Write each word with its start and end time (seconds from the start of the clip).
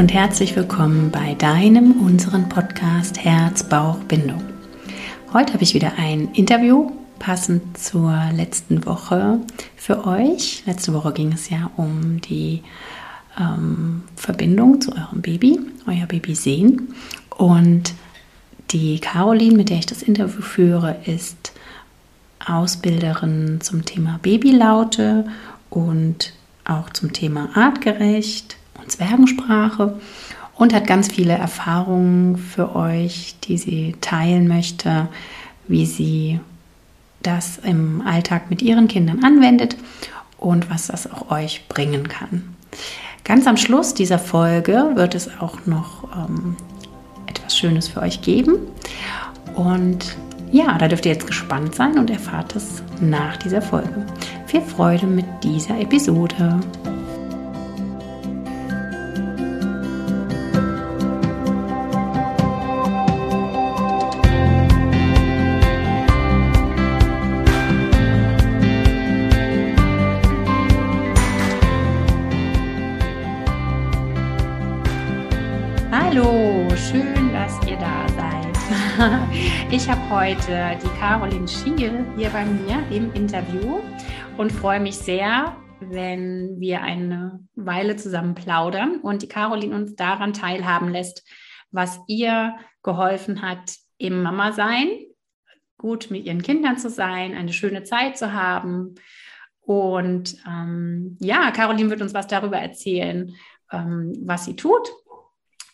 Und 0.00 0.14
herzlich 0.14 0.56
willkommen 0.56 1.10
bei 1.10 1.34
deinem, 1.34 2.00
unseren 2.00 2.48
Podcast 2.48 3.22
Herz, 3.22 3.62
Bauch, 3.62 3.98
Bindung. 4.04 4.42
Heute 5.34 5.52
habe 5.52 5.62
ich 5.62 5.74
wieder 5.74 5.92
ein 5.98 6.32
Interview 6.32 6.90
passend 7.18 7.76
zur 7.76 8.18
letzten 8.34 8.86
Woche 8.86 9.40
für 9.76 10.06
euch. 10.06 10.62
Letzte 10.64 10.94
Woche 10.94 11.12
ging 11.12 11.32
es 11.34 11.50
ja 11.50 11.70
um 11.76 12.18
die 12.22 12.62
ähm, 13.38 14.04
Verbindung 14.16 14.80
zu 14.80 14.90
eurem 14.92 15.20
Baby, 15.20 15.60
euer 15.86 16.06
Baby 16.06 16.34
sehen. 16.34 16.94
Und 17.36 17.92
die 18.70 19.00
Caroline, 19.00 19.54
mit 19.54 19.68
der 19.68 19.80
ich 19.80 19.86
das 19.86 20.02
Interview 20.02 20.40
führe, 20.40 20.96
ist 21.04 21.52
Ausbilderin 22.46 23.60
zum 23.60 23.84
Thema 23.84 24.18
Babylaute 24.22 25.26
und 25.68 26.32
auch 26.64 26.88
zum 26.88 27.12
Thema 27.12 27.50
artgerecht 27.52 28.56
und 28.80 28.90
Zwergensprache 28.90 29.98
und 30.56 30.74
hat 30.74 30.86
ganz 30.86 31.08
viele 31.08 31.32
Erfahrungen 31.32 32.36
für 32.36 32.76
euch, 32.76 33.36
die 33.44 33.58
sie 33.58 33.96
teilen 34.00 34.46
möchte, 34.48 35.08
wie 35.68 35.86
sie 35.86 36.40
das 37.22 37.58
im 37.58 38.02
Alltag 38.06 38.50
mit 38.50 38.62
ihren 38.62 38.88
Kindern 38.88 39.24
anwendet 39.24 39.76
und 40.38 40.70
was 40.70 40.88
das 40.88 41.10
auch 41.10 41.30
euch 41.30 41.66
bringen 41.68 42.08
kann. 42.08 42.54
Ganz 43.24 43.46
am 43.46 43.56
Schluss 43.56 43.94
dieser 43.94 44.18
Folge 44.18 44.92
wird 44.94 45.14
es 45.14 45.30
auch 45.40 45.66
noch 45.66 46.04
ähm, 46.16 46.56
etwas 47.26 47.56
Schönes 47.56 47.88
für 47.88 48.00
euch 48.00 48.22
geben. 48.22 48.56
Und 49.54 50.16
ja, 50.50 50.76
da 50.78 50.88
dürft 50.88 51.06
ihr 51.06 51.12
jetzt 51.12 51.26
gespannt 51.26 51.74
sein 51.74 51.98
und 51.98 52.10
erfahrt 52.10 52.56
es 52.56 52.82
nach 53.00 53.36
dieser 53.36 53.62
Folge. 53.62 54.06
Viel 54.46 54.62
Freude 54.62 55.06
mit 55.06 55.26
dieser 55.44 55.78
Episode. 55.78 56.60
Ich 79.72 79.88
habe 79.88 80.10
heute 80.10 80.76
die 80.82 80.98
Caroline 80.98 81.46
Schiel 81.46 82.04
hier 82.16 82.30
bei 82.30 82.44
mir 82.44 82.84
im 82.90 83.12
Interview 83.12 83.78
und 84.36 84.50
freue 84.50 84.80
mich 84.80 84.96
sehr, 84.96 85.56
wenn 85.78 86.58
wir 86.58 86.82
eine 86.82 87.46
Weile 87.54 87.94
zusammen 87.94 88.34
plaudern 88.34 88.98
und 89.00 89.22
die 89.22 89.28
Caroline 89.28 89.76
uns 89.76 89.94
daran 89.94 90.32
teilhaben 90.32 90.88
lässt, 90.88 91.24
was 91.70 92.00
ihr 92.08 92.56
geholfen 92.82 93.42
hat 93.42 93.76
im 93.96 94.22
Mama-Sein, 94.22 94.88
gut 95.78 96.10
mit 96.10 96.24
ihren 96.24 96.42
Kindern 96.42 96.76
zu 96.76 96.90
sein, 96.90 97.36
eine 97.36 97.52
schöne 97.52 97.84
Zeit 97.84 98.18
zu 98.18 98.32
haben. 98.32 98.96
Und 99.60 100.36
ähm, 100.48 101.16
ja, 101.20 101.52
Caroline 101.52 101.90
wird 101.90 102.02
uns 102.02 102.12
was 102.12 102.26
darüber 102.26 102.58
erzählen, 102.58 103.36
ähm, 103.70 104.14
was 104.24 104.46
sie 104.46 104.56
tut, 104.56 104.90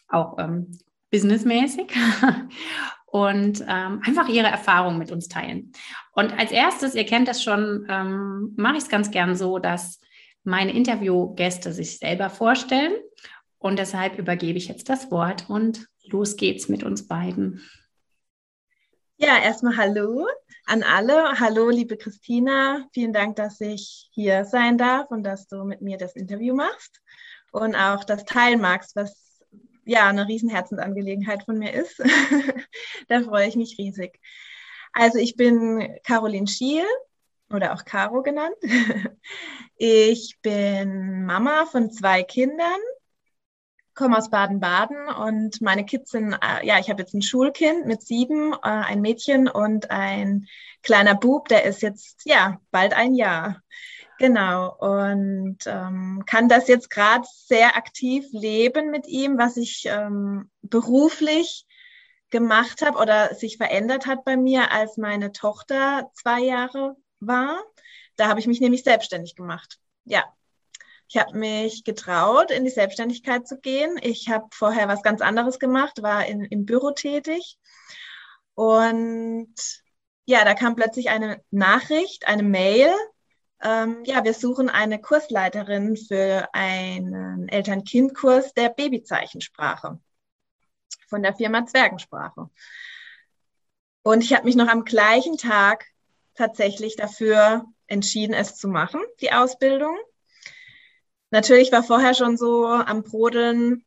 auch 0.08 0.36
ähm, 0.38 0.78
businessmäßig. 1.10 1.94
und 3.16 3.62
ähm, 3.66 4.02
einfach 4.04 4.28
ihre 4.28 4.48
Erfahrungen 4.48 4.98
mit 4.98 5.10
uns 5.10 5.28
teilen. 5.28 5.72
Und 6.12 6.38
als 6.38 6.50
erstes, 6.50 6.94
ihr 6.94 7.06
kennt 7.06 7.28
das 7.28 7.42
schon, 7.42 7.86
ähm, 7.88 8.52
mache 8.58 8.76
ich 8.76 8.82
es 8.82 8.90
ganz 8.90 9.10
gern 9.10 9.34
so, 9.34 9.58
dass 9.58 10.00
meine 10.44 10.74
Interviewgäste 10.74 11.72
sich 11.72 11.98
selber 11.98 12.28
vorstellen. 12.28 12.92
Und 13.56 13.78
deshalb 13.78 14.18
übergebe 14.18 14.58
ich 14.58 14.68
jetzt 14.68 14.90
das 14.90 15.10
Wort 15.10 15.48
und 15.48 15.88
los 16.04 16.36
geht's 16.36 16.68
mit 16.68 16.84
uns 16.84 17.08
beiden. 17.08 17.62
Ja, 19.16 19.38
erstmal 19.42 19.78
Hallo 19.78 20.26
an 20.66 20.82
alle. 20.82 21.40
Hallo, 21.40 21.70
liebe 21.70 21.96
Christina. 21.96 22.86
Vielen 22.92 23.14
Dank, 23.14 23.36
dass 23.36 23.62
ich 23.62 24.10
hier 24.12 24.44
sein 24.44 24.76
darf 24.76 25.10
und 25.10 25.22
dass 25.22 25.48
du 25.48 25.64
mit 25.64 25.80
mir 25.80 25.96
das 25.96 26.16
Interview 26.16 26.54
machst 26.54 27.00
und 27.50 27.74
auch 27.76 28.04
das 28.04 28.26
teilen 28.26 28.60
magst, 28.60 28.94
was 28.94 29.25
ja 29.86 30.08
eine 30.08 30.28
Riesenherzensangelegenheit 30.28 31.44
von 31.44 31.58
mir 31.58 31.72
ist. 31.72 31.98
da 33.08 33.22
freue 33.22 33.48
ich 33.48 33.56
mich 33.56 33.76
riesig. 33.78 34.20
Also 34.92 35.18
ich 35.18 35.36
bin 35.36 35.96
Caroline 36.04 36.46
Schiel 36.46 36.84
oder 37.50 37.72
auch 37.72 37.84
Caro 37.84 38.22
genannt. 38.22 38.56
ich 39.76 40.38
bin 40.42 41.24
Mama 41.24 41.66
von 41.66 41.90
zwei 41.90 42.22
Kindern, 42.22 42.80
komme 43.94 44.18
aus 44.18 44.30
Baden-Baden 44.30 45.08
und 45.08 45.60
meine 45.62 45.84
Kids 45.84 46.10
sind, 46.10 46.32
äh, 46.34 46.66
ja, 46.66 46.78
ich 46.78 46.90
habe 46.90 47.02
jetzt 47.02 47.14
ein 47.14 47.22
Schulkind 47.22 47.86
mit 47.86 48.02
sieben, 48.02 48.52
äh, 48.52 48.56
ein 48.62 49.00
Mädchen 49.00 49.48
und 49.48 49.90
ein 49.90 50.46
kleiner 50.82 51.14
Bub, 51.14 51.48
der 51.48 51.64
ist 51.64 51.82
jetzt, 51.82 52.22
ja, 52.24 52.60
bald 52.70 52.92
ein 52.92 53.14
Jahr. 53.14 53.62
Genau, 54.18 54.74
und 54.78 55.58
ähm, 55.66 56.22
kann 56.26 56.48
das 56.48 56.68
jetzt 56.68 56.88
gerade 56.88 57.26
sehr 57.30 57.76
aktiv 57.76 58.24
leben 58.32 58.90
mit 58.90 59.06
ihm, 59.06 59.36
was 59.36 59.58
ich 59.58 59.84
ähm, 59.86 60.50
beruflich 60.62 61.66
gemacht 62.30 62.82
habe 62.82 62.98
oder 62.98 63.34
sich 63.34 63.58
verändert 63.58 64.06
hat 64.06 64.24
bei 64.24 64.36
mir, 64.36 64.72
als 64.72 64.96
meine 64.96 65.32
Tochter 65.32 66.10
zwei 66.14 66.40
Jahre 66.40 66.96
war. 67.20 67.62
Da 68.16 68.28
habe 68.28 68.40
ich 68.40 68.46
mich 68.46 68.60
nämlich 68.60 68.84
selbstständig 68.84 69.36
gemacht. 69.36 69.78
Ja, 70.04 70.24
ich 71.08 71.18
habe 71.18 71.36
mich 71.38 71.84
getraut, 71.84 72.50
in 72.50 72.64
die 72.64 72.70
Selbstständigkeit 72.70 73.46
zu 73.46 73.58
gehen. 73.58 73.98
Ich 74.02 74.28
habe 74.28 74.46
vorher 74.50 74.88
was 74.88 75.02
ganz 75.02 75.20
anderes 75.20 75.58
gemacht, 75.58 76.02
war 76.02 76.26
in, 76.26 76.44
im 76.44 76.64
Büro 76.64 76.90
tätig. 76.92 77.58
Und 78.54 79.54
ja, 80.24 80.44
da 80.44 80.54
kam 80.54 80.74
plötzlich 80.74 81.10
eine 81.10 81.42
Nachricht, 81.50 82.26
eine 82.26 82.42
Mail 82.42 82.92
ähm, 83.62 84.04
ja, 84.04 84.24
wir 84.24 84.34
suchen 84.34 84.68
eine 84.68 85.00
Kursleiterin 85.00 85.96
für 85.96 86.48
einen 86.52 87.48
Eltern-Kind-Kurs 87.48 88.52
der 88.54 88.68
Babyzeichensprache 88.68 89.98
von 91.08 91.22
der 91.22 91.34
Firma 91.34 91.66
Zwergensprache. 91.66 92.50
Und 94.02 94.22
ich 94.22 94.34
habe 94.34 94.44
mich 94.44 94.56
noch 94.56 94.68
am 94.68 94.84
gleichen 94.84 95.36
Tag 95.36 95.86
tatsächlich 96.34 96.96
dafür 96.96 97.64
entschieden, 97.86 98.34
es 98.34 98.56
zu 98.56 98.68
machen, 98.68 99.00
die 99.20 99.32
Ausbildung. 99.32 99.96
Natürlich 101.30 101.72
war 101.72 101.82
vorher 101.82 102.14
schon 102.14 102.36
so 102.36 102.66
am 102.66 103.02
Brodeln, 103.02 103.84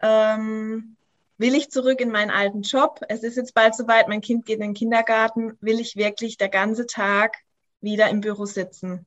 ähm, 0.00 0.96
will 1.36 1.54
ich 1.54 1.70
zurück 1.70 2.00
in 2.00 2.10
meinen 2.10 2.30
alten 2.30 2.62
Job? 2.62 3.00
Es 3.08 3.22
ist 3.22 3.36
jetzt 3.36 3.54
bald 3.54 3.74
soweit, 3.74 4.08
mein 4.08 4.20
Kind 4.20 4.46
geht 4.46 4.56
in 4.56 4.68
den 4.68 4.74
Kindergarten. 4.74 5.56
Will 5.60 5.80
ich 5.80 5.96
wirklich 5.96 6.36
der 6.36 6.48
ganze 6.48 6.86
Tag 6.86 7.38
wieder 7.80 8.08
im 8.10 8.20
Büro 8.20 8.46
sitzen. 8.46 9.06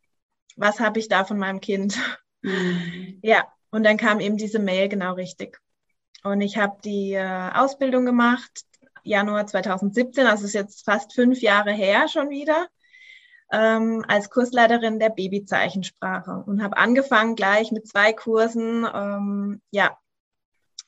Was 0.55 0.79
habe 0.79 0.99
ich 0.99 1.07
da 1.07 1.25
von 1.25 1.37
meinem 1.37 1.59
Kind? 1.59 1.97
Mhm. 2.41 3.19
Ja, 3.21 3.47
und 3.71 3.83
dann 3.83 3.97
kam 3.97 4.19
eben 4.19 4.37
diese 4.37 4.59
Mail 4.59 4.89
genau 4.89 5.13
richtig. 5.13 5.59
Und 6.23 6.41
ich 6.41 6.57
habe 6.57 6.77
die 6.83 7.13
äh, 7.13 7.51
Ausbildung 7.53 8.05
gemacht, 8.05 8.65
Januar 9.03 9.47
2017, 9.47 10.27
also 10.27 10.45
ist 10.45 10.53
jetzt 10.53 10.85
fast 10.85 11.13
fünf 11.13 11.41
Jahre 11.41 11.71
her 11.71 12.07
schon 12.07 12.29
wieder, 12.29 12.67
ähm, 13.51 14.03
als 14.07 14.29
Kursleiterin 14.29 14.99
der 14.99 15.09
Babyzeichensprache 15.09 16.43
und 16.45 16.63
habe 16.63 16.77
angefangen 16.77 17.35
gleich 17.35 17.71
mit 17.71 17.87
zwei 17.87 18.13
Kursen. 18.13 18.87
Ähm, 18.93 19.61
ja, 19.71 19.97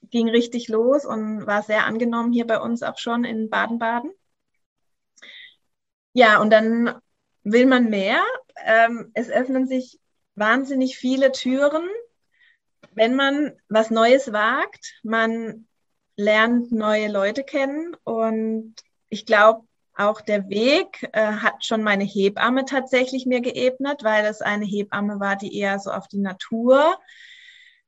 ging 0.10 0.30
richtig 0.30 0.68
los 0.70 1.06
und 1.06 1.46
war 1.48 1.64
sehr 1.64 1.86
angenommen 1.86 2.32
hier 2.32 2.48
bei 2.48 2.60
uns 2.60 2.84
auch 2.84 2.98
schon 2.98 3.24
in 3.26 3.50
Baden-Baden. 3.50 4.12
Ja, 6.14 6.40
und 6.40 6.50
dann 6.50 6.96
will 7.46 7.68
man 7.68 7.90
mehr. 7.90 8.22
Ähm, 8.66 9.12
es 9.14 9.30
öffnen 9.30 9.68
sich 9.68 10.00
wahnsinnig 10.36 10.98
viele 10.98 11.32
Türen, 11.32 11.88
wenn 12.92 13.16
man 13.16 13.54
was 13.70 13.92
Neues 13.92 14.34
wagt. 14.34 15.00
Man 15.04 15.68
lernt 16.18 16.72
neue 16.72 17.08
Leute 17.08 17.44
kennen 17.44 17.96
und 18.04 18.76
ich 19.10 19.26
glaube, 19.26 19.66
auch 19.98 20.20
der 20.20 20.50
Weg 20.50 21.08
äh, 21.14 21.22
hat 21.22 21.64
schon 21.64 21.82
meine 21.82 22.04
Hebamme 22.04 22.66
tatsächlich 22.66 23.26
mir 23.26 23.40
geebnet, 23.40 24.04
weil 24.04 24.26
es 24.26 24.42
eine 24.42 24.66
Hebamme 24.66 25.22
war, 25.22 25.38
die 25.38 25.58
eher 25.58 25.80
so 25.80 25.92
auf 25.92 26.08
die 26.10 26.20
Natur 26.20 27.00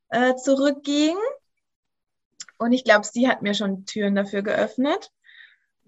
äh, 0.08 0.34
zurückging. 0.36 1.16
Und 2.56 2.72
ich 2.72 2.84
glaube, 2.84 3.04
sie 3.04 3.28
hat 3.28 3.42
mir 3.42 3.54
schon 3.54 3.84
Türen 3.84 4.14
dafür 4.14 4.42
geöffnet. 4.42 5.10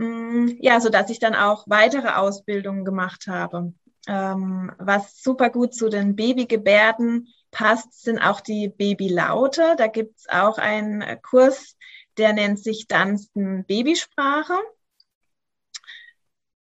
Mm, 0.01 0.57
ja, 0.61 0.81
so 0.81 0.89
dass 0.89 1.11
ich 1.11 1.19
dann 1.19 1.35
auch 1.35 1.65
weitere 1.67 2.09
Ausbildungen 2.09 2.87
gemacht 2.87 3.27
habe. 3.27 3.75
Ähm, 4.09 4.73
was 4.79 5.23
super 5.23 5.51
gut 5.51 5.75
zu 5.75 5.91
den 5.91 6.17
Babygebärden 6.17 7.29
passt, 7.51 8.03
sind 8.03 8.19
auch 8.19 8.41
die 8.41 8.69
Babylaute. 8.71 9.75
Da 9.77 9.89
gibt 9.89 10.17
es 10.19 10.29
auch 10.31 10.57
einen 10.57 11.05
Kurs, 11.21 11.77
der 12.17 12.33
nennt 12.33 12.59
sich 12.59 12.87
Dansten 12.87 13.67
Babysprache. 13.67 14.55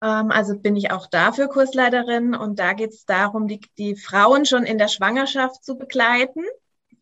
Ähm, 0.02 0.30
also 0.30 0.58
bin 0.58 0.74
ich 0.74 0.90
auch 0.90 1.06
dafür 1.06 1.48
Kursleiterin 1.48 2.34
und 2.34 2.58
da 2.58 2.72
geht 2.72 2.92
es 2.92 3.04
darum, 3.04 3.48
die, 3.48 3.60
die 3.76 3.96
Frauen 3.96 4.46
schon 4.46 4.64
in 4.64 4.78
der 4.78 4.88
Schwangerschaft 4.88 5.62
zu 5.62 5.76
begleiten 5.76 6.42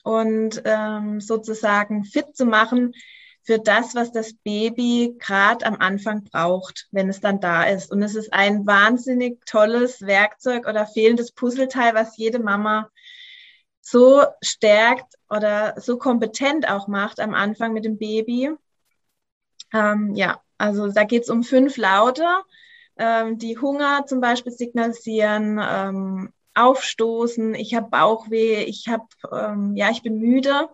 und 0.03 0.63
ähm, 0.65 1.21
sozusagen 1.21 2.05
fit 2.05 2.37
zu 2.37 2.45
machen 2.45 2.93
für 3.45 3.59
das, 3.59 3.95
was 3.95 4.11
das 4.11 4.33
Baby 4.43 5.17
gerade 5.19 5.67
am 5.67 5.77
Anfang 5.77 6.25
braucht, 6.25 6.89
wenn 6.93 7.11
es 7.11 7.21
dann 7.21 7.41
da 7.41 7.65
ist. 7.65 7.93
Und 7.93 8.03
es 8.03 8.15
ist 8.15 8.33
ein 8.33 8.67
wahnsinnig 8.67 9.45
tolles 9.45 10.01
Werkzeug 10.01 10.67
oder 10.67 10.87
fehlendes 10.87 11.31
Puzzleteil, 11.31 11.95
was 11.95 12.17
jede 12.17 12.39
Mama 12.39 12.91
so 13.83 14.25
stärkt 14.43 15.15
oder 15.29 15.75
so 15.79 15.99
kompetent 15.99 16.71
auch 16.71 16.89
macht 16.89 17.21
am 17.21 17.35
Anfang 17.35 17.75
mit 17.75 17.85
dem 17.85 17.99
Baby. 17.99 18.51
Ähm, 19.75 20.15
ja, 20.15 20.41
also 20.57 20.91
da 20.91 21.05
geht 21.05 21.25
es 21.25 21.29
um 21.29 21.43
fünf 21.43 21.77
Laute, 21.77 22.27
ähm, 22.97 23.37
die 23.37 23.59
Hunger 23.59 24.07
zum 24.07 24.21
Beispiel 24.23 24.53
signalisieren, 24.53 25.61
ähm, 25.63 26.33
Aufstoßen, 26.55 27.55
ich 27.55 27.75
habe 27.75 27.91
Bauchweh, 27.91 28.63
ich 28.63 28.89
habe, 28.89 29.05
ähm, 29.33 29.77
ja, 29.77 29.91
ich 29.91 30.03
bin 30.03 30.19
müde. 30.19 30.69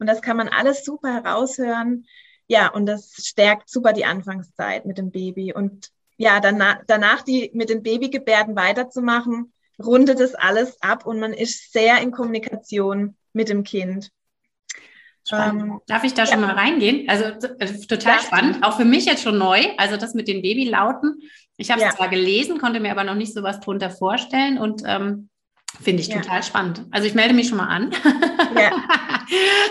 Und 0.00 0.08
das 0.08 0.22
kann 0.22 0.36
man 0.36 0.48
alles 0.48 0.84
super 0.84 1.12
heraushören. 1.12 2.06
Ja, 2.48 2.72
und 2.72 2.86
das 2.86 3.12
stärkt 3.24 3.68
super 3.68 3.92
die 3.92 4.04
Anfangszeit 4.04 4.86
mit 4.86 4.98
dem 4.98 5.12
Baby. 5.12 5.52
Und 5.52 5.90
ja, 6.16 6.40
danach, 6.40 6.80
danach 6.86 7.22
die 7.22 7.50
mit 7.54 7.70
den 7.70 7.82
Babygebärden 7.82 8.56
weiterzumachen, 8.56 9.52
rundet 9.78 10.18
es 10.20 10.34
alles 10.34 10.82
ab 10.82 11.06
und 11.06 11.20
man 11.20 11.32
ist 11.32 11.72
sehr 11.72 12.00
in 12.00 12.10
Kommunikation 12.10 13.16
mit 13.32 13.48
dem 13.48 13.62
Kind. 13.62 14.10
Ähm, 15.32 15.80
Darf 15.86 16.02
ich 16.02 16.14
da 16.14 16.24
ja. 16.24 16.32
schon 16.32 16.40
mal 16.40 16.54
reingehen? 16.54 17.08
Also 17.08 17.24
äh, 17.24 17.86
total 17.86 18.16
ja. 18.16 18.22
spannend, 18.22 18.64
auch 18.64 18.76
für 18.76 18.84
mich 18.84 19.04
jetzt 19.04 19.22
schon 19.22 19.38
neu. 19.38 19.62
Also 19.76 19.96
das 19.96 20.14
mit 20.14 20.28
den 20.28 20.42
Babylauten. 20.42 21.20
Ich 21.56 21.70
habe 21.70 21.80
es 21.80 21.86
ja. 21.86 21.94
zwar 21.94 22.08
gelesen, 22.08 22.58
konnte 22.58 22.80
mir 22.80 22.90
aber 22.90 23.04
noch 23.04 23.14
nicht 23.14 23.32
so 23.32 23.42
was 23.42 23.60
drunter 23.60 23.90
vorstellen 23.90 24.58
und 24.58 24.82
ähm, 24.86 25.28
finde 25.80 26.02
ich 26.02 26.08
total 26.08 26.42
spannend. 26.42 26.86
Also 26.90 27.06
ich 27.06 27.14
melde 27.14 27.34
mich 27.34 27.48
schon 27.48 27.58
mal 27.58 27.68
an. 27.68 27.92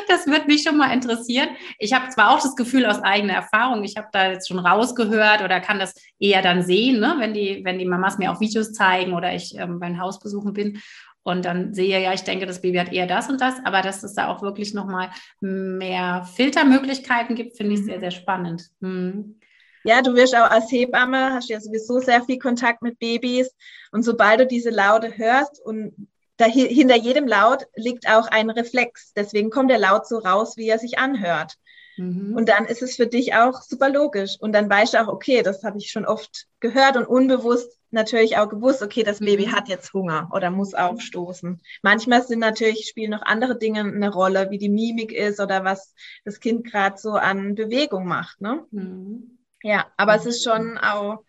das 0.08 0.28
wird 0.28 0.48
mich 0.48 0.64
schon 0.64 0.78
mal 0.78 0.94
interessieren. 0.94 1.50
Ich 1.78 1.94
habe 1.94 2.10
zwar 2.10 2.32
auch 2.32 2.42
das 2.42 2.56
Gefühl 2.56 2.86
aus 2.86 3.02
eigener 3.02 3.34
Erfahrung, 3.34 3.84
ich 3.84 3.98
habe 3.98 4.08
da 4.12 4.32
jetzt 4.32 4.48
schon 4.48 4.60
rausgehört 4.60 5.42
oder 5.42 5.60
kann 5.60 5.80
das 5.80 5.94
eher 6.20 6.42
dann 6.42 6.64
sehen, 6.64 7.00
ne? 7.00 7.16
wenn, 7.20 7.34
die, 7.34 7.62
wenn 7.64 7.80
die 7.80 7.86
Mamas 7.86 8.18
mir 8.18 8.32
auch 8.32 8.40
Videos 8.40 8.74
zeigen 8.74 9.14
oder 9.14 9.34
ich 9.34 9.58
ähm, 9.58 9.80
beim 9.80 10.00
Hausbesuchen 10.00 10.54
bin 10.54 10.82
und 11.24 11.46
dann 11.46 11.74
sehe 11.74 12.02
ja, 12.02 12.14
ich 12.14 12.24
denke, 12.24 12.46
das 12.46 12.62
Baby 12.62 12.78
hat 12.78 12.92
eher 12.92 13.08
das 13.08 13.30
und 13.30 13.42
das, 13.42 13.56
aber 13.64 13.82
dass 13.82 14.04
es 14.04 14.14
da 14.14 14.28
auch 14.28 14.42
wirklich 14.42 14.74
nochmal 14.74 15.10
mehr 15.42 16.28
Filtermöglichkeiten 16.36 17.36
gibt, 17.36 17.58
finde 17.58 17.76
ich 17.76 17.86
sehr, 17.86 17.98
mhm. 17.98 18.02
sehr 18.02 18.12
spannend. 18.12 18.70
Hm. 18.82 19.40
Ja, 19.84 20.02
du 20.02 20.14
wirst 20.14 20.36
auch 20.36 20.50
als 20.50 20.72
Hebamme, 20.72 21.34
hast 21.34 21.50
ja 21.50 21.60
sowieso 21.60 22.00
sehr 22.00 22.22
viel 22.24 22.38
Kontakt 22.38 22.82
mit 22.82 23.00
Babys 23.00 23.50
und 23.92 24.04
sobald 24.04 24.42
du 24.42 24.48
diese 24.48 24.72
Laute 24.72 25.18
hörst 25.18 25.62
und 25.64 26.10
dahin, 26.40 26.68
hinter 26.68 26.96
jedem 26.96 27.28
Laut 27.28 27.68
liegt 27.76 28.08
auch 28.08 28.28
ein 28.28 28.50
Reflex, 28.50 29.14
deswegen 29.14 29.50
kommt 29.50 29.70
der 29.70 29.80
Laut 29.80 30.08
so 30.08 30.18
raus, 30.18 30.58
wie 30.58 30.68
er 30.68 30.80
sich 30.80 30.98
anhört. 30.98 31.56
Mhm. 31.98 32.34
Und 32.36 32.50
dann 32.50 32.66
ist 32.66 32.82
es 32.82 32.96
für 32.96 33.08
dich 33.08 33.36
auch 33.36 33.62
super 33.62 33.90
logisch. 33.90 34.38
Und 34.40 34.54
dann 34.54 34.70
weißt 34.70 34.94
du 34.94 35.02
auch, 35.02 35.08
okay, 35.08 35.44
das 35.44 35.64
habe 35.64 35.78
ich 35.78 35.92
schon 35.92 36.06
oft 36.06 36.48
gehört 36.60 36.96
und 36.96 37.06
unbewusst 37.06 37.78
natürlich 37.92 38.38
auch 38.38 38.50
gewusst, 38.50 38.82
okay, 38.82 39.04
das 39.04 39.20
Baby 39.20 39.48
mhm. 39.48 39.52
hat 39.52 39.68
jetzt 39.68 39.94
Hunger 39.94 40.30
oder 40.32 40.52
muss 40.52 40.74
aufstoßen. 40.74 41.60
Manchmal 41.82 42.24
sind 42.24 42.40
natürlich, 42.40 42.88
spielen 42.88 43.12
noch 43.12 43.24
andere 43.24 43.58
Dinge 43.58 43.82
eine 43.82 44.12
Rolle, 44.12 44.50
wie 44.52 44.58
die 44.58 44.70
Mimik 44.70 45.12
ist 45.12 45.40
oder 45.40 45.64
was 45.64 45.94
das 46.24 46.40
Kind 46.40 46.66
gerade 46.66 46.98
so 46.98 47.12
an 47.12 47.56
Bewegung 47.56 48.06
macht. 48.06 48.42
Ne? 48.42 48.66
Mhm. 48.72 49.40
Ja, 49.64 49.88
aber 49.98 50.16
es 50.16 50.26
ist 50.26 50.44
schon 50.44 50.78
auch 50.78 51.24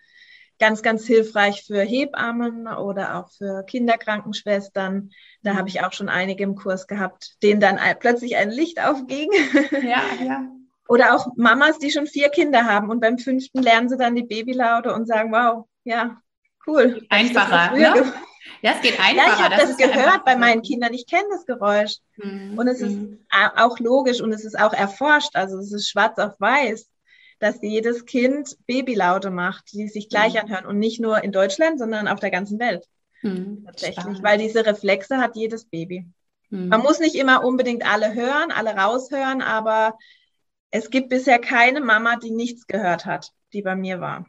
ganz, 0.60 0.82
ganz 0.82 1.06
hilfreich 1.06 1.64
für 1.66 1.82
Hebammen 1.82 2.68
oder 2.68 3.16
auch 3.16 3.30
für 3.30 3.64
Kinderkrankenschwestern. 3.64 5.10
Da 5.42 5.56
habe 5.56 5.68
ich 5.68 5.82
auch 5.82 5.92
schon 5.92 6.08
einige 6.08 6.44
im 6.44 6.54
Kurs 6.54 6.86
gehabt, 6.86 7.42
denen 7.42 7.60
dann 7.60 7.80
plötzlich 7.98 8.36
ein 8.36 8.50
Licht 8.50 8.80
aufging. 8.80 9.30
Ja, 9.82 10.02
ja. 10.24 10.46
Oder 10.86 11.14
auch 11.14 11.28
Mamas, 11.36 11.78
die 11.78 11.90
schon 11.90 12.06
vier 12.06 12.28
Kinder 12.28 12.66
haben 12.66 12.90
und 12.90 13.00
beim 13.00 13.18
fünften 13.18 13.62
lernen 13.62 13.88
sie 13.88 13.96
dann 13.96 14.16
die 14.16 14.24
Babylaute 14.24 14.92
und 14.92 15.06
sagen, 15.06 15.32
wow, 15.32 15.66
ja, 15.84 16.20
cool. 16.66 17.06
Einfacher, 17.08 17.76
ne? 17.76 18.12
Ja, 18.62 18.72
es 18.72 18.82
geht 18.82 18.98
einfacher. 18.98 19.16
Ja, 19.16 19.34
ich 19.34 19.42
habe 19.42 19.56
das, 19.56 19.76
das 19.76 19.76
gehört 19.76 20.24
bei 20.24 20.36
meinen 20.36 20.62
Kindern. 20.62 20.92
Ich 20.92 21.06
kenne 21.06 21.24
das 21.30 21.46
Geräusch. 21.46 21.96
Mhm. 22.16 22.58
Und 22.58 22.68
es 22.68 22.80
ist 22.80 22.96
mhm. 22.96 23.18
auch 23.56 23.78
logisch 23.78 24.20
und 24.20 24.32
es 24.32 24.44
ist 24.44 24.58
auch 24.58 24.72
erforscht. 24.72 25.34
Also 25.34 25.58
es 25.58 25.72
ist 25.72 25.88
schwarz 25.88 26.18
auf 26.18 26.34
weiß, 26.38 26.88
dass 27.40 27.60
jedes 27.62 28.04
Kind 28.04 28.56
Babylaute 28.66 29.30
macht, 29.30 29.72
die 29.72 29.88
sich 29.88 30.08
gleich 30.08 30.34
mhm. 30.34 30.40
anhören. 30.40 30.66
Und 30.66 30.78
nicht 30.78 31.00
nur 31.00 31.24
in 31.24 31.32
Deutschland, 31.32 31.78
sondern 31.78 32.06
auf 32.06 32.20
der 32.20 32.30
ganzen 32.30 32.60
Welt. 32.60 32.86
Mhm. 33.22 33.64
Tatsächlich. 33.66 34.00
Spannend. 34.00 34.22
Weil 34.22 34.38
diese 34.38 34.64
Reflexe 34.64 35.18
hat 35.18 35.34
jedes 35.34 35.64
Baby. 35.64 36.06
Mhm. 36.50 36.68
Man 36.68 36.82
muss 36.82 37.00
nicht 37.00 37.14
immer 37.14 37.44
unbedingt 37.44 37.84
alle 37.84 38.14
hören, 38.14 38.52
alle 38.52 38.76
raushören, 38.76 39.42
aber 39.42 39.98
es 40.70 40.90
gibt 40.90 41.08
bisher 41.08 41.38
keine 41.38 41.80
Mama, 41.80 42.16
die 42.16 42.30
nichts 42.30 42.66
gehört 42.66 43.06
hat, 43.06 43.32
die 43.52 43.62
bei 43.62 43.74
mir 43.74 44.00
war. 44.00 44.26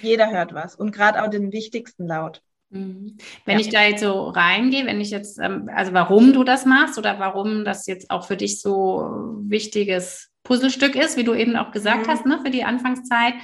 Jeder 0.00 0.30
hört 0.30 0.54
was 0.54 0.74
und 0.74 0.92
gerade 0.92 1.22
auch 1.22 1.28
den 1.28 1.52
wichtigsten 1.52 2.06
Laut. 2.06 2.42
Mhm. 2.70 3.18
Wenn 3.44 3.58
ja. 3.58 3.60
ich 3.60 3.70
da 3.70 3.82
jetzt 3.84 4.00
so 4.00 4.28
reingehe, 4.28 4.86
wenn 4.86 5.00
ich 5.00 5.10
jetzt, 5.10 5.38
ähm, 5.38 5.68
also 5.74 5.92
warum 5.92 6.32
du 6.32 6.44
das 6.44 6.64
machst 6.64 6.96
oder 6.96 7.18
warum 7.18 7.64
das 7.64 7.86
jetzt 7.86 8.10
auch 8.10 8.26
für 8.26 8.36
dich 8.36 8.60
so 8.60 9.36
wichtiges 9.42 10.31
Puzzlestück 10.44 10.96
ist, 10.96 11.16
wie 11.16 11.24
du 11.24 11.34
eben 11.34 11.56
auch 11.56 11.70
gesagt 11.70 12.06
mhm. 12.06 12.10
hast, 12.10 12.26
ne, 12.26 12.40
für 12.42 12.50
die 12.50 12.64
Anfangszeit, 12.64 13.34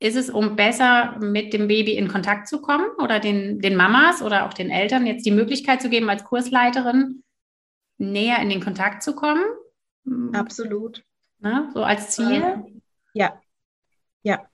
ist 0.00 0.16
es, 0.16 0.28
um 0.28 0.56
besser 0.56 1.18
mit 1.20 1.52
dem 1.52 1.68
Baby 1.68 1.96
in 1.96 2.08
Kontakt 2.08 2.48
zu 2.48 2.60
kommen 2.60 2.86
oder 2.98 3.20
den, 3.20 3.60
den 3.60 3.76
Mamas 3.76 4.22
oder 4.22 4.46
auch 4.46 4.52
den 4.52 4.70
Eltern 4.70 5.06
jetzt 5.06 5.24
die 5.24 5.30
Möglichkeit 5.30 5.80
zu 5.80 5.88
geben, 5.88 6.10
als 6.10 6.24
Kursleiterin 6.24 7.22
näher 7.96 8.38
in 8.40 8.50
den 8.50 8.62
Kontakt 8.62 9.02
zu 9.02 9.14
kommen? 9.14 9.44
Absolut. 10.32 11.02
Ne, 11.38 11.70
so 11.72 11.82
als 11.82 12.10
Ziel? 12.10 12.42
Ähm, 12.42 12.82
ja, 13.14 13.40
ja 14.22 14.46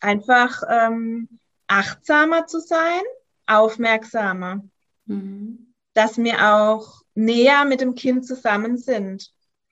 einfach 0.00 0.62
ähm, 0.68 1.28
achtsamer 1.66 2.46
zu 2.46 2.60
sein, 2.60 3.00
aufmerksamer, 3.46 4.62
mhm. 5.06 5.74
dass 5.94 6.18
wir 6.18 6.54
auch 6.54 7.02
näher 7.14 7.64
mit 7.64 7.80
dem 7.80 7.94
Kind 7.94 8.26
zusammen 8.26 8.76
sind. 8.76 9.30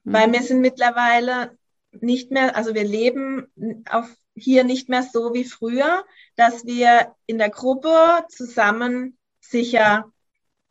Mhm. 0.08 0.12
Weil 0.12 0.32
wir 0.32 0.42
sind 0.42 0.60
mittlerweile 0.60 1.56
nicht 1.92 2.30
mehr, 2.30 2.56
also 2.56 2.74
wir 2.74 2.84
leben 2.84 3.46
auf, 3.90 4.06
hier 4.34 4.64
nicht 4.64 4.88
mehr 4.88 5.02
so 5.02 5.34
wie 5.34 5.44
früher, 5.44 6.04
dass 6.36 6.64
wir 6.64 7.14
in 7.26 7.38
der 7.38 7.50
Gruppe 7.50 8.24
zusammen 8.28 9.18
sicher 9.40 10.10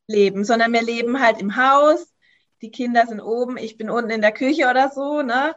leben, 0.07 0.43
sondern 0.45 0.71
wir 0.73 0.81
leben 0.81 1.21
halt 1.21 1.39
im 1.39 1.55
Haus, 1.57 2.13
die 2.61 2.71
Kinder 2.71 3.05
sind 3.05 3.21
oben, 3.21 3.57
ich 3.57 3.77
bin 3.77 3.89
unten 3.89 4.09
in 4.09 4.21
der 4.21 4.31
Küche 4.31 4.69
oder 4.69 4.89
so, 4.89 5.21
ne? 5.21 5.55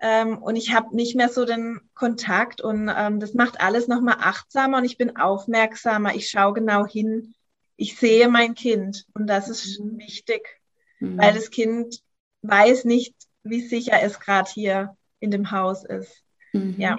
Ähm, 0.00 0.38
und 0.38 0.56
ich 0.56 0.74
habe 0.74 0.94
nicht 0.96 1.14
mehr 1.14 1.28
so 1.28 1.44
den 1.44 1.80
Kontakt 1.94 2.60
und 2.60 2.90
ähm, 2.94 3.20
das 3.20 3.34
macht 3.34 3.60
alles 3.60 3.86
nochmal 3.86 4.16
achtsamer 4.18 4.78
und 4.78 4.84
ich 4.84 4.98
bin 4.98 5.16
aufmerksamer. 5.16 6.16
Ich 6.16 6.28
schaue 6.28 6.54
genau 6.54 6.84
hin. 6.84 7.34
Ich 7.76 7.96
sehe 7.96 8.28
mein 8.28 8.54
Kind 8.54 9.06
und 9.14 9.28
das 9.28 9.48
ist 9.48 9.78
mhm. 9.78 9.98
wichtig, 9.98 10.60
mhm. 10.98 11.18
weil 11.18 11.32
das 11.32 11.50
Kind 11.50 12.02
weiß 12.42 12.84
nicht, 12.84 13.14
wie 13.42 13.60
sicher 13.60 14.02
es 14.02 14.20
gerade 14.20 14.50
hier 14.50 14.96
in 15.20 15.30
dem 15.30 15.50
Haus 15.50 15.84
ist. 15.84 16.22
Mhm. 16.52 16.74
Ja. 16.78 16.96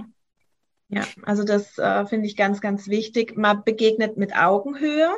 Ja, 0.89 1.05
also 1.23 1.43
das 1.43 1.77
äh, 1.79 2.05
finde 2.05 2.27
ich 2.27 2.35
ganz, 2.35 2.61
ganz 2.61 2.87
wichtig. 2.87 3.35
Man 3.35 3.63
begegnet 3.63 4.15
mit 4.17 4.35
Augenhöhe. 4.35 5.09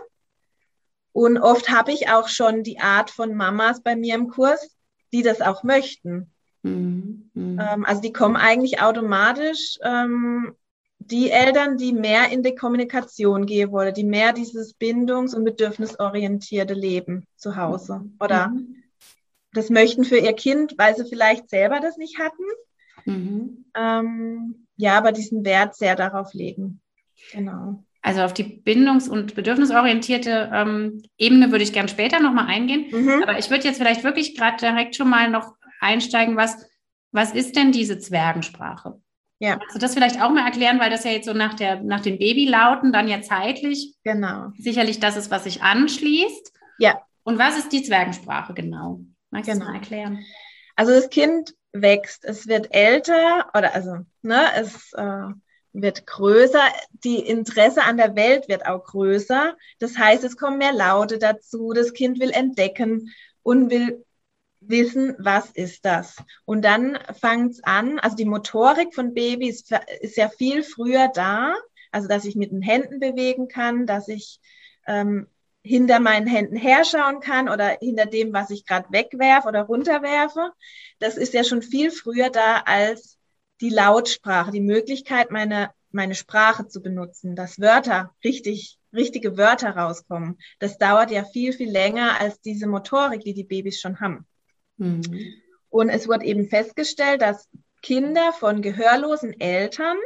Und 1.12 1.38
oft 1.38 1.70
habe 1.70 1.92
ich 1.92 2.10
auch 2.10 2.30
schon 2.30 2.64
die 2.64 2.80
Art 2.80 3.10
von 3.10 3.36
Mamas 3.36 3.82
bei 3.82 3.96
mir 3.96 4.16
im 4.16 4.30
Kurs, 4.30 4.78
die 5.12 5.22
das 5.22 5.42
auch 5.42 5.64
möchten. 5.64 6.32
Mhm. 6.64 7.30
Mhm. 7.34 7.60
Ähm, 7.60 7.86
also 7.86 8.02
die 8.02 8.14
kommen 8.14 8.36
eigentlich 8.36 8.82
automatisch, 8.82 9.78
ähm, 9.84 10.56
die 11.00 11.30
Eltern, 11.30 11.78
die 11.78 11.94
mehr 11.94 12.32
in 12.32 12.42
die 12.42 12.56
Kommunikation 12.56 13.46
gehen 13.46 13.72
wollen, 13.72 13.94
die 13.94 14.04
mehr 14.04 14.34
dieses 14.34 14.74
bindungs- 14.76 15.36
und 15.36 15.44
bedürfnisorientierte 15.44 16.74
Leben 16.74 17.28
zu 17.36 17.56
Hause 17.56 18.02
oder 18.20 18.48
mhm. 18.48 18.84
Das 19.56 19.70
möchten 19.70 20.04
für 20.04 20.18
ihr 20.18 20.34
Kind, 20.34 20.76
weil 20.78 20.96
sie 20.96 21.06
vielleicht 21.08 21.50
selber 21.50 21.80
das 21.80 21.98
nicht 21.98 22.20
hatten. 22.20 22.44
Mhm. 23.06 23.66
Ähm, 23.76 24.68
ja, 24.78 24.98
aber 24.98 25.12
diesen 25.12 25.46
Wert 25.46 25.76
sehr 25.76 25.96
darauf 25.96 26.34
legen. 26.34 26.82
Genau. 27.32 27.84
Also 28.02 28.22
auf 28.22 28.34
die 28.34 28.44
bindungs- 28.44 29.10
und 29.10 29.34
bedürfnisorientierte 29.34 30.52
ähm, 30.54 31.02
Ebene 31.18 31.52
würde 31.52 31.64
ich 31.64 31.74
gern 31.74 31.88
später 31.88 32.20
nochmal 32.20 32.48
eingehen. 32.48 32.86
Mhm. 32.92 33.24
Aber 33.24 33.40
ich 33.40 33.50
würde 33.50 33.64
jetzt 33.64 33.78
vielleicht 33.78 34.04
wirklich 34.04 34.38
gerade 34.38 34.58
direkt 34.58 34.96
schon 34.96 35.10
mal 35.10 35.30
noch 35.30 35.56
einsteigen, 35.80 36.36
was, 36.36 36.68
was 37.12 37.34
ist 37.34 37.56
denn 37.56 37.72
diese 37.72 37.98
Zwergensprache? 37.98 39.02
Ja. 39.40 39.58
Kannst 39.58 39.76
du 39.76 39.80
das 39.80 39.94
vielleicht 39.94 40.22
auch 40.22 40.30
mal 40.30 40.46
erklären, 40.46 40.80
weil 40.80 40.90
das 40.90 41.04
ja 41.04 41.12
jetzt 41.12 41.26
so 41.26 41.34
nach, 41.34 41.56
der, 41.56 41.82
nach 41.82 42.02
den 42.02 42.20
Babylauten 42.20 42.94
dann 42.94 43.08
ja 43.08 43.22
zeitlich 43.22 43.96
genau. 44.04 44.52
sicherlich 44.58 45.00
das 45.00 45.18
ist, 45.18 45.32
was 45.32 45.44
sich 45.44 45.62
anschließt. 45.62 46.54
Ja. 46.78 47.02
Und 47.24 47.40
was 47.40 47.58
ist 47.58 47.72
die 47.72 47.84
Zwergensprache 47.84 48.54
genau? 48.54 49.02
Magst 49.36 49.52
genau. 49.52 49.66
du 49.66 49.72
mal 49.72 49.78
erklären? 49.78 50.26
Also 50.78 50.94
das 50.94 51.10
Kind 51.10 51.56
wächst, 51.74 52.24
es 52.24 52.48
wird 52.48 52.74
älter 52.74 53.50
oder 53.54 53.76
also, 53.76 53.98
ne, 54.22 54.48
es 54.56 54.94
äh, 54.94 55.28
wird 55.74 56.08
größer, 56.08 56.62
die 57.04 57.20
Interesse 57.20 57.84
an 57.84 57.98
der 57.98 58.16
Welt 58.16 58.48
wird 58.48 58.66
auch 58.66 58.86
größer. 58.86 59.58
Das 59.80 59.98
heißt, 59.98 60.24
es 60.24 60.38
kommen 60.38 60.58
mehr 60.58 60.72
Laute 60.72 61.18
dazu, 61.18 61.74
das 61.74 61.92
Kind 61.92 62.22
will 62.22 62.32
entdecken 62.32 63.14
und 63.44 63.70
will 63.70 64.06
wissen, 64.62 65.16
was 65.20 65.52
ist 65.52 65.84
das. 65.84 66.16
Und 66.46 66.64
dann 66.64 66.98
fängt 67.20 67.52
es 67.52 67.64
an, 67.64 68.00
also 68.00 68.16
die 68.16 68.26
Motorik 68.26 68.96
von 68.96 69.14
Babys 69.14 69.66
ist 70.00 70.16
ja 70.16 70.30
viel 70.30 70.64
früher 70.64 71.10
da, 71.14 71.56
also 71.92 72.08
dass 72.08 72.24
ich 72.24 72.38
mit 72.38 72.52
den 72.52 72.62
Händen 72.62 73.02
bewegen 73.02 73.50
kann, 73.50 73.86
dass 73.86 74.08
ich 74.08 74.40
ähm, 74.88 75.28
hinter 75.66 76.00
meinen 76.00 76.28
Händen 76.28 76.56
herschauen 76.56 77.22
kann 77.22 77.50
oder 77.50 77.78
hinter 77.82 78.06
dem, 78.06 78.34
was 78.34 78.52
ich 78.52 78.66
gerade 78.66 78.88
wegwerfe 78.92 79.48
oder 79.48 79.64
runterwerfe. 79.64 80.52
Das 81.00 81.18
ist 81.18 81.34
ja 81.34 81.44
schon 81.44 81.64
viel 81.64 81.90
früher 81.90 82.30
da 82.30 82.62
als 82.66 83.18
die 83.62 83.72
Lautsprache, 83.72 84.52
die 84.52 84.62
Möglichkeit, 84.62 85.32
meine, 85.32 85.72
meine 85.90 86.14
Sprache 86.14 86.68
zu 86.68 86.84
benutzen, 86.84 87.36
dass 87.36 87.60
Wörter 87.60 88.14
richtig, 88.24 88.78
richtige 88.94 89.38
Wörter 89.38 89.72
rauskommen. 89.72 90.38
Das 90.60 90.78
dauert 90.78 91.10
ja 91.10 91.26
viel, 91.26 91.52
viel 91.52 91.72
länger 91.72 92.20
als 92.20 92.40
diese 92.42 92.68
Motorik, 92.68 93.22
die 93.22 93.34
die 93.34 93.44
Babys 93.44 93.82
schon 93.82 94.00
haben. 94.00 94.28
Mhm. 94.78 95.34
Und 95.70 95.90
es 95.90 96.08
wurde 96.08 96.26
eben 96.26 96.48
festgestellt, 96.48 97.24
dass 97.24 97.50
Kinder 97.82 98.34
von 98.34 98.62
gehörlosen 98.62 99.40
Eltern 99.40 99.98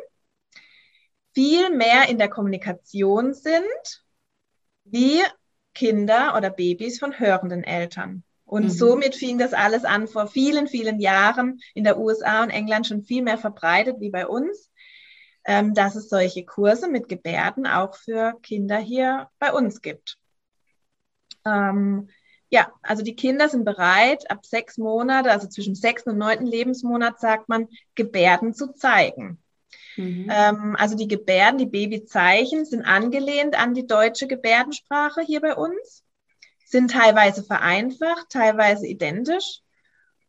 viel 1.34 1.70
mehr 1.76 2.08
in 2.08 2.18
der 2.18 2.30
Kommunikation 2.30 3.34
sind 3.34 4.06
wie 4.86 5.22
Kinder 5.74 6.36
oder 6.36 6.50
Babys 6.50 7.00
von 7.00 7.20
hörenden 7.20 7.64
Eltern. 7.64 8.24
Und 8.46 8.64
mhm. 8.64 8.70
somit 8.70 9.16
fing 9.16 9.38
das 9.38 9.54
alles 9.54 9.86
an 9.86 10.08
vor 10.08 10.28
vielen, 10.28 10.68
vielen 10.68 11.00
Jahren 11.00 11.60
in 11.76 11.84
der 11.84 12.00
USA 12.00 12.42
und 12.42 12.50
England 12.50 12.88
schon 12.88 13.04
viel 13.04 13.22
mehr 13.22 13.38
verbreitet 13.38 13.98
wie 14.00 14.10
bei 14.10 14.26
uns, 14.26 14.72
ähm, 15.46 15.76
dass 15.76 15.96
es 15.96 16.10
solche 16.10 16.46
Kurse 16.46 16.90
mit 16.90 17.08
Gebärden 17.10 17.68
auch 17.68 17.96
für 17.96 18.34
Kinder 18.42 18.78
hier 18.78 19.30
bei 19.38 19.54
uns 19.54 19.82
gibt. 19.82 20.18
Ähm, 21.46 22.10
ja, 22.50 22.72
also 22.82 23.04
die 23.04 23.16
Kinder 23.16 23.50
sind 23.50 23.66
bereit, 23.66 24.30
ab 24.32 24.46
sechs 24.46 24.80
Monate, 24.80 25.32
also 25.32 25.48
zwischen 25.48 25.76
sechs 25.76 26.04
und 26.08 26.18
neunten 26.18 26.48
Lebensmonat, 26.48 27.20
sagt 27.20 27.48
man, 27.50 27.68
Gebärden 27.94 28.56
zu 28.56 28.74
zeigen. 28.74 29.38
Mhm. 30.00 30.28
Ähm, 30.32 30.76
also 30.80 30.96
die 30.96 31.10
Gebärden, 31.10 31.58
die 31.58 31.66
Babyzeichen 31.66 32.64
sind 32.64 32.86
angelehnt 32.86 33.60
an 33.60 33.74
die 33.74 33.86
deutsche 33.86 34.28
Gebärdensprache 34.28 35.22
hier 35.22 35.42
bei 35.42 35.56
uns, 35.56 36.06
sind 36.66 36.92
teilweise 36.92 37.44
vereinfacht, 37.44 38.30
teilweise 38.30 38.88
identisch. 38.88 39.60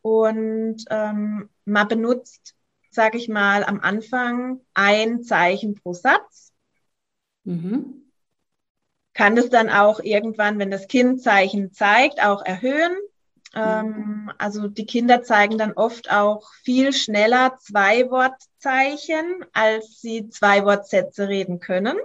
Und 0.03 0.85
ähm, 0.91 1.49
man 1.65 1.87
benutzt, 1.89 2.57
sage 2.91 3.17
ich 3.17 3.29
mal, 3.29 3.63
am 3.63 3.81
Anfang 3.81 4.61
ein 4.75 5.23
Zeichen 5.23 5.77
pro 5.77 5.93
Satz. 5.93 6.53
Mhm. 7.45 8.11
Kann 9.13 9.37
es 9.37 9.51
dann 9.51 9.69
auch 9.69 10.01
irgendwann, 10.01 10.59
wenn 10.59 10.73
das 10.73 10.89
Kind 10.89 11.23
Zeichen 11.23 11.73
zeigt, 11.73 12.21
auch 12.21 12.45
erhöhen. 12.45 12.97
Ähm, 13.55 14.31
also 14.39 14.69
die 14.69 14.87
Kinder 14.87 15.23
zeigen 15.23 15.59
dann 15.59 15.73
oft 15.73 16.11
auch 16.11 16.53
viel 16.63 16.93
schneller 16.93 17.57
zwei 17.59 18.09
Wortzeichen, 18.11 19.45
als 19.53 20.01
sie 20.01 20.29
zwei 20.29 20.65
Wortsätze 20.65 21.29
reden 21.29 21.59
können. 21.59 21.97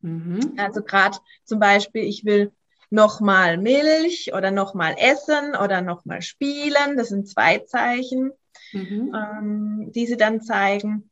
Mhm. 0.00 0.54
Also 0.56 0.82
gerade 0.82 1.18
zum 1.44 1.58
Beispiel, 1.58 2.04
ich 2.04 2.24
will 2.24 2.52
nochmal 2.88 3.56
Milch 3.56 4.32
oder 4.34 4.50
nochmal 4.50 4.96
essen 4.98 5.54
oder 5.56 5.80
nochmal 5.80 6.22
spielen. 6.22 6.96
Das 6.96 7.08
sind 7.08 7.28
zwei 7.28 7.58
Zeichen, 7.58 8.32
mhm. 8.72 9.14
ähm, 9.14 9.92
die 9.92 10.06
sie 10.06 10.16
dann 10.16 10.40
zeigen. 10.40 11.10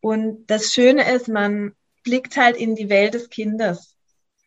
Und 0.00 0.46
das 0.46 0.72
Schöne 0.72 1.10
ist, 1.12 1.28
man 1.28 1.72
blickt 2.02 2.36
halt 2.36 2.56
in 2.56 2.76
die 2.76 2.88
Welt 2.88 3.14
des 3.14 3.28
Kindes. 3.28 3.96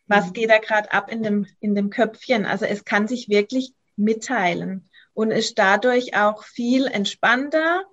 Was 0.06 0.28
mhm. 0.28 0.32
geht 0.32 0.50
da 0.50 0.58
gerade 0.58 0.92
ab 0.92 1.10
in 1.10 1.22
dem, 1.22 1.46
in 1.60 1.74
dem 1.74 1.90
Köpfchen? 1.90 2.46
Also 2.46 2.64
es 2.64 2.84
kann 2.84 3.06
sich 3.06 3.28
wirklich 3.28 3.74
mitteilen 3.96 4.88
und 5.14 5.30
ist 5.30 5.58
dadurch 5.58 6.16
auch 6.16 6.44
viel 6.44 6.86
entspannter, 6.86 7.84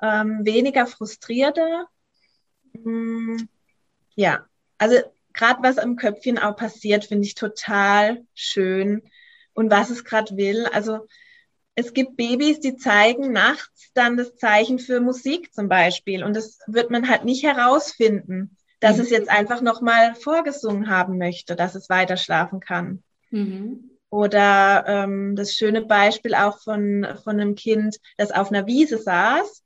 ähm, 0.00 0.44
weniger 0.44 0.86
frustrierter. 0.86 1.86
Hm, 2.74 3.48
ja, 4.14 4.46
also 4.78 4.96
gerade 5.32 5.62
was 5.62 5.78
am 5.78 5.96
Köpfchen 5.96 6.38
auch 6.38 6.56
passiert, 6.56 7.04
finde 7.04 7.26
ich 7.26 7.34
total 7.34 8.24
schön 8.34 9.02
und 9.54 9.70
was 9.70 9.90
es 9.90 10.04
gerade 10.04 10.36
will. 10.36 10.66
Also 10.66 11.06
es 11.74 11.94
gibt 11.94 12.16
Babys, 12.16 12.60
die 12.60 12.76
zeigen 12.76 13.32
nachts 13.32 13.90
dann 13.94 14.16
das 14.16 14.36
Zeichen 14.36 14.78
für 14.78 15.00
Musik 15.00 15.52
zum 15.54 15.68
Beispiel 15.68 16.22
und 16.24 16.34
das 16.34 16.58
wird 16.66 16.90
man 16.90 17.08
halt 17.08 17.24
nicht 17.24 17.44
herausfinden, 17.44 18.56
dass 18.80 18.96
mhm. 18.96 19.02
es 19.02 19.10
jetzt 19.10 19.30
einfach 19.30 19.60
nochmal 19.60 20.14
vorgesungen 20.14 20.90
haben 20.90 21.18
möchte, 21.18 21.56
dass 21.56 21.74
es 21.74 21.88
weiter 21.88 22.16
schlafen 22.16 22.60
kann. 22.60 23.02
Mhm. 23.30 23.90
Oder 24.12 24.84
ähm, 24.86 25.36
das 25.36 25.54
schöne 25.54 25.80
Beispiel 25.80 26.34
auch 26.34 26.60
von, 26.60 27.06
von 27.24 27.40
einem 27.40 27.54
Kind, 27.54 27.98
das 28.18 28.30
auf 28.30 28.50
einer 28.50 28.66
Wiese 28.66 28.98
saß 28.98 29.62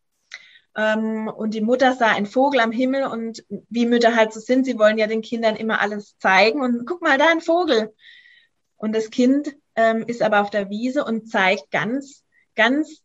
ähm, 0.76 1.26
und 1.26 1.52
die 1.52 1.62
Mutter 1.62 1.94
sah 1.94 2.12
einen 2.12 2.26
Vogel 2.26 2.60
am 2.60 2.70
Himmel 2.70 3.06
und 3.06 3.44
wie 3.48 3.86
Mütter 3.86 4.14
halt 4.14 4.32
so 4.32 4.38
sind, 4.38 4.64
sie 4.64 4.78
wollen 4.78 4.98
ja 4.98 5.08
den 5.08 5.20
Kindern 5.20 5.56
immer 5.56 5.80
alles 5.80 6.16
zeigen 6.18 6.60
und 6.60 6.86
guck 6.86 7.02
mal, 7.02 7.18
da 7.18 7.28
ein 7.28 7.40
Vogel. 7.40 7.92
Und 8.76 8.94
das 8.94 9.10
Kind 9.10 9.56
ähm, 9.74 10.04
ist 10.06 10.22
aber 10.22 10.42
auf 10.42 10.50
der 10.50 10.70
Wiese 10.70 11.04
und 11.04 11.28
zeigt 11.28 11.72
ganz, 11.72 12.22
ganz 12.54 13.02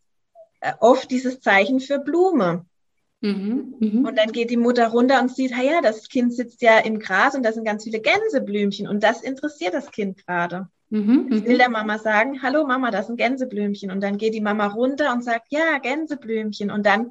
äh, 0.60 0.74
oft 0.78 1.10
dieses 1.10 1.40
Zeichen 1.40 1.80
für 1.80 1.98
Blume. 1.98 2.66
Mhm, 3.20 3.74
mh. 3.80 4.08
Und 4.08 4.16
dann 4.16 4.30
geht 4.30 4.50
die 4.50 4.56
Mutter 4.56 4.86
runter 4.86 5.20
und 5.20 5.34
sieht, 5.34 5.50
ja, 5.50 5.80
das 5.80 6.08
Kind 6.08 6.32
sitzt 6.32 6.62
ja 6.62 6.78
im 6.78 7.00
Gras 7.00 7.34
und 7.34 7.42
da 7.42 7.52
sind 7.52 7.64
ganz 7.64 7.82
viele 7.82 8.00
Gänseblümchen 8.00 8.86
und 8.86 9.02
das 9.02 9.22
interessiert 9.22 9.74
das 9.74 9.90
Kind 9.90 10.24
gerade. 10.24 10.68
Mhm, 10.92 11.28
Jetzt 11.30 11.46
will 11.46 11.54
mhm. 11.54 11.58
der 11.58 11.70
Mama 11.70 11.98
sagen, 11.98 12.42
hallo 12.42 12.66
Mama, 12.66 12.90
das 12.90 13.06
sind 13.06 13.16
Gänseblümchen. 13.16 13.90
Und 13.90 14.02
dann 14.02 14.18
geht 14.18 14.34
die 14.34 14.42
Mama 14.42 14.66
runter 14.66 15.10
und 15.14 15.24
sagt, 15.24 15.46
ja, 15.48 15.78
Gänseblümchen. 15.78 16.70
Und 16.70 16.84
dann, 16.84 17.10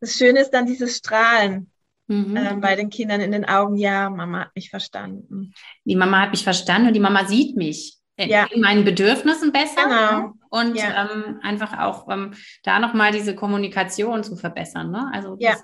das 0.00 0.16
Schöne 0.16 0.40
ist 0.40 0.50
dann 0.50 0.66
dieses 0.66 0.96
Strahlen. 0.96 1.70
Mhm. 2.08 2.36
Äh, 2.36 2.56
bei 2.56 2.74
den 2.74 2.90
Kindern 2.90 3.20
in 3.20 3.30
den 3.30 3.44
Augen, 3.44 3.76
ja, 3.76 4.10
Mama 4.10 4.46
hat 4.46 4.56
mich 4.56 4.68
verstanden. 4.68 5.54
Die 5.84 5.94
Mama 5.94 6.22
hat 6.22 6.32
mich 6.32 6.42
verstanden 6.42 6.88
und 6.88 6.94
die 6.94 7.00
Mama 7.00 7.24
sieht 7.26 7.56
mich 7.56 7.98
in, 8.16 8.30
ja. 8.30 8.46
in 8.50 8.62
meinen 8.62 8.84
Bedürfnissen 8.84 9.52
besser. 9.52 9.84
Genau. 9.84 10.20
Ne? 10.20 10.32
Und 10.50 10.76
ja. 10.76 11.08
ähm, 11.08 11.38
einfach 11.42 11.78
auch 11.78 12.08
ähm, 12.08 12.32
da 12.64 12.80
nochmal 12.80 13.12
diese 13.12 13.36
Kommunikation 13.36 14.24
zu 14.24 14.34
verbessern. 14.34 14.90
Ne? 14.90 15.08
Also 15.12 15.36
ja. 15.38 15.54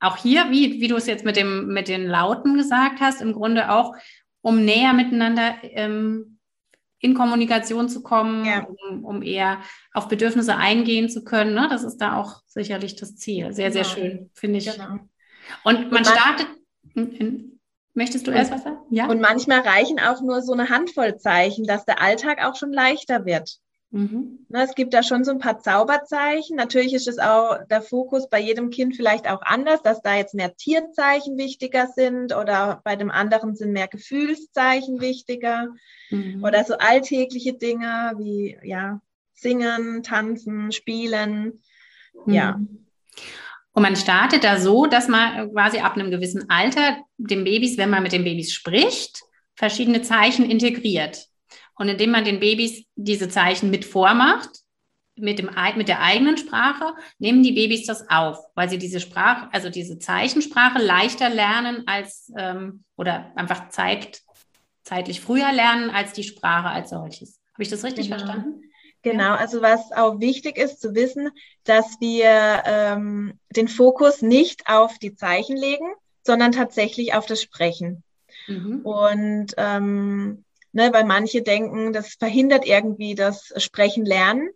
auch 0.00 0.16
hier, 0.16 0.50
wie, 0.50 0.80
wie 0.80 0.88
du 0.88 0.96
es 0.96 1.06
jetzt 1.06 1.24
mit, 1.24 1.36
dem, 1.36 1.68
mit 1.68 1.86
den 1.86 2.08
Lauten 2.08 2.56
gesagt 2.56 2.98
hast, 2.98 3.22
im 3.22 3.34
Grunde 3.34 3.70
auch, 3.70 3.94
um 4.40 4.64
näher 4.64 4.94
miteinander 4.94 5.54
ähm, 5.62 6.29
in 7.00 7.14
Kommunikation 7.14 7.88
zu 7.88 8.02
kommen, 8.02 8.44
ja. 8.44 8.66
um, 8.88 9.04
um, 9.04 9.22
eher 9.22 9.60
auf 9.92 10.08
Bedürfnisse 10.08 10.56
eingehen 10.56 11.08
zu 11.08 11.24
können. 11.24 11.54
Ne? 11.54 11.66
Das 11.70 11.82
ist 11.82 11.96
da 11.96 12.16
auch 12.16 12.42
sicherlich 12.46 12.96
das 12.96 13.16
Ziel. 13.16 13.52
Sehr, 13.52 13.70
genau. 13.70 13.82
sehr 13.82 13.84
schön, 13.84 14.30
finde 14.34 14.58
ich. 14.58 14.70
Genau. 14.70 14.98
Und 15.64 15.90
man 15.90 15.98
und 15.98 16.06
startet. 16.06 16.46
In, 16.94 17.12
in, 17.12 17.60
möchtest 17.94 18.26
du 18.26 18.30
erst 18.30 18.52
was 18.52 18.64
sagen? 18.64 18.78
Ja. 18.90 19.06
Und 19.08 19.20
manchmal 19.20 19.60
reichen 19.60 19.98
auch 19.98 20.20
nur 20.20 20.42
so 20.42 20.52
eine 20.52 20.68
Handvoll 20.68 21.16
Zeichen, 21.16 21.66
dass 21.66 21.86
der 21.86 22.02
Alltag 22.02 22.44
auch 22.44 22.54
schon 22.54 22.72
leichter 22.72 23.24
wird. 23.24 23.58
Mhm. 23.92 24.46
Ne, 24.48 24.62
es 24.62 24.74
gibt 24.76 24.94
da 24.94 25.02
schon 25.02 25.24
so 25.24 25.32
ein 25.32 25.40
paar 25.40 25.58
Zauberzeichen. 25.58 26.56
Natürlich 26.56 26.94
ist 26.94 27.08
es 27.08 27.18
auch 27.18 27.58
der 27.68 27.82
Fokus 27.82 28.28
bei 28.28 28.38
jedem 28.40 28.70
Kind 28.70 28.94
vielleicht 28.94 29.28
auch 29.28 29.42
anders, 29.42 29.82
dass 29.82 30.00
da 30.00 30.14
jetzt 30.14 30.34
mehr 30.34 30.54
Tierzeichen 30.56 31.36
wichtiger 31.38 31.88
sind 31.88 32.34
oder 32.34 32.80
bei 32.84 32.94
dem 32.94 33.10
anderen 33.10 33.56
sind 33.56 33.72
mehr 33.72 33.88
Gefühlszeichen 33.88 35.00
wichtiger 35.00 35.68
mhm. 36.10 36.44
oder 36.44 36.64
so 36.64 36.74
alltägliche 36.74 37.54
Dinge 37.54 38.12
wie 38.16 38.56
ja 38.62 39.00
singen, 39.34 40.04
tanzen, 40.04 40.70
spielen. 40.70 41.60
Mhm. 42.26 42.32
Ja. 42.32 42.60
Und 43.72 43.82
man 43.82 43.96
startet 43.96 44.44
da 44.44 44.58
so, 44.60 44.86
dass 44.86 45.08
man 45.08 45.50
quasi 45.52 45.78
ab 45.78 45.94
einem 45.94 46.10
gewissen 46.12 46.48
Alter 46.48 46.98
den 47.18 47.42
Babys, 47.42 47.76
wenn 47.76 47.90
man 47.90 48.02
mit 48.02 48.12
den 48.12 48.24
Babys 48.24 48.52
spricht, 48.52 49.22
verschiedene 49.54 50.02
Zeichen 50.02 50.48
integriert. 50.48 51.29
Und 51.80 51.88
indem 51.88 52.10
man 52.10 52.26
den 52.26 52.40
Babys 52.40 52.84
diese 52.94 53.30
Zeichen 53.30 53.70
mit 53.70 53.86
vormacht, 53.86 54.50
mit, 55.16 55.38
dem, 55.38 55.48
mit 55.76 55.88
der 55.88 56.02
eigenen 56.02 56.36
Sprache, 56.36 56.92
nehmen 57.18 57.42
die 57.42 57.52
Babys 57.52 57.86
das 57.86 58.10
auf, 58.10 58.38
weil 58.54 58.68
sie 58.68 58.76
diese 58.76 59.00
Sprache, 59.00 59.48
also 59.50 59.70
diese 59.70 59.98
Zeichensprache 59.98 60.78
leichter 60.78 61.30
lernen 61.30 61.84
als 61.86 62.30
ähm, 62.36 62.84
oder 62.98 63.32
einfach 63.34 63.70
zeigt, 63.70 64.20
zeitlich 64.82 65.22
früher 65.22 65.52
lernen 65.52 65.88
als 65.88 66.12
die 66.12 66.22
Sprache 66.22 66.68
als 66.68 66.90
solches. 66.90 67.40
Habe 67.54 67.62
ich 67.62 67.70
das 67.70 67.82
richtig 67.82 68.10
genau. 68.10 68.18
verstanden? 68.18 68.62
Genau, 69.00 69.32
also 69.32 69.62
was 69.62 69.90
auch 69.92 70.20
wichtig 70.20 70.58
ist 70.58 70.82
zu 70.82 70.94
wissen, 70.94 71.30
dass 71.64 71.98
wir 71.98 72.62
ähm, 72.66 73.38
den 73.56 73.68
Fokus 73.68 74.20
nicht 74.20 74.66
auf 74.66 74.98
die 74.98 75.14
Zeichen 75.14 75.56
legen, 75.56 75.86
sondern 76.24 76.52
tatsächlich 76.52 77.14
auf 77.14 77.24
das 77.24 77.40
Sprechen. 77.40 78.02
Mhm. 78.48 78.80
Und 78.82 79.54
ähm, 79.56 80.44
ne, 80.72 80.92
weil 80.92 81.04
manche 81.04 81.42
denken, 81.42 81.92
das 81.92 82.14
verhindert 82.14 82.66
irgendwie 82.66 83.14
das 83.14 83.52
Sprechen 83.56 84.04
lernen. 84.04 84.50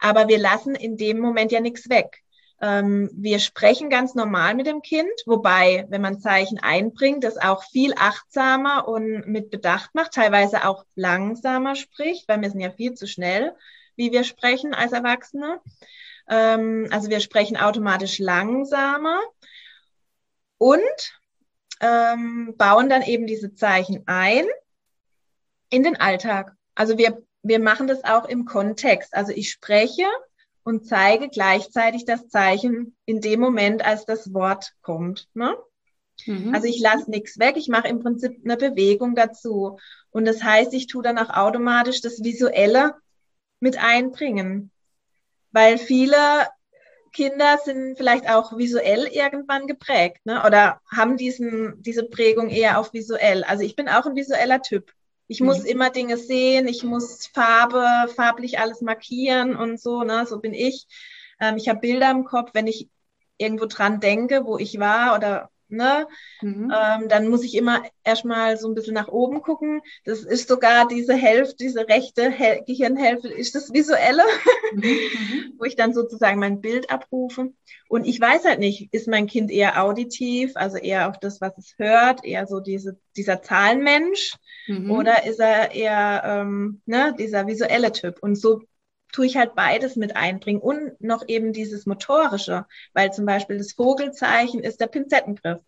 Aber 0.00 0.28
wir 0.28 0.38
lassen 0.38 0.74
in 0.74 0.96
dem 0.96 1.18
Moment 1.18 1.52
ja 1.52 1.60
nichts 1.60 1.90
weg. 1.90 2.22
Ähm, 2.62 3.10
wir 3.12 3.38
sprechen 3.38 3.90
ganz 3.90 4.14
normal 4.14 4.54
mit 4.54 4.66
dem 4.66 4.80
Kind, 4.80 5.12
wobei, 5.26 5.86
wenn 5.90 6.00
man 6.00 6.20
Zeichen 6.20 6.58
einbringt, 6.58 7.22
das 7.24 7.36
auch 7.36 7.62
viel 7.64 7.92
achtsamer 7.98 8.88
und 8.88 9.26
mit 9.26 9.50
Bedacht 9.50 9.94
macht, 9.94 10.12
teilweise 10.12 10.66
auch 10.66 10.84
langsamer 10.94 11.76
spricht, 11.76 12.26
weil 12.28 12.40
wir 12.40 12.50
sind 12.50 12.60
ja 12.60 12.70
viel 12.70 12.94
zu 12.94 13.06
schnell 13.06 13.52
wie 13.96 14.12
wir 14.12 14.24
sprechen 14.24 14.74
als 14.74 14.92
Erwachsene. 14.92 15.60
Ähm, 16.28 16.88
also 16.90 17.08
wir 17.10 17.20
sprechen 17.20 17.56
automatisch 17.56 18.18
langsamer 18.18 19.20
und 20.58 20.80
ähm, 21.80 22.54
bauen 22.56 22.88
dann 22.88 23.02
eben 23.02 23.26
diese 23.26 23.54
Zeichen 23.54 24.04
ein 24.06 24.46
in 25.70 25.82
den 25.82 25.96
Alltag. 25.96 26.54
Also 26.74 26.98
wir, 26.98 27.22
wir 27.42 27.58
machen 27.58 27.86
das 27.86 28.04
auch 28.04 28.26
im 28.26 28.44
Kontext. 28.44 29.14
Also 29.14 29.32
ich 29.32 29.50
spreche 29.50 30.04
und 30.62 30.86
zeige 30.86 31.28
gleichzeitig 31.28 32.04
das 32.04 32.28
Zeichen 32.28 32.96
in 33.04 33.20
dem 33.20 33.40
Moment, 33.40 33.84
als 33.84 34.04
das 34.04 34.32
Wort 34.34 34.72
kommt. 34.82 35.28
Ne? 35.34 35.56
Mhm. 36.26 36.54
Also 36.54 36.66
ich 36.66 36.80
lasse 36.80 37.10
nichts 37.10 37.38
weg, 37.38 37.56
ich 37.56 37.68
mache 37.68 37.88
im 37.88 38.00
Prinzip 38.00 38.40
eine 38.44 38.56
Bewegung 38.56 39.14
dazu. 39.14 39.78
Und 40.10 40.24
das 40.24 40.42
heißt, 40.42 40.74
ich 40.74 40.86
tue 40.86 41.02
dann 41.02 41.18
auch 41.18 41.30
automatisch 41.30 42.00
das 42.00 42.22
Visuelle 42.22 42.94
mit 43.60 43.78
einbringen. 43.78 44.70
Weil 45.52 45.78
viele 45.78 46.16
Kinder 47.12 47.58
sind 47.64 47.96
vielleicht 47.96 48.28
auch 48.28 48.58
visuell 48.58 49.06
irgendwann 49.06 49.66
geprägt 49.66 50.20
ne? 50.24 50.42
oder 50.44 50.80
haben 50.94 51.16
diesen, 51.16 51.80
diese 51.82 52.04
Prägung 52.04 52.50
eher 52.50 52.78
auf 52.78 52.92
visuell. 52.92 53.42
Also 53.44 53.62
ich 53.62 53.76
bin 53.76 53.88
auch 53.88 54.04
ein 54.04 54.16
visueller 54.16 54.60
Typ. 54.60 54.92
Ich 55.28 55.40
muss 55.40 55.60
mhm. 55.60 55.66
immer 55.66 55.90
Dinge 55.90 56.16
sehen, 56.16 56.68
ich 56.68 56.84
muss 56.84 57.26
Farbe, 57.26 58.12
farblich 58.14 58.58
alles 58.58 58.80
markieren 58.80 59.56
und 59.56 59.80
so, 59.80 60.02
ne? 60.02 60.26
so 60.26 60.38
bin 60.38 60.54
ich. 60.54 60.86
Ähm, 61.40 61.56
ich 61.56 61.68
habe 61.68 61.80
Bilder 61.80 62.10
im 62.10 62.24
Kopf, 62.24 62.50
wenn 62.54 62.66
ich 62.66 62.88
irgendwo 63.38 63.66
dran 63.66 64.00
denke, 64.00 64.44
wo 64.44 64.58
ich 64.58 64.78
war 64.78 65.16
oder 65.16 65.50
ne? 65.68 66.06
Mhm. 66.42 66.72
Ähm, 66.74 67.08
dann 67.08 67.28
muss 67.28 67.44
ich 67.44 67.54
immer 67.54 67.82
erstmal 68.04 68.56
so 68.56 68.68
ein 68.68 68.74
bisschen 68.74 68.94
nach 68.94 69.08
oben 69.08 69.42
gucken. 69.42 69.82
Das 70.04 70.20
ist 70.20 70.48
sogar 70.48 70.88
diese 70.88 71.14
Hälfte, 71.14 71.56
diese 71.58 71.88
rechte 71.88 72.30
Hel 72.30 72.62
Gehirnhälfte, 72.66 73.28
ist 73.28 73.54
das 73.54 73.72
visuelle, 73.72 74.22
mhm. 74.74 74.82
mhm. 74.82 75.52
wo 75.58 75.64
ich 75.64 75.76
dann 75.76 75.94
sozusagen 75.94 76.38
mein 76.38 76.60
Bild 76.60 76.90
abrufe. 76.90 77.52
Und 77.88 78.06
ich 78.06 78.20
weiß 78.20 78.44
halt 78.44 78.58
nicht, 78.58 78.92
ist 78.92 79.08
mein 79.08 79.26
Kind 79.26 79.50
eher 79.50 79.82
auditiv, 79.82 80.52
also 80.56 80.76
eher 80.76 81.08
auf 81.08 81.18
das, 81.18 81.40
was 81.40 81.56
es 81.58 81.74
hört, 81.78 82.24
eher 82.24 82.46
so 82.46 82.60
diese, 82.60 82.98
dieser 83.16 83.42
Zahlenmensch, 83.42 84.34
mhm. 84.66 84.90
oder 84.90 85.24
ist 85.24 85.40
er 85.40 85.72
eher 85.72 86.22
ähm, 86.24 86.80
ne, 86.86 87.14
dieser 87.18 87.46
visuelle 87.46 87.92
Typ? 87.92 88.18
Und 88.20 88.36
so 88.36 88.62
tue 89.16 89.24
ich 89.24 89.38
halt 89.38 89.54
beides 89.54 89.96
mit 89.96 90.14
einbringen 90.14 90.60
und 90.60 91.00
noch 91.00 91.26
eben 91.26 91.54
dieses 91.54 91.86
motorische, 91.86 92.66
weil 92.92 93.14
zum 93.14 93.24
Beispiel 93.24 93.56
das 93.56 93.72
Vogelzeichen 93.72 94.62
ist 94.62 94.78
der 94.78 94.88
Pinzettengriff. 94.88 95.60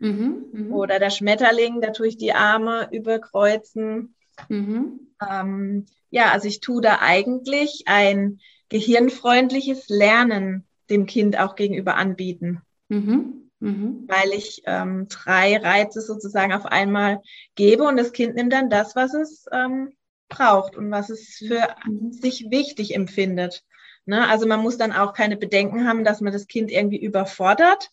Mhm, 0.00 0.46
mh. 0.52 0.74
Oder 0.74 0.98
der 0.98 1.10
Schmetterling, 1.10 1.80
da 1.80 1.92
tue 1.92 2.08
ich 2.08 2.16
die 2.16 2.32
Arme 2.32 2.88
überkreuzen. 2.90 4.16
Mhm. 4.48 5.12
Ähm, 5.24 5.86
ja, 6.10 6.32
also 6.32 6.48
ich 6.48 6.58
tue 6.58 6.82
da 6.82 6.98
eigentlich 7.00 7.84
ein 7.86 8.40
gehirnfreundliches 8.70 9.88
Lernen 9.88 10.66
dem 10.90 11.06
Kind 11.06 11.38
auch 11.38 11.54
gegenüber 11.54 11.94
anbieten. 11.94 12.60
Mhm, 12.88 13.50
mh. 13.60 14.08
Weil 14.08 14.32
ich 14.32 14.62
ähm, 14.66 15.06
drei 15.08 15.58
Reize 15.58 16.00
sozusagen 16.00 16.52
auf 16.52 16.66
einmal 16.66 17.22
gebe 17.54 17.84
und 17.84 17.98
das 17.98 18.12
Kind 18.12 18.34
nimmt 18.34 18.52
dann 18.52 18.68
das, 18.68 18.96
was 18.96 19.14
es 19.14 19.46
ähm, 19.52 19.92
braucht 20.28 20.76
und 20.76 20.90
was 20.90 21.10
es 21.10 21.36
für 21.36 21.74
mhm. 21.86 22.12
sich 22.12 22.46
wichtig 22.50 22.94
empfindet. 22.94 23.64
Ne? 24.04 24.26
Also 24.28 24.46
man 24.46 24.60
muss 24.60 24.78
dann 24.78 24.92
auch 24.92 25.12
keine 25.12 25.36
Bedenken 25.36 25.86
haben, 25.86 26.04
dass 26.04 26.20
man 26.20 26.32
das 26.32 26.46
Kind 26.46 26.70
irgendwie 26.70 27.02
überfordert, 27.02 27.90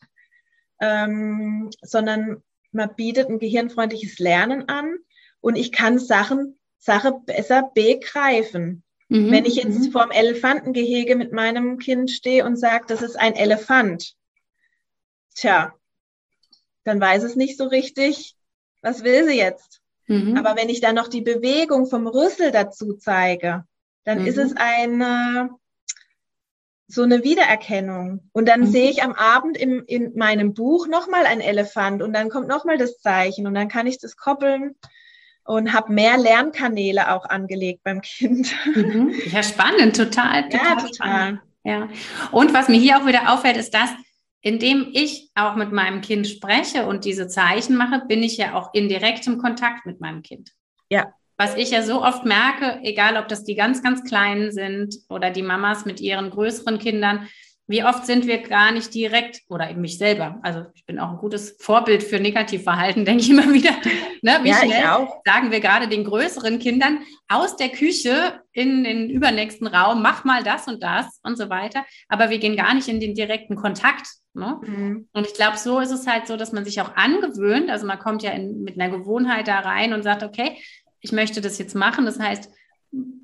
ähm, 0.80 1.70
sondern 1.82 2.44
man 2.72 2.96
bietet 2.96 3.30
ein 3.30 3.40
gehirnfreundliches 3.40 4.20
Lernen 4.20 4.68
an 4.70 4.98
und 5.42 5.56
ich 5.56 5.72
kann 5.72 6.00
Sachen, 6.00 6.60
Sache 6.80 7.14
besser 7.26 7.72
begreifen. 7.74 8.84
Mhm. 9.10 9.32
Wenn 9.32 9.46
ich 9.46 9.56
jetzt 9.56 9.80
mhm. 9.80 9.92
vorm 9.92 10.12
Elefantengehege 10.12 11.16
mit 11.16 11.32
meinem 11.32 11.78
Kind 11.78 12.12
stehe 12.12 12.46
und 12.46 12.58
sage, 12.58 12.86
das 12.88 13.02
ist 13.02 13.16
ein 13.16 13.36
Elefant, 13.36 14.16
tja, 15.36 15.74
dann 16.84 17.00
weiß 17.00 17.24
es 17.24 17.36
nicht 17.36 17.58
so 17.58 17.66
richtig, 17.66 18.36
was 18.82 19.04
will 19.04 19.26
sie 19.26 19.38
jetzt? 19.38 19.83
Mhm. 20.08 20.38
Aber 20.38 20.56
wenn 20.56 20.70
ich 20.70 20.82
dann 20.82 20.96
noch 20.96 21.08
die 21.08 21.22
Bewegung 21.22 21.88
vom 21.88 22.08
Rüssel 22.08 22.52
dazu 22.52 22.94
zeige, 22.94 23.66
dann 24.04 24.22
mhm. 24.22 24.28
ist 24.28 24.38
es 24.38 24.54
eine, 24.56 25.50
so 26.88 27.04
eine 27.04 27.24
Wiedererkennung. 27.24 28.30
Und 28.34 28.48
dann 28.48 28.62
mhm. 28.62 28.68
sehe 28.68 28.90
ich 28.90 29.04
am 29.04 29.14
Abend 29.14 29.58
im, 29.58 29.84
in 29.86 30.16
meinem 30.16 30.54
Buch 30.54 30.88
nochmal 30.88 31.26
ein 31.26 31.42
Elefant 31.42 32.02
und 32.02 32.14
dann 32.14 32.30
kommt 32.30 32.48
nochmal 32.48 32.78
das 32.78 33.00
Zeichen 33.00 33.48
und 33.48 33.54
dann 33.54 33.70
kann 33.70 33.88
ich 33.88 34.00
das 34.00 34.18
koppeln 34.18 34.76
und 35.46 35.74
habe 35.74 35.92
mehr 35.94 36.18
Lernkanäle 36.18 37.12
auch 37.12 37.26
angelegt 37.26 37.82
beim 37.84 38.02
Kind. 38.02 38.54
Mhm. 38.76 39.14
Ja, 39.26 39.44
spannend, 39.44 39.96
total. 39.96 40.44
total 40.50 40.68
ja, 40.68 40.76
total. 40.76 40.92
Spannend. 40.94 41.40
Ja. 41.66 41.88
Und 42.32 42.54
was 42.54 42.68
mir 42.68 42.80
hier 42.80 42.98
auch 42.98 43.06
wieder 43.06 43.32
auffällt, 43.34 43.58
ist 43.58 43.74
das, 43.74 43.90
indem 44.44 44.90
ich 44.92 45.32
auch 45.36 45.56
mit 45.56 45.72
meinem 45.72 46.02
Kind 46.02 46.28
spreche 46.28 46.86
und 46.86 47.06
diese 47.06 47.28
Zeichen 47.28 47.78
mache, 47.78 48.04
bin 48.08 48.22
ich 48.22 48.38
ja 48.38 48.54
auch 48.54 48.74
in 48.74 48.90
direktem 48.90 49.38
Kontakt 49.38 49.86
mit 49.86 50.02
meinem 50.02 50.22
Kind. 50.22 50.52
Ja. 50.90 51.14
Was 51.38 51.56
ich 51.56 51.72
ja 51.72 51.82
so 51.82 52.04
oft 52.04 52.26
merke, 52.26 52.80
egal 52.84 53.18
ob 53.18 53.28
das 53.30 53.46
die 53.46 53.56
ganz, 53.56 53.82
ganz 53.82 54.04
Kleinen 54.04 54.52
sind 54.52 54.96
oder 55.10 55.32
die 55.32 55.42
Mamas 55.42 55.86
mit 55.86 56.00
ihren 56.00 56.30
größeren 56.30 56.78
Kindern, 56.78 57.28
wie 57.68 57.84
oft 57.84 58.06
sind 58.06 58.28
wir 58.28 58.40
gar 58.40 58.72
nicht 58.72 58.94
direkt 58.94 59.42
oder 59.48 59.70
eben 59.70 59.82
mich 59.82 59.98
selber. 59.98 60.40
Also 60.42 60.66
ich 60.74 60.86
bin 60.86 61.00
auch 61.00 61.12
ein 61.12 61.18
gutes 61.18 61.56
Vorbild 61.60 62.04
für 62.04 62.20
Negativverhalten, 62.20 63.06
denke 63.06 63.24
ich 63.24 63.30
immer 63.30 63.52
wieder. 63.54 63.72
Ne, 64.22 64.40
wie 64.44 64.50
ja, 64.50 64.58
schnell 64.58 65.08
sagen 65.26 65.52
wir 65.52 65.60
gerade 65.60 65.88
den 65.88 66.04
größeren 66.04 66.60
Kindern 66.60 67.00
aus 67.28 67.56
der 67.56 67.70
Küche 67.70 68.42
in 68.52 68.84
den 68.84 69.10
übernächsten 69.10 69.68
Raum, 69.68 70.02
mach 70.02 70.24
mal 70.24 70.44
das 70.44 70.68
und 70.68 70.84
das 70.84 71.20
und 71.24 71.38
so 71.38 71.50
weiter. 71.50 71.86
Aber 72.10 72.30
wir 72.30 72.38
gehen 72.38 72.58
gar 72.58 72.74
nicht 72.74 72.88
in 72.88 73.00
den 73.00 73.16
direkten 73.16 73.56
Kontakt. 73.56 74.08
Ne? 74.34 74.60
Mhm. 74.62 75.08
Und 75.14 75.28
ich 75.28 75.34
glaube, 75.34 75.58
so 75.58 75.80
ist 75.80 75.92
es 75.92 76.06
halt 76.06 76.28
so, 76.28 76.38
dass 76.38 76.52
man 76.52 76.66
sich 76.66 76.82
auch 76.82 76.96
angewöhnt. 76.96 77.70
Also 77.70 77.86
man 77.86 78.00
kommt 78.00 78.24
ja 78.24 78.32
in, 78.32 78.64
mit 78.64 78.80
einer 78.80 78.96
Gewohnheit 78.96 79.48
da 79.48 79.60
rein 79.60 79.94
und 79.94 80.04
sagt, 80.04 80.24
okay, 80.24 80.58
ich 81.00 81.12
möchte 81.12 81.40
das 81.40 81.58
jetzt 81.60 81.76
machen. 81.76 82.06
Das 82.06 82.20
heißt, 82.20 82.50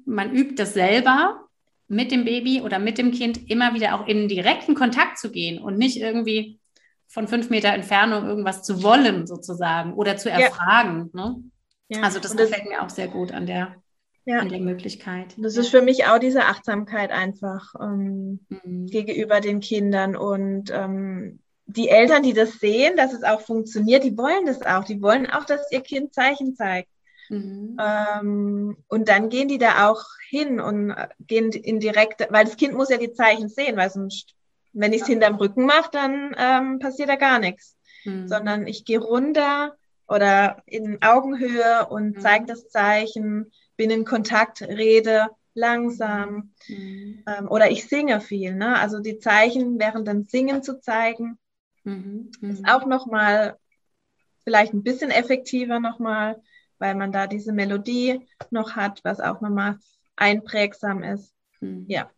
man 0.05 0.33
übt 0.33 0.55
das 0.55 0.73
selber 0.73 1.48
mit 1.89 2.11
dem 2.11 2.23
Baby 2.23 2.61
oder 2.61 2.79
mit 2.79 2.97
dem 2.97 3.11
Kind 3.11 3.49
immer 3.49 3.73
wieder 3.73 3.95
auch 3.95 4.07
in 4.07 4.27
direkten 4.27 4.75
Kontakt 4.75 5.17
zu 5.17 5.31
gehen 5.31 5.61
und 5.61 5.77
nicht 5.77 5.97
irgendwie 5.97 6.59
von 7.07 7.27
fünf 7.27 7.49
Meter 7.49 7.69
Entfernung 7.69 8.25
irgendwas 8.25 8.61
zu 8.61 8.83
wollen 8.83 9.25
sozusagen 9.25 9.93
oder 9.93 10.15
zu 10.15 10.29
erfragen. 10.29 11.09
Ja. 11.13 11.21
Ne? 11.21 11.43
Ja. 11.89 12.01
Also 12.01 12.19
das, 12.19 12.35
das 12.35 12.47
gefällt 12.47 12.69
mir 12.69 12.83
auch 12.83 12.91
sehr 12.91 13.07
gut 13.07 13.31
an 13.31 13.47
der, 13.47 13.75
ja. 14.25 14.37
an 14.37 14.49
der 14.49 14.59
Möglichkeit. 14.59 15.33
Das 15.37 15.57
ist 15.57 15.69
für 15.69 15.81
mich 15.81 16.05
auch 16.05 16.19
diese 16.19 16.45
Achtsamkeit 16.45 17.11
einfach 17.11 17.73
ähm, 17.81 18.39
mhm. 18.49 18.85
gegenüber 18.85 19.41
den 19.41 19.59
Kindern 19.59 20.15
und 20.15 20.69
ähm, 20.71 21.39
die 21.65 21.89
Eltern, 21.89 22.21
die 22.21 22.33
das 22.33 22.59
sehen, 22.59 22.97
dass 22.97 23.13
es 23.13 23.23
auch 23.23 23.41
funktioniert, 23.41 24.03
die 24.03 24.17
wollen 24.17 24.45
das 24.45 24.61
auch. 24.61 24.83
Die 24.83 25.01
wollen 25.01 25.27
auch, 25.27 25.45
dass 25.45 25.71
ihr 25.71 25.81
Kind 25.81 26.13
Zeichen 26.13 26.55
zeigt. 26.55 26.89
Mhm. 27.29 27.77
Ähm, 27.79 28.77
und 28.87 29.07
dann 29.07 29.29
gehen 29.29 29.47
die 29.47 29.59
da 29.59 29.89
auch 29.89 30.03
hin 30.29 30.59
und 30.59 30.91
äh, 30.91 31.07
gehen 31.19 31.51
in 31.51 31.79
direkte, 31.79 32.27
weil 32.31 32.45
das 32.45 32.57
Kind 32.57 32.73
muss 32.73 32.89
ja 32.89 32.97
die 32.97 33.13
Zeichen 33.13 33.49
sehen, 33.49 33.77
weil 33.77 33.89
sonst, 33.89 34.35
wenn 34.73 34.93
ich 34.93 35.01
es 35.01 35.07
ja. 35.07 35.13
hinterm 35.13 35.35
Rücken 35.35 35.65
mache, 35.65 35.89
dann 35.91 36.35
ähm, 36.37 36.79
passiert 36.79 37.09
da 37.09 37.15
gar 37.15 37.39
nichts. 37.39 37.77
Mhm. 38.03 38.27
Sondern 38.27 38.67
ich 38.67 38.83
gehe 38.85 38.99
runter 38.99 39.75
oder 40.07 40.63
in 40.65 41.01
Augenhöhe 41.01 41.87
und 41.89 42.17
mhm. 42.17 42.19
zeige 42.19 42.45
das 42.45 42.69
Zeichen, 42.69 43.51
bin 43.77 43.91
in 43.91 44.05
Kontakt, 44.05 44.61
rede 44.61 45.27
langsam 45.53 46.53
mhm. 46.67 47.23
ähm, 47.27 47.47
oder 47.49 47.69
ich 47.69 47.87
singe 47.87 48.21
viel. 48.21 48.55
Ne? 48.55 48.77
Also 48.77 48.99
die 48.99 49.19
Zeichen 49.19 49.79
während 49.79 50.07
dem 50.07 50.23
Singen 50.23 50.63
zu 50.63 50.79
zeigen, 50.79 51.37
mhm. 51.83 52.31
ist 52.41 52.61
mhm. 52.61 52.65
auch 52.65 52.85
nochmal 52.85 53.57
vielleicht 54.43 54.73
ein 54.73 54.83
bisschen 54.83 55.11
effektiver 55.11 55.79
nochmal 55.79 56.41
weil 56.79 56.95
man 56.95 57.11
da 57.11 57.27
diese 57.27 57.53
Melodie 57.53 58.21
noch 58.49 58.75
hat, 58.75 59.01
was 59.03 59.19
auch 59.19 59.41
nochmal 59.41 59.77
einprägsam 60.15 61.03
ist. 61.03 61.33
Mhm. 61.61 61.85
Ja. 61.87 62.09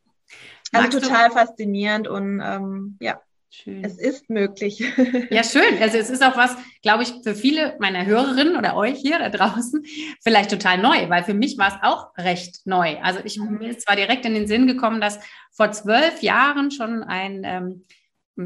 Also 0.71 0.97
Magst 0.97 1.03
total 1.03 1.29
du? 1.29 1.35
faszinierend 1.35 2.07
und 2.07 2.41
ähm, 2.43 2.97
ja. 3.01 3.21
Schön. 3.53 3.83
Es 3.83 3.97
ist 3.97 4.29
möglich. 4.29 4.79
Ja, 5.29 5.43
schön. 5.43 5.81
Also 5.81 5.97
es 5.97 6.09
ist 6.09 6.23
auch 6.23 6.37
was, 6.37 6.55
glaube 6.81 7.03
ich, 7.03 7.13
für 7.21 7.35
viele 7.35 7.75
meiner 7.79 8.05
Hörerinnen 8.05 8.55
oder 8.55 8.77
euch 8.77 8.99
hier 8.99 9.19
da 9.19 9.29
draußen 9.29 9.83
vielleicht 10.23 10.51
total 10.51 10.77
neu, 10.77 11.09
weil 11.09 11.23
für 11.25 11.33
mich 11.33 11.57
war 11.57 11.67
es 11.67 11.75
auch 11.81 12.17
recht 12.17 12.61
neu. 12.65 12.97
Also 13.01 13.19
ich 13.25 13.37
mhm. 13.37 13.57
mir 13.57 13.71
ist 13.71 13.81
zwar 13.81 13.97
direkt 13.97 14.25
in 14.25 14.33
den 14.33 14.47
Sinn 14.47 14.67
gekommen, 14.67 15.01
dass 15.01 15.19
vor 15.51 15.69
zwölf 15.73 16.21
Jahren 16.21 16.71
schon 16.71 17.03
ein 17.03 17.41
ähm, 17.43 17.85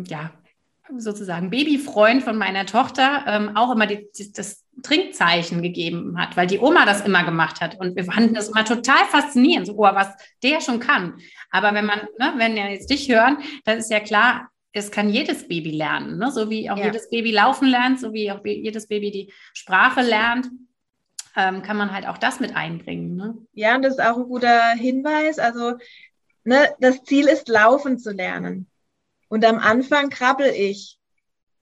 ja, 0.07 0.31
sozusagen 0.97 1.51
Babyfreund 1.51 2.23
von 2.23 2.37
meiner 2.37 2.65
Tochter 2.65 3.25
ähm, 3.27 3.55
auch 3.55 3.71
immer 3.71 3.85
die, 3.85 4.09
das 4.33 4.64
Trinkzeichen 4.83 5.61
gegeben 5.61 6.17
hat, 6.19 6.35
weil 6.37 6.47
die 6.47 6.59
Oma 6.59 6.85
das 6.85 7.01
immer 7.01 7.23
gemacht 7.23 7.61
hat. 7.61 7.79
Und 7.79 7.95
wir 7.95 8.05
fanden 8.05 8.33
das 8.33 8.49
immer 8.49 8.65
total 8.65 9.05
faszinierend, 9.05 9.67
so, 9.67 9.73
oh, 9.73 9.83
was 9.83 10.09
der 10.43 10.61
schon 10.61 10.79
kann. 10.79 11.17
Aber 11.49 11.73
wenn 11.73 11.85
man, 11.85 11.99
ne, 12.19 12.33
wenn 12.37 12.55
wir 12.55 12.69
jetzt 12.69 12.89
dich 12.89 13.09
hören, 13.09 13.37
dann 13.63 13.77
ist 13.77 13.91
ja 13.91 13.99
klar, 13.99 14.49
es 14.73 14.91
kann 14.91 15.09
jedes 15.09 15.47
Baby 15.47 15.71
lernen, 15.71 16.17
ne? 16.17 16.31
so 16.31 16.49
wie 16.49 16.69
auch 16.69 16.77
ja. 16.77 16.87
jedes 16.87 17.09
Baby 17.09 17.31
laufen 17.31 17.67
lernt, 17.67 17.99
so 17.99 18.11
wie 18.11 18.29
auch 18.29 18.43
jedes 18.43 18.87
Baby 18.87 19.09
die 19.09 19.33
Sprache 19.53 20.01
lernt. 20.01 20.49
ähm, 21.37 21.61
kann 21.63 21.77
man 21.77 21.93
halt 21.93 22.07
auch 22.07 22.17
das 22.17 22.41
mit 22.41 22.55
einbringen. 22.55 23.15
Ne? 23.15 23.37
Ja, 23.53 23.75
und 23.75 23.83
das 23.83 23.93
ist 23.93 24.03
auch 24.03 24.17
ein 24.17 24.23
guter 24.23 24.71
Hinweis. 24.71 25.39
Also 25.39 25.77
ne, 26.43 26.69
das 26.79 27.03
Ziel 27.03 27.27
ist, 27.27 27.47
laufen 27.47 27.97
zu 27.99 28.11
lernen. 28.11 28.69
Und 29.29 29.45
am 29.45 29.59
Anfang 29.59 30.09
krabbel 30.09 30.47
ich. 30.47 30.97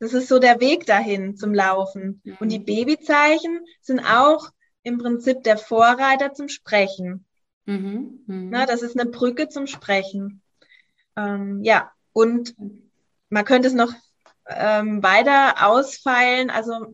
Das 0.03 0.13
ist 0.13 0.27
so 0.27 0.37
der 0.37 0.59
Weg 0.59 0.85
dahin 0.85 1.37
zum 1.37 1.53
Laufen. 1.53 2.21
Mhm. 2.25 2.37
Und 2.41 2.49
die 2.49 2.59
Babyzeichen 2.59 3.65
sind 3.79 4.01
auch 4.01 4.49
im 4.83 4.97
Prinzip 4.97 5.43
der 5.43 5.57
Vorreiter 5.57 6.33
zum 6.33 6.49
Sprechen. 6.49 7.25
Mhm. 7.63 8.19
Mhm. 8.27 8.49
Na, 8.49 8.65
das 8.65 8.81
ist 8.81 8.99
eine 8.99 9.09
Brücke 9.09 9.47
zum 9.47 9.65
Sprechen. 9.65 10.41
Ähm, 11.15 11.63
ja, 11.63 11.89
und 12.11 12.53
man 13.29 13.45
könnte 13.45 13.69
es 13.69 13.73
noch 13.73 13.93
ähm, 14.49 15.01
weiter 15.01 15.65
ausfeilen. 15.65 16.49
Also 16.49 16.93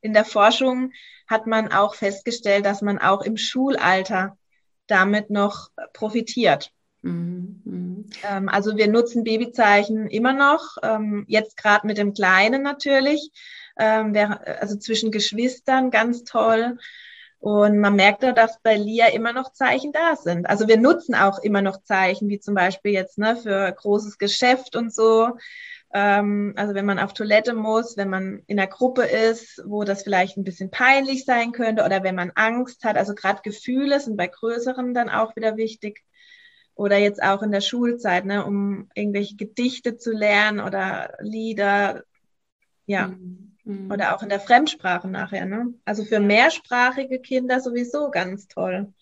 in 0.00 0.12
der 0.12 0.24
Forschung 0.24 0.92
hat 1.26 1.48
man 1.48 1.72
auch 1.72 1.96
festgestellt, 1.96 2.66
dass 2.66 2.82
man 2.82 3.00
auch 3.00 3.22
im 3.22 3.36
Schulalter 3.36 4.38
damit 4.86 5.28
noch 5.28 5.70
profitiert. 5.92 6.70
Mhm. 7.04 7.60
mhm. 7.64 8.06
Ähm, 8.28 8.48
also 8.48 8.76
wir 8.76 8.88
nutzen 8.88 9.24
Babyzeichen 9.24 10.08
immer 10.08 10.32
noch, 10.32 10.76
ähm, 10.82 11.24
jetzt 11.28 11.56
gerade 11.56 11.86
mit 11.86 11.98
dem 11.98 12.14
Kleinen 12.14 12.62
natürlich, 12.62 13.30
ähm, 13.78 14.14
also 14.60 14.76
zwischen 14.76 15.10
Geschwistern 15.10 15.90
ganz 15.90 16.24
toll. 16.24 16.78
Und 17.40 17.78
man 17.78 17.94
merkt 17.94 18.22
da, 18.22 18.32
dass 18.32 18.58
bei 18.62 18.74
Lia 18.74 19.08
immer 19.08 19.34
noch 19.34 19.52
Zeichen 19.52 19.92
da 19.92 20.16
sind. 20.16 20.48
Also 20.48 20.66
wir 20.66 20.78
nutzen 20.78 21.14
auch 21.14 21.40
immer 21.40 21.60
noch 21.60 21.82
Zeichen, 21.82 22.30
wie 22.30 22.40
zum 22.40 22.54
Beispiel 22.54 22.92
jetzt 22.92 23.18
ne, 23.18 23.36
für 23.36 23.70
großes 23.70 24.16
Geschäft 24.16 24.76
und 24.76 24.94
so. 24.94 25.36
Ähm, 25.92 26.54
also 26.56 26.74
wenn 26.74 26.86
man 26.86 26.98
auf 26.98 27.12
Toilette 27.12 27.52
muss, 27.52 27.98
wenn 27.98 28.08
man 28.08 28.42
in 28.46 28.58
einer 28.58 28.66
Gruppe 28.66 29.02
ist, 29.02 29.62
wo 29.66 29.84
das 29.84 30.04
vielleicht 30.04 30.38
ein 30.38 30.44
bisschen 30.44 30.70
peinlich 30.70 31.26
sein 31.26 31.52
könnte 31.52 31.84
oder 31.84 32.02
wenn 32.02 32.14
man 32.14 32.32
Angst 32.34 32.82
hat. 32.82 32.96
Also 32.96 33.14
gerade 33.14 33.42
Gefühle 33.42 34.00
sind 34.00 34.16
bei 34.16 34.26
größeren 34.26 34.94
dann 34.94 35.10
auch 35.10 35.36
wieder 35.36 35.58
wichtig. 35.58 36.02
Oder 36.74 36.98
jetzt 36.98 37.22
auch 37.22 37.42
in 37.42 37.52
der 37.52 37.60
Schulzeit, 37.60 38.24
ne, 38.24 38.44
um 38.44 38.88
irgendwelche 38.94 39.36
Gedichte 39.36 39.96
zu 39.96 40.12
lernen 40.12 40.60
oder 40.60 41.16
Lieder. 41.20 42.04
Ja. 42.86 43.08
Mhm. 43.08 43.56
Mhm. 43.64 43.90
Oder 43.90 44.14
auch 44.14 44.22
in 44.22 44.28
der 44.28 44.40
Fremdsprache 44.40 45.08
nachher. 45.08 45.46
Ne? 45.46 45.74
Also 45.84 46.04
für 46.04 46.20
mehrsprachige 46.20 47.18
Kinder 47.20 47.60
sowieso 47.60 48.10
ganz 48.10 48.46
toll. 48.48 48.92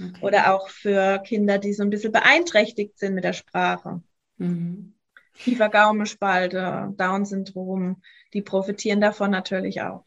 Okay. 0.00 0.24
Oder 0.24 0.54
auch 0.54 0.68
für 0.68 1.18
Kinder, 1.20 1.58
die 1.58 1.72
so 1.72 1.82
ein 1.82 1.90
bisschen 1.90 2.12
beeinträchtigt 2.12 2.98
sind 2.98 3.14
mit 3.14 3.24
der 3.24 3.32
Sprache. 3.32 4.02
Mhm. 4.38 4.94
Kiefer-Gaumenspalte, 5.34 6.94
Down-Syndrom, 6.96 8.02
die 8.32 8.42
profitieren 8.42 9.00
davon 9.00 9.30
natürlich 9.30 9.82
auch. 9.82 10.04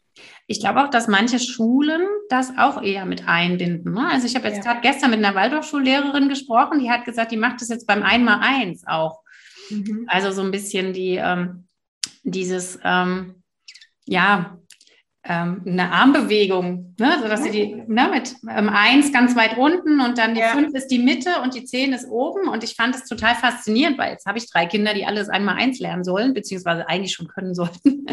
Ich 0.47 0.59
glaube 0.59 0.83
auch, 0.83 0.89
dass 0.89 1.07
manche 1.07 1.39
Schulen 1.39 2.01
das 2.29 2.57
auch 2.57 2.81
eher 2.81 3.05
mit 3.05 3.27
einbinden. 3.27 3.93
Ne? 3.93 4.07
Also 4.09 4.27
ich 4.27 4.35
habe 4.35 4.47
jetzt 4.47 4.57
ja. 4.57 4.63
gerade 4.63 4.81
gestern 4.81 5.11
mit 5.11 5.23
einer 5.23 5.35
Waldorfschullehrerin 5.35 6.29
gesprochen, 6.29 6.79
die 6.79 6.89
hat 6.89 7.05
gesagt, 7.05 7.31
die 7.31 7.37
macht 7.37 7.61
das 7.61 7.69
jetzt 7.69 7.87
beim 7.87 8.03
Einmal-Eins 8.03 8.85
auch. 8.87 9.21
Mhm. 9.69 10.05
Also 10.07 10.31
so 10.31 10.41
ein 10.41 10.51
bisschen 10.51 10.93
die, 10.93 11.15
ähm, 11.15 11.67
dieses, 12.23 12.79
ähm, 12.83 13.43
ja, 14.05 14.57
ähm, 15.27 15.61
eine 15.65 15.91
Armbewegung, 15.91 16.95
ne? 16.99 17.17
sodass 17.21 17.43
sie 17.43 17.51
die 17.51 17.75
ne, 17.87 18.09
mit 18.11 18.35
ähm, 18.49 18.69
eins 18.69 19.11
ganz 19.11 19.35
weit 19.35 19.57
unten 19.57 19.99
und 19.99 20.17
dann 20.17 20.33
die 20.33 20.39
ja. 20.39 20.49
fünf 20.49 20.73
ist 20.73 20.87
die 20.87 20.99
Mitte 20.99 21.41
und 21.43 21.53
die 21.53 21.65
zehn 21.65 21.93
ist 21.93 22.07
oben. 22.09 22.47
Und 22.47 22.63
ich 22.63 22.75
fand 22.75 22.95
es 22.95 23.05
total 23.05 23.35
faszinierend, 23.35 23.97
weil 23.97 24.11
jetzt 24.11 24.25
habe 24.25 24.37
ich 24.37 24.49
drei 24.49 24.65
Kinder, 24.65 24.93
die 24.93 25.05
alles 25.05 25.29
einmal 25.29 25.55
eins 25.55 25.79
lernen 25.79 26.03
sollen, 26.03 26.33
beziehungsweise 26.33 26.87
eigentlich 26.87 27.13
schon 27.13 27.27
können 27.27 27.53
sollten. 27.53 28.05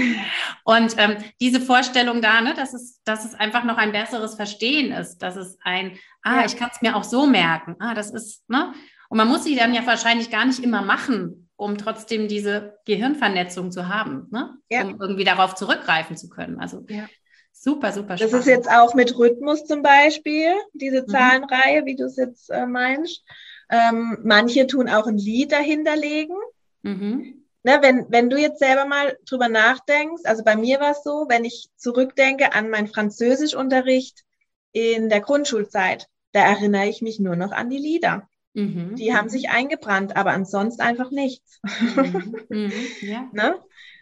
und 0.64 0.94
ähm, 0.98 1.16
diese 1.40 1.60
Vorstellung 1.60 2.22
da, 2.22 2.40
ne, 2.40 2.54
dass, 2.54 2.72
es, 2.72 3.02
dass 3.04 3.24
es 3.24 3.34
einfach 3.34 3.64
noch 3.64 3.76
ein 3.76 3.92
besseres 3.92 4.34
Verstehen 4.34 4.92
ist, 4.92 5.18
dass 5.18 5.36
es 5.36 5.58
ein, 5.62 5.98
ah, 6.22 6.40
ja. 6.40 6.46
ich 6.46 6.56
kann 6.56 6.70
es 6.72 6.80
mir 6.80 6.96
auch 6.96 7.04
so 7.04 7.26
merken, 7.26 7.76
ah, 7.78 7.94
das 7.94 8.10
ist, 8.10 8.48
ne? 8.48 8.72
Und 9.08 9.18
man 9.18 9.28
muss 9.28 9.44
sie 9.44 9.54
dann 9.54 9.72
ja 9.72 9.86
wahrscheinlich 9.86 10.30
gar 10.30 10.44
nicht 10.44 10.58
immer 10.58 10.82
machen, 10.82 11.45
um 11.56 11.78
trotzdem 11.78 12.28
diese 12.28 12.78
Gehirnvernetzung 12.84 13.70
zu 13.72 13.88
haben, 13.88 14.28
ne? 14.30 14.56
Ja. 14.70 14.82
um 14.82 15.00
irgendwie 15.00 15.24
darauf 15.24 15.54
zurückgreifen 15.54 16.16
zu 16.16 16.28
können. 16.28 16.60
Also 16.60 16.84
ja. 16.88 17.08
super, 17.52 17.92
super 17.92 18.16
spannend. 18.16 18.34
Das 18.34 18.40
ist 18.40 18.46
jetzt 18.46 18.70
auch 18.70 18.94
mit 18.94 19.18
Rhythmus 19.18 19.64
zum 19.64 19.82
Beispiel, 19.82 20.54
diese 20.74 21.02
mhm. 21.02 21.08
Zahlenreihe, 21.08 21.86
wie 21.86 21.96
du 21.96 22.04
es 22.04 22.16
jetzt 22.16 22.50
äh, 22.50 22.66
meinst. 22.66 23.22
Ähm, 23.70 24.18
manche 24.22 24.66
tun 24.66 24.88
auch 24.88 25.06
ein 25.06 25.18
Lied 25.18 25.52
dahinterlegen. 25.52 26.36
Mhm. 26.82 27.42
Ne, 27.62 27.78
wenn, 27.82 28.06
wenn 28.10 28.30
du 28.30 28.36
jetzt 28.36 28.60
selber 28.60 28.84
mal 28.84 29.18
drüber 29.28 29.48
nachdenkst, 29.48 30.22
also 30.24 30.44
bei 30.44 30.54
mir 30.54 30.78
war 30.78 30.92
es 30.92 31.02
so, 31.02 31.26
wenn 31.28 31.44
ich 31.44 31.68
zurückdenke 31.76 32.52
an 32.52 32.70
meinen 32.70 32.86
Französischunterricht 32.86 34.22
in 34.70 35.08
der 35.08 35.20
Grundschulzeit, 35.20 36.06
da 36.30 36.42
erinnere 36.42 36.86
ich 36.86 37.02
mich 37.02 37.18
nur 37.18 37.34
noch 37.34 37.50
an 37.50 37.68
die 37.68 37.78
Lieder. 37.78 38.28
Mhm. 38.56 38.96
Die 38.96 39.14
haben 39.14 39.28
sich 39.28 39.50
eingebrannt, 39.50 40.16
aber 40.16 40.30
ansonsten 40.30 40.80
einfach 40.80 41.10
nichts. 41.10 41.60
Mhm. 41.62 42.36
Mhm. 42.48 42.72
Ja. 43.02 43.28
ne? 43.32 43.58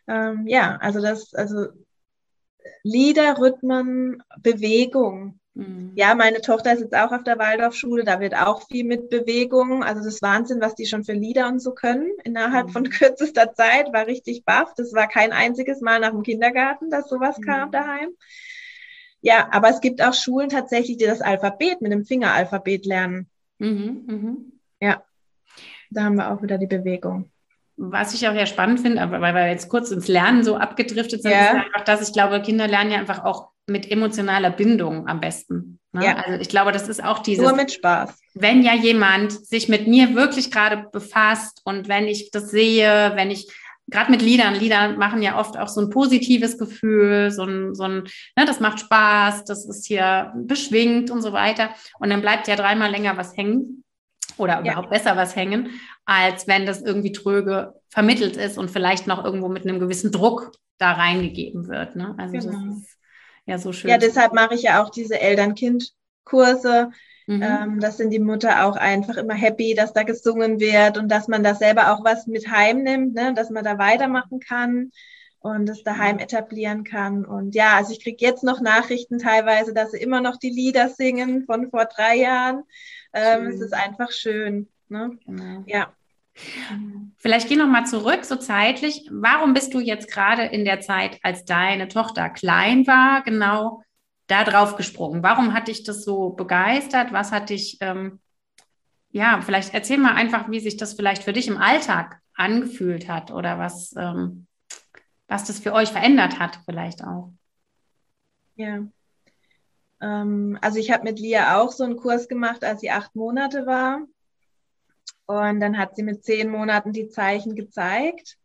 ähm, 0.07 0.47
ja, 0.47 0.77
also 0.77 1.03
das, 1.03 1.35
also 1.35 1.67
Lieder, 2.85 3.37
Rhythmen, 3.39 4.23
Bewegung. 4.41 5.41
Mhm. 5.55 5.93
Ja, 5.97 6.15
meine 6.15 6.41
Tochter 6.41 6.73
ist 6.73 6.81
jetzt 6.81 6.95
auch 6.95 7.11
auf 7.11 7.25
der 7.25 7.39
Waldorfschule, 7.39 8.05
da 8.05 8.21
wird 8.21 8.37
auch 8.37 8.63
viel 8.69 8.85
mit 8.85 9.11
Bewegung. 9.11 9.83
Also 9.83 10.05
das 10.05 10.23
Wahnsinn, 10.23 10.61
was 10.61 10.77
die 10.77 10.87
schon 10.87 11.03
für 11.03 11.15
Lieder 11.15 11.49
und 11.49 11.59
so 11.61 11.73
können 11.73 12.13
innerhalb 12.23 12.71
von 12.71 12.85
mhm. 12.85 12.91
kürzester 12.91 13.55
Zeit. 13.55 13.93
War 13.93 14.07
richtig 14.07 14.45
baff. 14.45 14.73
Das 14.77 14.93
war 14.95 15.09
kein 15.09 15.33
einziges 15.33 15.81
Mal 15.81 15.99
nach 15.99 16.11
dem 16.11 16.23
Kindergarten, 16.23 16.91
dass 16.91 17.09
sowas 17.09 17.41
kam 17.45 17.73
daheim. 17.73 18.11
Ja, 19.21 19.49
aber 19.51 19.71
es 19.71 19.81
gibt 19.81 20.01
auch 20.01 20.15
Schulen 20.15 20.49
tatsächlich, 20.49 20.97
die 20.99 21.07
das 21.07 21.23
Alphabet 21.23 21.81
mit 21.81 21.91
dem 21.91 22.05
Fingeralphabet 22.05 22.87
lernen. 22.87 23.29
Mhm, 23.59 24.05
mhm. 24.07 24.53
Ja, 24.81 25.03
da 25.91 26.05
haben 26.05 26.17
wir 26.17 26.31
auch 26.31 26.43
wieder 26.43 26.59
die 26.59 26.67
Bewegung. 26.67 27.31
Was 27.77 28.15
ich 28.15 28.29
auch 28.29 28.35
ja 28.35 28.47
spannend 28.47 28.81
finde, 28.81 29.11
weil 29.11 29.35
wir 29.35 29.49
jetzt 29.49 29.69
kurz 29.69 29.91
ins 29.91 30.07
Lernen 30.07 30.45
so 30.45 30.57
abgedriftet 30.57 31.23
sind, 31.23 31.33
ja. 31.33 31.47
ist 31.47 31.55
einfach, 31.55 31.85
dass 31.85 32.07
ich 32.07 32.13
glaube, 32.13 32.41
Kinder 32.41 32.69
lernen 32.69 32.93
ja 32.93 32.99
einfach 32.99 33.25
auch 33.25 33.51
mit 33.67 33.91
emotionaler 33.91 34.51
Bindung 34.51 35.09
am 35.09 35.21
besten. 35.21 35.81
Ne? 35.93 36.05
Ja. 36.05 36.17
Also 36.17 36.41
ich 36.41 36.49
glaube, 36.49 36.71
das 36.71 36.89
ist 36.89 37.03
auch 37.03 37.21
dieses. 37.21 37.45
Nur 37.45 37.57
mit 37.57 37.73
Spaß. 37.73 38.21
Wenn 38.35 38.63
ja 38.63 38.75
jemand 38.75 39.33
sich 39.33 39.69
mit 39.69 39.89
mir 39.89 40.15
wirklich 40.15 40.51
gerade 40.51 40.87
befasst 40.93 41.63
und 41.65 41.89
wenn 41.89 42.07
ich 42.07 42.31
das 42.31 42.51
sehe, 42.51 43.13
wenn 43.15 43.31
ich 43.31 43.51
gerade 43.89 44.11
mit 44.11 44.23
Liedern, 44.23 44.55
Lieder 44.55 44.97
machen 44.97 45.23
ja 45.23 45.39
oft 45.39 45.59
auch 45.59 45.69
so 45.69 45.81
ein 45.81 45.91
positives 45.91 46.59
Gefühl, 46.59 47.31
so 47.31 47.45
ein, 47.45 47.75
so 47.75 47.85
ein, 47.85 48.05
ne, 48.37 48.47
das 48.47 48.61
macht 48.61 48.81
Spaß, 48.81 49.45
das 49.45 49.67
ist 49.67 49.87
hier 49.87 50.33
beschwingt 50.37 51.11
und 51.11 51.23
so 51.23 51.33
weiter. 51.33 51.71
Und 51.99 52.11
dann 52.11 52.21
bleibt 52.21 52.49
ja 52.49 52.57
dreimal 52.57 52.91
länger 52.91 53.17
was 53.17 53.37
hängen 53.37 53.85
oder 54.37 54.61
überhaupt 54.61 54.91
ja. 54.91 54.99
besser 54.99 55.17
was 55.17 55.37
hängen, 55.37 55.71
als 56.05 56.47
wenn 56.49 56.67
das 56.67 56.83
irgendwie 56.83 57.13
tröge 57.13 57.75
vermittelt 57.89 58.37
ist 58.37 58.59
und 58.59 58.71
vielleicht 58.71 59.07
noch 59.07 59.25
irgendwo 59.25 59.49
mit 59.49 59.65
einem 59.65 59.79
gewissen 59.79 60.11
Druck 60.11 60.53
da 60.79 60.93
reingegeben 60.93 61.69
wird. 61.69 61.97
Ne? 61.97 62.15
Also 62.19 62.39
genau. 62.39 62.67
das 62.67 62.79
ist 62.79 62.99
ja 63.47 63.59
so 63.59 63.73
schön. 63.73 63.91
Ja, 63.91 63.99
deshalb 63.99 64.33
mache 64.33 64.55
ich 64.55 64.63
ja 64.63 64.83
auch 64.83 64.91
diese 64.91 65.21
Eltern-Kind-Kurse. 65.21 66.91
Mhm. 67.27 67.43
Ähm, 67.43 67.81
das 67.81 67.97
sind 67.97 68.11
die 68.11 68.19
Mutter 68.19 68.67
auch 68.67 68.77
einfach 68.77 69.17
immer 69.17 69.35
happy, 69.35 69.75
dass 69.75 69.93
da 69.93 70.03
gesungen 70.03 70.61
wird 70.61 70.99
und 70.99 71.09
dass 71.09 71.29
man 71.29 71.43
da 71.43 71.55
selber 71.55 71.93
auch 71.93 72.05
was 72.05 72.27
mit 72.27 72.51
heimnimmt, 72.51 73.15
ne? 73.15 73.33
dass 73.35 73.51
man 73.51 73.65
da 73.65 73.79
weitermachen 73.79 74.41
kann 74.41 74.91
und 75.39 75.69
es 75.69 75.83
daheim 75.83 76.19
etablieren 76.19 76.85
kann. 76.85 77.25
Und 77.25 77.55
ja, 77.55 77.77
also 77.77 77.93
ich 77.93 78.03
kriege 78.03 78.25
jetzt 78.25 78.45
noch 78.45 78.61
Nachrichten 78.61 79.19
teilweise, 79.19 79.73
dass 79.75 79.93
sie 79.93 79.99
immer 79.99 80.21
noch 80.21 80.39
die 80.39 80.51
Lieder 80.51 80.89
singen 80.89 81.45
von 81.45 81.71
vor 81.71 81.87
drei 81.87 82.17
Jahren. 82.17 82.65
Ähm, 83.13 83.47
es 83.49 83.61
ist 83.61 83.75
einfach 83.75 84.11
schön. 84.11 84.69
Ne? 84.89 85.19
Genau. 85.27 85.65
Ja. 85.67 85.93
Vielleicht 87.19 87.49
geh 87.49 87.57
noch 87.57 87.69
mal 87.69 87.85
zurück, 87.85 88.25
so 88.25 88.37
zeitlich. 88.37 89.09
Warum 89.13 89.55
bist 89.55 89.73
du 89.73 89.81
jetzt 89.81 90.11
gerade 90.11 90.43
in 90.43 90.65
der 90.65 90.81
Zeit, 90.81 91.19
als 91.23 91.45
deine 91.45 91.89
Tochter 91.89 92.29
klein 92.29 92.87
war, 92.87 93.23
genau 93.23 93.83
da 94.35 94.45
drauf 94.45 94.77
gesprungen? 94.77 95.23
Warum 95.23 95.55
hat 95.55 95.69
dich 95.69 95.85
das 95.85 96.05
so 96.05 96.31
begeistert? 96.31 97.13
Was 97.13 97.31
hat 97.31 97.51
dich, 97.51 97.79
ähm, 97.81 98.21
ja, 99.11 99.41
vielleicht 99.41 99.73
erzähl 99.75 99.99
mal 99.99 100.15
einfach, 100.15 100.51
wie 100.51 100.61
sich 100.61 100.77
das 100.77 100.95
vielleicht 100.95 101.23
für 101.23 101.33
dich 101.33 101.47
im 101.47 101.59
Alltag 101.59 102.21
angefühlt 102.35 103.09
hat 103.09 103.31
oder 103.31 103.59
was, 103.59 103.95
ähm, 103.97 104.47
was 105.29 105.45
das 105.45 105.61
für 105.61 105.73
euch 105.73 105.91
verändert 105.91 106.41
hat, 106.41 106.59
vielleicht 106.65 107.05
auch. 107.05 107.33
Ja. 108.57 108.85
Ähm, 110.01 110.59
also 110.61 110.79
ich 110.79 110.91
habe 110.91 111.05
mit 111.05 111.21
Lia 111.21 111.61
auch 111.61 111.71
so 111.71 111.85
einen 111.85 111.97
Kurs 111.97 112.27
gemacht, 112.27 112.65
als 112.65 112.81
sie 112.81 112.91
acht 112.91 113.15
Monate 113.15 113.67
war. 113.67 114.01
Und 115.27 115.61
dann 115.61 115.79
hat 115.79 115.95
sie 115.95 116.03
mit 116.03 116.25
zehn 116.25 116.51
Monaten 116.51 116.93
die 116.93 117.09
Zeichen 117.09 117.55
gezeigt. 117.55 118.37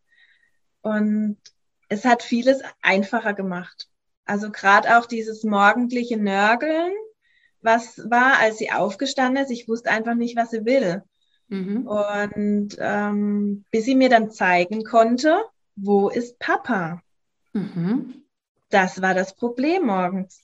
Und 0.81 1.37
es 1.89 2.05
hat 2.05 2.21
vieles 2.21 2.61
einfacher 2.81 3.33
gemacht. 3.33 3.88
Also 4.29 4.51
gerade 4.51 4.97
auch 4.97 5.05
dieses 5.05 5.43
morgendliche 5.43 6.17
Nörgeln, 6.17 6.93
was 7.61 7.97
war, 8.09 8.39
als 8.39 8.57
sie 8.57 8.71
aufgestanden 8.71 9.43
ist. 9.43 9.51
Ich 9.51 9.67
wusste 9.67 9.91
einfach 9.91 10.15
nicht, 10.15 10.37
was 10.37 10.51
sie 10.51 10.65
will. 10.65 11.03
Mhm. 11.47 11.87
Und 11.87 12.77
ähm, 12.79 13.65
bis 13.71 13.85
sie 13.85 13.95
mir 13.95 14.09
dann 14.09 14.31
zeigen 14.31 14.83
konnte, 14.83 15.43
wo 15.75 16.09
ist 16.09 16.39
Papa? 16.39 17.01
Mhm. 17.53 18.23
Das 18.69 19.01
war 19.01 19.13
das 19.13 19.35
Problem 19.35 19.87
morgens 19.87 20.41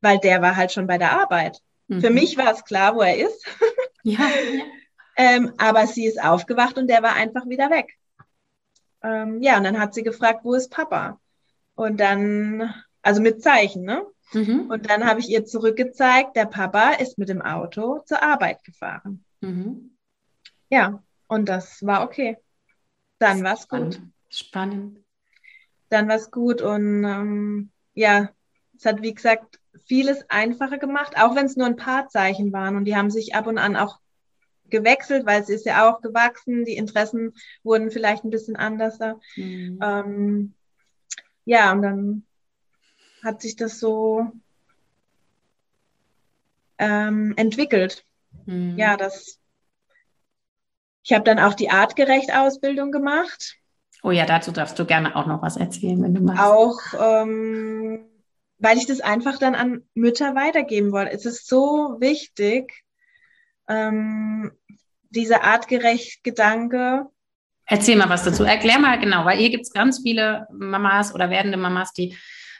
weil 0.00 0.18
der 0.18 0.42
war 0.42 0.56
halt 0.56 0.72
schon 0.72 0.86
bei 0.86 0.98
der 0.98 1.18
Arbeit. 1.18 1.60
Mhm. 1.88 2.00
Für 2.00 2.10
mich 2.10 2.36
war 2.36 2.52
es 2.52 2.64
klar, 2.64 2.94
wo 2.94 3.00
er 3.00 3.16
ist. 3.16 3.44
ja. 4.02 4.20
ähm, 5.16 5.52
aber 5.58 5.86
sie 5.86 6.06
ist 6.06 6.22
aufgewacht 6.22 6.78
und 6.78 6.88
der 6.88 7.02
war 7.02 7.14
einfach 7.14 7.46
wieder 7.48 7.70
weg. 7.70 7.94
Ähm, 9.02 9.42
ja, 9.42 9.56
und 9.56 9.64
dann 9.64 9.80
hat 9.80 9.94
sie 9.94 10.02
gefragt, 10.02 10.40
wo 10.44 10.54
ist 10.54 10.70
Papa? 10.70 11.20
Und 11.74 11.98
dann, 11.98 12.72
also 13.06 13.22
mit 13.22 13.40
Zeichen, 13.40 13.84
ne? 13.84 14.04
Mhm. 14.32 14.68
Und 14.68 14.90
dann 14.90 15.06
habe 15.06 15.20
ich 15.20 15.28
ihr 15.28 15.44
zurückgezeigt, 15.44 16.34
der 16.34 16.46
Papa 16.46 16.94
ist 16.94 17.18
mit 17.18 17.28
dem 17.28 17.40
Auto 17.40 18.00
zur 18.04 18.20
Arbeit 18.20 18.64
gefahren. 18.64 19.24
Mhm. 19.40 19.96
Ja, 20.68 21.04
und 21.28 21.48
das 21.48 21.86
war 21.86 22.02
okay. 22.02 22.36
Dann 23.20 23.44
war 23.44 23.54
es 23.54 23.68
gut. 23.68 24.00
Spannend. 24.28 25.04
Dann 25.88 26.08
war 26.08 26.16
es 26.16 26.32
gut 26.32 26.60
und 26.60 27.04
ähm, 27.04 27.70
ja, 27.94 28.30
es 28.76 28.84
hat 28.84 29.02
wie 29.02 29.14
gesagt 29.14 29.60
vieles 29.84 30.28
einfacher 30.28 30.78
gemacht, 30.78 31.16
auch 31.16 31.36
wenn 31.36 31.46
es 31.46 31.56
nur 31.56 31.66
ein 31.66 31.76
paar 31.76 32.08
Zeichen 32.08 32.52
waren 32.52 32.74
und 32.74 32.86
die 32.86 32.96
haben 32.96 33.10
sich 33.10 33.36
ab 33.36 33.46
und 33.46 33.58
an 33.58 33.76
auch 33.76 34.00
gewechselt, 34.68 35.26
weil 35.26 35.44
sie 35.44 35.54
ist 35.54 35.64
ja 35.64 35.88
auch 35.88 36.00
gewachsen, 36.00 36.64
die 36.64 36.76
Interessen 36.76 37.34
wurden 37.62 37.92
vielleicht 37.92 38.24
ein 38.24 38.30
bisschen 38.30 38.56
anders. 38.56 38.98
Mhm. 39.36 39.78
Ähm, 39.80 40.54
ja, 41.44 41.70
und 41.70 41.82
dann 41.82 42.26
hat 43.26 43.42
sich 43.42 43.56
das 43.56 43.78
so 43.78 44.32
ähm, 46.78 47.34
entwickelt. 47.36 48.04
Mhm. 48.46 48.78
Ja, 48.78 48.96
das. 48.96 49.38
Ich 51.02 51.12
habe 51.12 51.24
dann 51.24 51.38
auch 51.38 51.54
die 51.54 51.70
artgerecht 51.70 52.32
Ausbildung 52.32 52.90
gemacht. 52.90 53.56
Oh 54.02 54.10
ja, 54.10 54.24
dazu 54.24 54.52
darfst 54.52 54.78
du 54.78 54.84
gerne 54.84 55.16
auch 55.16 55.26
noch 55.26 55.42
was 55.42 55.56
erzählen, 55.56 56.02
wenn 56.02 56.14
du 56.14 56.20
magst. 56.20 56.42
Auch, 56.42 56.80
ähm, 56.98 58.06
weil 58.58 58.78
ich 58.78 58.86
das 58.86 59.00
einfach 59.00 59.38
dann 59.38 59.54
an 59.54 59.82
Mütter 59.94 60.34
weitergeben 60.34 60.92
wollte. 60.92 61.12
Es 61.12 61.26
ist 61.26 61.48
so 61.48 61.96
wichtig, 61.98 62.84
ähm, 63.68 64.52
dieser 65.10 65.44
artgerecht 65.44 66.22
Gedanke. 66.22 67.06
Erzähl 67.66 67.96
mal 67.96 68.08
was 68.08 68.22
dazu. 68.22 68.44
Erklär 68.44 68.78
mal 68.78 68.98
genau, 69.00 69.24
weil 69.24 69.38
hier 69.38 69.50
gibt 69.50 69.64
es 69.64 69.72
ganz 69.72 70.00
viele 70.02 70.46
Mamas 70.52 71.14
oder 71.14 71.30
werdende 71.30 71.56
Mamas, 71.56 71.92
die 71.92 72.16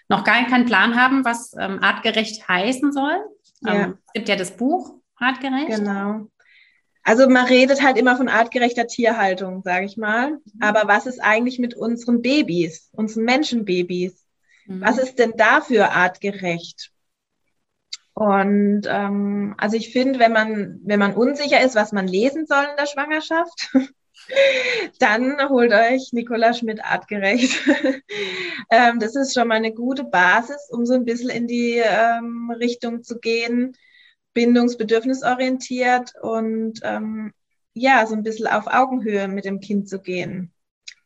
noch 0.09 0.25
gar 0.25 0.47
keinen 0.47 0.67
Plan 0.67 1.01
haben, 1.01 1.25
was 1.25 1.55
ähm, 1.59 1.83
artgerecht 1.83 2.49
heißen 2.49 2.93
soll. 2.93 3.17
Ja. 3.63 3.75
Ähm, 3.75 3.99
es 4.07 4.13
gibt 4.15 4.29
ja 4.29 4.37
das 4.37 4.57
Buch 4.57 4.95
Artgerecht. 5.17 5.69
Genau. 5.69 6.29
Also 7.03 7.29
man 7.29 7.47
redet 7.47 7.83
halt 7.83 7.97
immer 7.97 8.17
von 8.17 8.29
artgerechter 8.29 8.87
Tierhaltung, 8.87 9.63
sage 9.63 9.87
ich 9.87 9.97
mal. 9.97 10.33
Mhm. 10.33 10.41
Aber 10.61 10.89
was 10.89 11.07
ist 11.07 11.21
eigentlich 11.21 11.59
mit 11.59 11.75
unseren 11.75 12.21
Babys, 12.21 12.91
unseren 12.93 13.25
Menschenbabys? 13.25 14.27
Mhm. 14.67 14.81
Was 14.81 14.99
ist 14.99 15.19
denn 15.19 15.35
dafür 15.37 15.93
artgerecht? 15.93 16.91
Und 18.13 18.83
ähm, 18.87 19.55
also 19.59 19.77
ich 19.77 19.93
finde, 19.93 20.19
wenn 20.19 20.33
man, 20.33 20.81
wenn 20.85 20.99
man 20.99 21.15
unsicher 21.15 21.61
ist, 21.61 21.77
was 21.77 21.93
man 21.93 22.09
lesen 22.09 22.47
soll 22.47 22.65
in 22.65 22.77
der 22.77 22.87
Schwangerschaft, 22.87 23.71
dann 24.99 25.49
holt 25.49 25.73
euch 25.73 26.13
Nicola 26.13 26.55
Schmidt 26.55 26.85
artgerecht. 26.85 27.61
ähm, 28.71 28.99
das 28.99 29.17
ist 29.17 29.35
schon 29.35 29.49
mal 29.49 29.55
eine 29.55 29.73
gute 29.73 30.05
Basis, 30.05 30.69
um 30.71 30.87
so 30.87 30.95
ein 30.95 31.05
bisschen 31.05 31.31
in 31.31 31.47
die 31.47 31.83
ähm, 31.85 32.51
Richtung 32.59 33.03
zu 33.03 33.19
gehen, 33.19 33.77
bindungsbedürfnisorientiert 34.35 36.13
und 36.21 36.81
ähm, 36.83 37.33
ja, 37.75 38.07
so 38.07 38.15
ein 38.15 38.23
bisschen 38.23 38.47
auf 38.47 38.67
Augenhöhe 38.67 39.29
mit 39.29 39.45
dem 39.45 39.61
Kind 39.61 39.89
zu 39.89 40.01
gehen. 40.01 40.53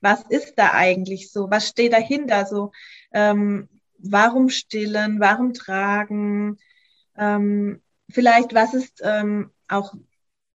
Was 0.00 0.22
ist 0.28 0.54
da 0.56 0.72
eigentlich 0.72 1.30
so? 1.30 1.50
Was 1.50 1.68
steht 1.68 1.92
dahinter? 1.92 2.46
So, 2.46 2.72
ähm, 3.12 3.68
warum 3.98 4.48
stillen? 4.48 5.20
Warum 5.20 5.52
tragen? 5.52 6.59
ähm, 7.20 7.83
vielleicht, 8.11 8.54
was 8.54 8.74
ist 8.74 9.00
ähm, 9.04 9.50
auch 9.68 9.94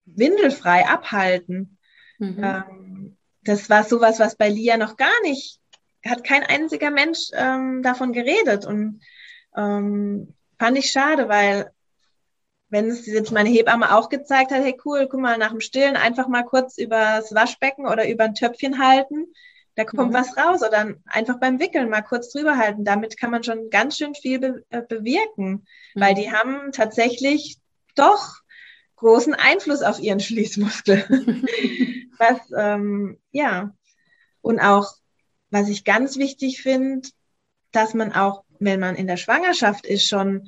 windelfrei 0.05 0.87
abhalten. 0.87 1.72
Mhm. 2.23 2.43
Ähm, 2.43 3.17
das 3.43 3.69
war 3.69 3.83
sowas, 3.83 4.19
was 4.19 4.35
bei 4.35 4.49
Lia 4.49 4.77
noch 4.77 4.95
gar 4.95 5.21
nicht, 5.23 5.59
hat 6.05 6.23
kein 6.23 6.43
einziger 6.43 6.91
Mensch 6.91 7.29
ähm, 7.33 7.81
davon 7.83 8.13
geredet 8.13 8.65
und 8.65 9.01
ähm, 9.55 10.33
fand 10.57 10.77
ich 10.77 10.91
schade, 10.91 11.27
weil 11.29 11.71
wenn 12.69 12.89
es 12.89 13.05
jetzt 13.05 13.31
meine 13.31 13.49
Hebamme 13.49 13.95
auch 13.95 14.09
gezeigt 14.09 14.51
hat, 14.51 14.63
hey 14.63 14.75
cool, 14.83 15.07
guck 15.07 15.19
mal, 15.19 15.37
nach 15.37 15.51
dem 15.51 15.59
Stillen 15.59 15.95
einfach 15.95 16.27
mal 16.27 16.43
kurz 16.43 16.77
übers 16.77 17.33
Waschbecken 17.35 17.85
oder 17.85 18.09
über 18.09 18.23
ein 18.23 18.33
Töpfchen 18.33 18.83
halten, 18.83 19.27
da 19.75 19.85
kommt 19.85 20.11
mhm. 20.11 20.15
was 20.15 20.37
raus 20.37 20.61
oder 20.63 20.95
einfach 21.05 21.39
beim 21.39 21.59
Wickeln 21.59 21.89
mal 21.89 22.01
kurz 22.01 22.31
drüber 22.31 22.57
halten. 22.57 22.83
Damit 22.83 23.17
kann 23.17 23.31
man 23.31 23.43
schon 23.43 23.69
ganz 23.69 23.97
schön 23.97 24.15
viel 24.15 24.39
be 24.39 24.63
äh, 24.69 24.81
bewirken, 24.81 25.65
mhm. 25.93 26.01
weil 26.01 26.15
die 26.15 26.31
haben 26.31 26.71
tatsächlich 26.71 27.57
doch 27.95 28.42
großen 29.03 29.33
Einfluss 29.35 29.81
auf 29.81 29.99
ihren 29.99 30.19
Schließmuskel. 30.19 31.05
was, 32.17 32.39
ähm, 32.57 33.19
ja, 33.31 33.75
und 34.41 34.59
auch, 34.59 34.93
was 35.51 35.69
ich 35.69 35.83
ganz 35.83 36.17
wichtig 36.17 36.61
finde, 36.61 37.09
dass 37.71 37.93
man 37.93 38.13
auch, 38.13 38.43
wenn 38.59 38.79
man 38.79 38.95
in 38.95 39.07
der 39.07 39.17
Schwangerschaft 39.17 39.85
ist, 39.85 40.07
schon 40.07 40.47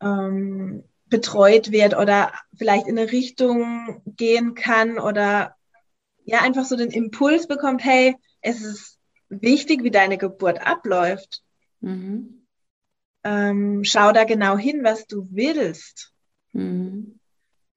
ähm, 0.00 0.84
betreut 1.06 1.70
wird 1.70 1.96
oder 1.96 2.32
vielleicht 2.56 2.86
in 2.86 2.98
eine 2.98 3.10
Richtung 3.10 4.02
gehen 4.04 4.54
kann 4.54 4.98
oder 4.98 5.54
ja 6.24 6.40
einfach 6.42 6.64
so 6.64 6.76
den 6.76 6.90
Impuls 6.90 7.46
bekommt, 7.46 7.84
hey, 7.84 8.16
es 8.42 8.62
ist 8.62 8.98
wichtig, 9.28 9.82
wie 9.82 9.90
deine 9.90 10.18
Geburt 10.18 10.66
abläuft. 10.66 11.42
Mhm. 11.80 12.46
Ähm, 13.24 13.84
schau 13.84 14.12
da 14.12 14.24
genau 14.24 14.56
hin, 14.56 14.84
was 14.84 15.06
du 15.06 15.26
willst. 15.30 16.12
Mhm. 16.52 17.17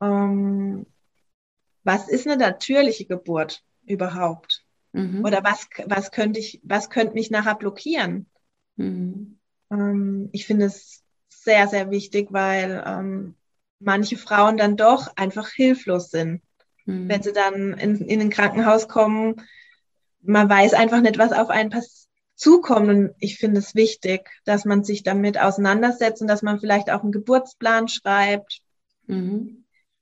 Ähm, 0.01 0.85
was 1.83 2.09
ist 2.09 2.27
eine 2.27 2.37
natürliche 2.37 3.05
Geburt 3.05 3.63
überhaupt? 3.85 4.63
Mhm. 4.93 5.23
Oder 5.23 5.43
was, 5.43 5.67
was 5.85 6.11
könnte 6.11 6.39
ich, 6.39 6.59
was 6.63 6.89
könnte 6.89 7.13
mich 7.13 7.31
nachher 7.31 7.55
blockieren? 7.55 8.27
Mhm. 8.75 9.39
Ähm, 9.71 10.29
ich 10.31 10.45
finde 10.45 10.65
es 10.65 11.03
sehr, 11.29 11.67
sehr 11.67 11.89
wichtig, 11.91 12.27
weil 12.31 12.83
ähm, 12.85 13.35
manche 13.79 14.17
Frauen 14.17 14.57
dann 14.57 14.77
doch 14.77 15.15
einfach 15.15 15.49
hilflos 15.49 16.09
sind. 16.09 16.41
Mhm. 16.85 17.09
Wenn 17.09 17.23
sie 17.23 17.33
dann 17.33 17.73
in, 17.73 17.97
in 18.05 18.21
ein 18.21 18.29
Krankenhaus 18.29 18.87
kommen, 18.87 19.41
man 20.21 20.49
weiß 20.49 20.73
einfach 20.73 21.01
nicht, 21.01 21.17
was 21.17 21.31
auf 21.31 21.49
einen 21.49 21.71
zukommt. 22.35 22.89
Und 22.89 23.15
ich 23.19 23.37
finde 23.37 23.59
es 23.59 23.75
wichtig, 23.75 24.29
dass 24.45 24.65
man 24.65 24.83
sich 24.83 25.03
damit 25.03 25.39
auseinandersetzt 25.39 26.21
und 26.21 26.27
dass 26.27 26.41
man 26.41 26.59
vielleicht 26.59 26.89
auch 26.91 27.01
einen 27.03 27.11
Geburtsplan 27.11 27.87
schreibt, 27.87 28.61
mhm. 29.07 29.60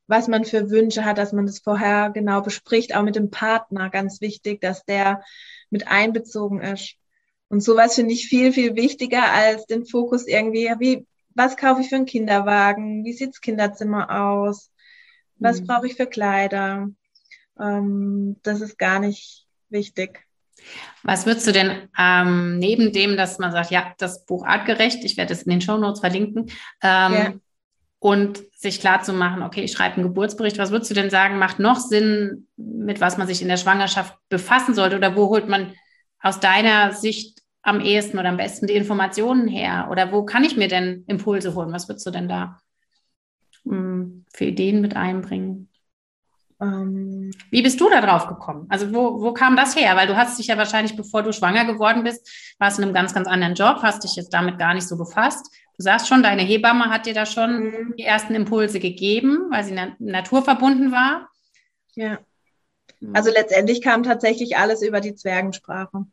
Was 0.09 0.27
man 0.27 0.43
für 0.43 0.71
Wünsche 0.71 1.05
hat, 1.05 1.19
dass 1.19 1.33
man 1.33 1.45
das 1.45 1.59
vorher 1.59 2.09
genau 2.09 2.41
bespricht, 2.41 2.95
auch 2.95 3.03
mit 3.03 3.15
dem 3.15 3.29
Partner. 3.29 3.91
Ganz 3.91 4.21
wichtig, 4.21 4.59
dass 4.59 4.83
der 4.83 5.23
mit 5.69 5.87
einbezogen 5.87 6.61
ist. 6.61 6.95
Und 7.47 7.61
sowas 7.61 7.93
finde 7.93 8.15
ich 8.15 8.27
viel, 8.27 8.51
viel 8.51 8.75
wichtiger 8.75 9.31
als 9.31 9.67
den 9.67 9.85
Fokus 9.85 10.25
irgendwie, 10.27 10.73
wie, 10.79 11.05
was 11.35 11.57
kaufe 11.57 11.81
ich 11.81 11.89
für 11.89 11.97
einen 11.97 12.07
Kinderwagen? 12.07 13.05
Wie 13.05 13.13
sieht's 13.13 13.39
Kinderzimmer 13.39 14.09
aus? 14.09 14.71
Was 15.35 15.61
mhm. 15.61 15.67
brauche 15.67 15.85
ich 15.85 15.93
für 15.93 16.07
Kleider? 16.07 16.89
Ähm, 17.59 18.37
das 18.41 18.61
ist 18.61 18.79
gar 18.79 18.99
nicht 18.99 19.45
wichtig. 19.69 20.25
Was 21.03 21.27
würdest 21.27 21.45
du 21.45 21.51
denn 21.51 21.87
ähm, 21.97 22.57
neben 22.57 22.91
dem, 22.91 23.15
dass 23.15 23.37
man 23.37 23.51
sagt, 23.51 23.69
ja, 23.69 23.93
das 23.99 24.25
Buch 24.25 24.43
artgerecht, 24.43 25.03
ich 25.03 25.17
werde 25.17 25.33
es 25.33 25.43
in 25.43 25.51
den 25.51 25.61
Show 25.61 25.77
Notes 25.77 25.99
verlinken, 25.99 26.49
ähm. 26.81 27.41
Und 27.99 28.41
sich 28.55 28.79
klar 28.79 29.01
zu 29.01 29.13
machen, 29.13 29.43
okay, 29.43 29.61
ich 29.61 29.73
schreibe 29.73 29.95
einen 29.95 30.03
Geburtsbericht, 30.03 30.57
was 30.57 30.71
würdest 30.71 30.89
du 30.89 30.95
denn 30.95 31.09
sagen, 31.09 31.37
macht 31.37 31.59
noch 31.59 31.79
Sinn, 31.79 32.47
mit 32.55 33.01
was 33.01 33.17
man 33.17 33.27
sich 33.27 33.41
in 33.41 33.49
der 33.49 33.57
Schwangerschaft 33.57 34.17
befassen 34.29 34.73
sollte 34.73 34.95
oder 34.95 35.15
wo 35.15 35.27
holt 35.27 35.47
man 35.47 35.73
aus 36.21 36.39
deiner 36.39 36.93
Sicht 36.93 37.41
am 37.61 37.81
ehesten 37.81 38.17
oder 38.17 38.29
am 38.29 38.37
besten 38.37 38.67
die 38.67 38.75
Informationen 38.75 39.47
her 39.47 39.89
oder 39.91 40.11
wo 40.11 40.23
kann 40.23 40.43
ich 40.43 40.55
mir 40.55 40.69
denn 40.69 41.03
Impulse 41.07 41.55
holen? 41.55 41.73
Was 41.73 41.89
würdest 41.89 42.05
du 42.05 42.11
denn 42.11 42.29
da 42.29 42.59
hm, 43.65 44.25
für 44.33 44.45
Ideen 44.45 44.81
mit 44.81 44.95
einbringen? 44.95 45.69
Ähm, 46.61 47.31
Wie 47.51 47.61
bist 47.61 47.79
du 47.79 47.89
da 47.89 48.01
drauf 48.01 48.27
gekommen? 48.27 48.65
Also 48.69 48.93
wo, 48.93 49.21
wo 49.21 49.33
kam 49.33 49.55
das 49.55 49.75
her? 49.75 49.95
Weil 49.95 50.07
du 50.07 50.15
hast 50.15 50.39
dich 50.39 50.47
ja 50.47 50.57
wahrscheinlich, 50.57 50.95
bevor 50.95 51.23
du 51.23 51.31
schwanger 51.31 51.65
geworden 51.65 52.03
bist, 52.03 52.55
warst 52.59 52.79
in 52.79 52.85
einem 52.85 52.93
ganz, 52.93 53.13
ganz 53.13 53.27
anderen 53.27 53.55
Job, 53.55 53.77
hast 53.81 54.03
dich 54.03 54.15
jetzt 54.15 54.33
damit 54.33 54.57
gar 54.57 54.73
nicht 54.73 54.87
so 54.87 54.97
befasst. 54.97 55.49
Du 55.79 55.83
sagst 55.83 56.09
schon, 56.09 56.21
deine 56.21 56.41
Hebamme 56.41 56.89
hat 56.89 57.05
dir 57.05 57.13
da 57.13 57.25
schon 57.25 57.63
mhm. 57.63 57.95
die 57.97 58.03
ersten 58.03 58.35
Impulse 58.35 58.81
gegeben, 58.81 59.47
weil 59.49 59.63
sie 59.63 59.71
na 59.71 59.95
naturverbunden 59.99 60.91
war. 60.91 61.29
Ja. 61.95 62.19
Also 63.13 63.31
letztendlich 63.31 63.81
kam 63.81 64.03
tatsächlich 64.03 64.57
alles 64.57 64.81
über 64.81 64.99
die 64.99 65.15
Zwergensprache, 65.15 66.05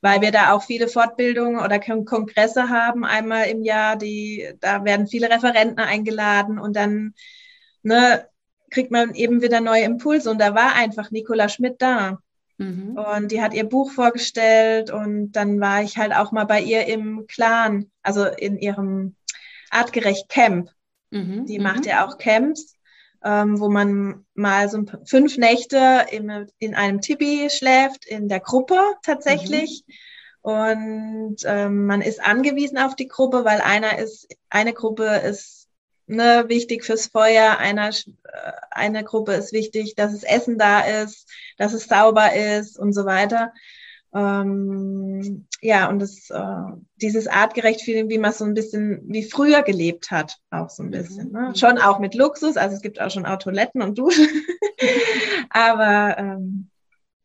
weil 0.00 0.22
wir 0.22 0.32
da 0.32 0.50
auch 0.50 0.64
viele 0.64 0.88
Fortbildungen 0.88 1.60
oder 1.60 1.78
Kongresse 1.78 2.68
haben, 2.68 3.04
einmal 3.04 3.46
im 3.46 3.62
Jahr, 3.62 3.94
die, 3.94 4.52
da 4.58 4.84
werden 4.84 5.06
viele 5.06 5.30
Referenten 5.30 5.78
eingeladen 5.78 6.58
und 6.58 6.74
dann 6.74 7.14
ne, 7.84 8.26
kriegt 8.72 8.90
man 8.90 9.14
eben 9.14 9.40
wieder 9.40 9.60
neue 9.60 9.84
Impulse. 9.84 10.32
Und 10.32 10.40
da 10.40 10.56
war 10.56 10.74
einfach 10.74 11.12
Nicola 11.12 11.48
Schmidt 11.48 11.80
da. 11.80 12.18
Mhm. 12.62 12.96
Und 12.96 13.32
die 13.32 13.42
hat 13.42 13.54
ihr 13.54 13.64
Buch 13.64 13.90
vorgestellt 13.90 14.90
und 14.90 15.32
dann 15.32 15.60
war 15.60 15.82
ich 15.82 15.98
halt 15.98 16.14
auch 16.14 16.32
mal 16.32 16.44
bei 16.44 16.60
ihr 16.60 16.86
im 16.86 17.26
Clan, 17.26 17.90
also 18.02 18.24
in 18.24 18.56
ihrem 18.56 19.16
Artgerecht 19.70 20.28
Camp. 20.28 20.70
Mhm. 21.10 21.46
Die 21.46 21.58
macht 21.58 21.80
mhm. 21.80 21.88
ja 21.88 22.06
auch 22.06 22.18
Camps, 22.18 22.76
ähm, 23.24 23.58
wo 23.58 23.68
man 23.68 24.24
mal 24.34 24.68
so 24.68 24.84
fünf 25.04 25.38
Nächte 25.38 26.06
im, 26.10 26.46
in 26.58 26.74
einem 26.74 27.00
Tipi 27.00 27.48
schläft, 27.50 28.04
in 28.04 28.28
der 28.28 28.40
Gruppe 28.40 28.78
tatsächlich. 29.02 29.84
Mhm. 29.86 29.94
Und 30.42 31.36
ähm, 31.44 31.86
man 31.86 32.02
ist 32.02 32.24
angewiesen 32.24 32.78
auf 32.78 32.96
die 32.96 33.06
Gruppe, 33.06 33.44
weil 33.44 33.60
einer 33.60 33.98
ist, 33.98 34.26
eine 34.50 34.72
Gruppe 34.72 35.04
ist 35.04 35.61
ne, 36.06 36.44
wichtig 36.48 36.84
fürs 36.84 37.06
Feuer, 37.06 37.58
einer, 37.58 37.90
äh, 37.90 38.52
eine 38.70 39.04
Gruppe 39.04 39.32
ist 39.32 39.52
wichtig, 39.52 39.94
dass 39.94 40.12
es 40.12 40.22
Essen 40.22 40.58
da 40.58 40.80
ist, 40.80 41.28
dass 41.58 41.72
es 41.72 41.84
sauber 41.84 42.34
ist 42.34 42.78
und 42.78 42.92
so 42.92 43.04
weiter. 43.04 43.52
Ähm, 44.14 45.46
ja, 45.62 45.88
und 45.88 46.00
das, 46.00 46.28
äh, 46.28 46.76
dieses 46.96 47.28
artgerecht 47.28 47.80
Feeling, 47.80 48.10
wie 48.10 48.18
man 48.18 48.32
so 48.32 48.44
ein 48.44 48.54
bisschen 48.54 49.00
wie 49.06 49.22
früher 49.22 49.62
gelebt 49.62 50.10
hat, 50.10 50.38
auch 50.50 50.68
so 50.68 50.82
ein 50.82 50.88
mhm. 50.88 50.92
bisschen. 50.92 51.32
Ne? 51.32 51.52
Schon 51.56 51.78
auch 51.78 51.98
mit 51.98 52.14
Luxus, 52.14 52.56
also 52.56 52.76
es 52.76 52.82
gibt 52.82 53.00
auch 53.00 53.10
schon 53.10 53.24
auch 53.24 53.38
Toiletten 53.38 53.80
und 53.80 53.96
Duschen. 53.96 54.28
Aber 55.50 56.18
ähm, 56.18 56.68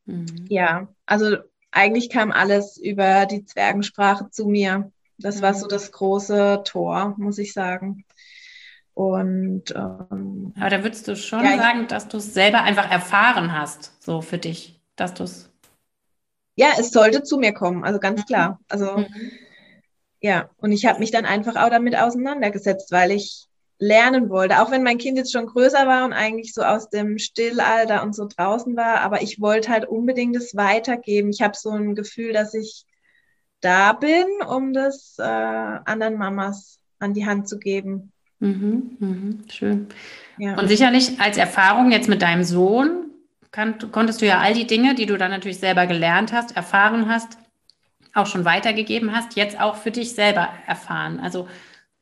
mhm. 0.05 0.45
ja, 0.47 0.87
also 1.05 1.37
eigentlich 1.71 2.09
kam 2.09 2.31
alles 2.31 2.77
über 2.77 3.25
die 3.25 3.45
Zwergensprache 3.45 4.29
zu 4.29 4.45
mir. 4.45 4.91
Das 5.17 5.41
war 5.41 5.53
so 5.53 5.65
mhm. 5.65 5.69
das 5.69 5.91
große 5.91 6.61
Tor, 6.63 7.15
muss 7.17 7.37
ich 7.37 7.51
sagen. 7.51 8.05
Und 8.97 9.75
ähm, 9.75 10.53
aber 10.59 10.69
da 10.71 10.83
würdest 10.83 11.07
du 11.07 11.15
schon 11.15 11.45
ja, 11.45 11.55
sagen, 11.55 11.87
dass 11.87 12.07
du 12.07 12.17
es 12.17 12.33
selber 12.33 12.63
einfach 12.63 12.89
erfahren 12.89 13.53
hast, 13.53 13.93
so 14.03 14.21
für 14.21 14.39
dich, 14.39 14.81
dass 14.95 15.13
du 15.13 15.23
es 15.23 15.51
ja, 16.55 16.69
es 16.79 16.89
sollte 16.89 17.21
zu 17.21 17.37
mir 17.37 17.53
kommen, 17.53 17.83
also 17.83 17.99
ganz 17.99 18.25
klar. 18.25 18.59
Also 18.67 18.97
mhm. 18.97 19.31
ja, 20.19 20.49
und 20.57 20.71
ich 20.71 20.87
habe 20.87 20.97
mich 20.97 21.11
dann 21.11 21.25
einfach 21.25 21.55
auch 21.57 21.69
damit 21.69 21.95
auseinandergesetzt, 21.95 22.91
weil 22.91 23.11
ich 23.11 23.45
lernen 23.77 24.31
wollte, 24.31 24.63
auch 24.63 24.71
wenn 24.71 24.81
mein 24.81 24.97
Kind 24.97 25.19
jetzt 25.19 25.31
schon 25.31 25.45
größer 25.45 25.85
war 25.85 26.03
und 26.03 26.13
eigentlich 26.13 26.55
so 26.55 26.63
aus 26.63 26.89
dem 26.89 27.19
Stillalter 27.19 28.01
und 28.01 28.15
so 28.15 28.27
draußen 28.27 28.75
war, 28.75 29.01
aber 29.01 29.21
ich 29.21 29.39
wollte 29.39 29.69
halt 29.69 29.85
unbedingt 29.85 30.35
es 30.35 30.55
weitergeben. 30.55 31.29
Ich 31.29 31.43
habe 31.43 31.55
so 31.55 31.69
ein 31.69 31.93
Gefühl, 31.93 32.33
dass 32.33 32.55
ich 32.55 32.87
da 33.61 33.93
bin, 33.93 34.25
um 34.49 34.73
das 34.73 35.17
äh, 35.19 35.21
anderen 35.21 36.17
Mamas 36.17 36.79
an 36.97 37.13
die 37.13 37.27
Hand 37.27 37.47
zu 37.47 37.59
geben. 37.59 38.11
Mhm, 38.39 38.97
mhm, 38.99 39.43
schön. 39.49 39.87
Ja. 40.37 40.57
Und 40.57 40.67
sicherlich 40.67 41.19
als 41.19 41.37
Erfahrung 41.37 41.91
jetzt 41.91 42.09
mit 42.09 42.21
deinem 42.21 42.43
Sohn 42.43 43.07
kann, 43.51 43.77
konntest 43.91 44.21
du 44.21 44.25
ja 44.25 44.39
all 44.39 44.53
die 44.53 44.67
Dinge, 44.67 44.93
die 44.95 45.05
du 45.05 45.17
dann 45.17 45.31
natürlich 45.31 45.59
selber 45.59 45.87
gelernt 45.87 46.31
hast, 46.33 46.55
erfahren 46.55 47.09
hast, 47.09 47.37
auch 48.13 48.27
schon 48.27 48.45
weitergegeben 48.45 49.15
hast, 49.15 49.35
jetzt 49.35 49.59
auch 49.59 49.75
für 49.75 49.91
dich 49.91 50.13
selber 50.13 50.49
erfahren. 50.67 51.19
Also 51.19 51.47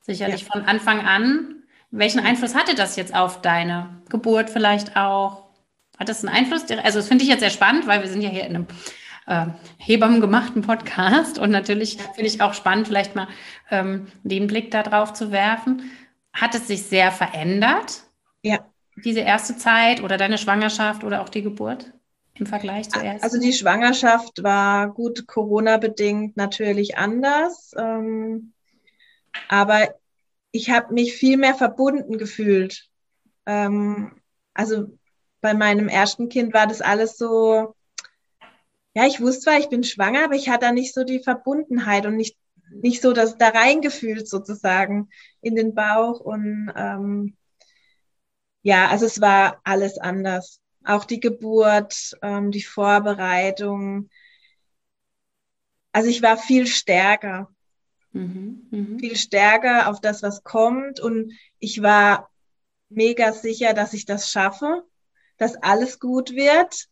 sicherlich 0.01 0.41
ja. 0.41 0.47
von 0.51 0.63
Anfang 0.63 1.01
an. 1.01 1.63
Welchen 1.91 2.19
Einfluss 2.19 2.55
hatte 2.55 2.75
das 2.75 2.95
jetzt 2.95 3.15
auf 3.15 3.41
deine 3.41 3.89
Geburt 4.09 4.49
vielleicht 4.49 4.97
auch? 4.97 5.45
Hat 5.97 6.09
das 6.09 6.25
einen 6.25 6.35
Einfluss? 6.35 6.65
Also 6.83 6.99
das 6.99 7.07
finde 7.07 7.23
ich 7.23 7.29
jetzt 7.29 7.39
sehr 7.39 7.49
spannend, 7.49 7.87
weil 7.87 8.01
wir 8.01 8.09
sind 8.09 8.21
ja 8.21 8.29
hier 8.29 8.45
in 8.45 8.55
einem 8.55 8.67
äh, 9.27 9.45
Hebammen 9.77 10.21
Podcast 10.61 11.39
und 11.39 11.51
natürlich 11.51 11.97
finde 12.15 12.27
ich 12.27 12.41
auch 12.41 12.53
spannend, 12.53 12.87
vielleicht 12.87 13.15
mal 13.15 13.27
ähm, 13.71 14.07
den 14.23 14.47
Blick 14.47 14.71
da 14.71 14.83
drauf 14.83 15.13
zu 15.13 15.31
werfen. 15.31 15.89
Hat 16.35 16.53
es 16.53 16.67
sich 16.67 16.83
sehr 16.83 17.11
verändert? 17.11 18.03
Ja 18.43 18.59
diese 19.03 19.19
erste 19.19 19.57
Zeit 19.57 20.01
oder 20.01 20.17
deine 20.17 20.37
Schwangerschaft 20.37 21.03
oder 21.03 21.21
auch 21.21 21.29
die 21.29 21.41
Geburt 21.41 21.91
im 22.35 22.45
Vergleich 22.45 22.89
zur 22.89 23.03
ersten? 23.03 23.23
Also 23.23 23.39
die 23.39 23.53
Schwangerschaft 23.53 24.43
war 24.43 24.93
gut 24.93 25.27
Corona-bedingt 25.27 26.37
natürlich 26.37 26.97
anders. 26.97 27.71
Ähm, 27.77 28.53
aber 29.49 29.95
ich 30.51 30.69
habe 30.69 30.93
mich 30.93 31.13
viel 31.13 31.37
mehr 31.37 31.55
verbunden 31.55 32.17
gefühlt. 32.17 32.87
Ähm, 33.45 34.21
also 34.53 34.97
bei 35.41 35.53
meinem 35.53 35.89
ersten 35.89 36.29
Kind 36.29 36.53
war 36.53 36.67
das 36.67 36.81
alles 36.81 37.17
so, 37.17 37.75
ja, 38.93 39.05
ich 39.05 39.19
wusste 39.19 39.41
zwar, 39.41 39.59
ich 39.59 39.69
bin 39.69 39.83
schwanger, 39.83 40.23
aber 40.23 40.35
ich 40.35 40.49
hatte 40.49 40.67
da 40.67 40.71
nicht 40.71 40.93
so 40.93 41.03
die 41.03 41.19
Verbundenheit 41.19 42.05
und 42.05 42.15
nicht, 42.15 42.37
nicht 42.81 43.01
so 43.01 43.13
das 43.13 43.37
da 43.37 43.49
reingefühlt 43.49 44.27
sozusagen 44.27 45.09
in 45.41 45.55
den 45.55 45.75
Bauch 45.75 46.19
und 46.19 46.71
ähm, 46.75 47.37
ja, 48.61 48.87
also 48.89 49.05
es 49.05 49.21
war 49.21 49.61
alles 49.63 49.99
anders. 49.99 50.59
Auch 50.83 51.05
die 51.05 51.19
Geburt, 51.19 52.17
ähm, 52.23 52.49
die 52.49 52.63
Vorbereitung. 52.63 54.09
Also 55.91 56.09
ich 56.09 56.23
war 56.23 56.35
viel 56.35 56.65
stärker. 56.65 57.49
Mhm, 58.11 58.67
mh. 58.71 58.99
Viel 58.99 59.15
stärker 59.17 59.87
auf 59.87 60.01
das, 60.01 60.23
was 60.23 60.43
kommt. 60.43 60.99
Und 60.99 61.31
ich 61.59 61.83
war 61.83 62.31
mega 62.89 63.33
sicher, 63.33 63.73
dass 63.73 63.93
ich 63.93 64.05
das 64.05 64.31
schaffe, 64.31 64.83
dass 65.37 65.61
alles 65.61 65.99
gut 65.99 66.31
wird. 66.31 66.87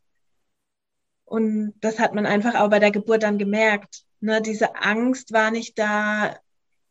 Und 1.25 1.73
das 1.81 1.97
hat 1.97 2.13
man 2.13 2.27
einfach 2.27 2.53
auch 2.53 2.69
bei 2.69 2.77
der 2.77 2.91
Geburt 2.91 3.23
dann 3.23 3.39
gemerkt. 3.39 4.03
Ne, 4.23 4.41
diese 4.41 4.75
Angst 4.75 5.33
war 5.33 5.51
nicht 5.51 5.77
da. 5.77 6.37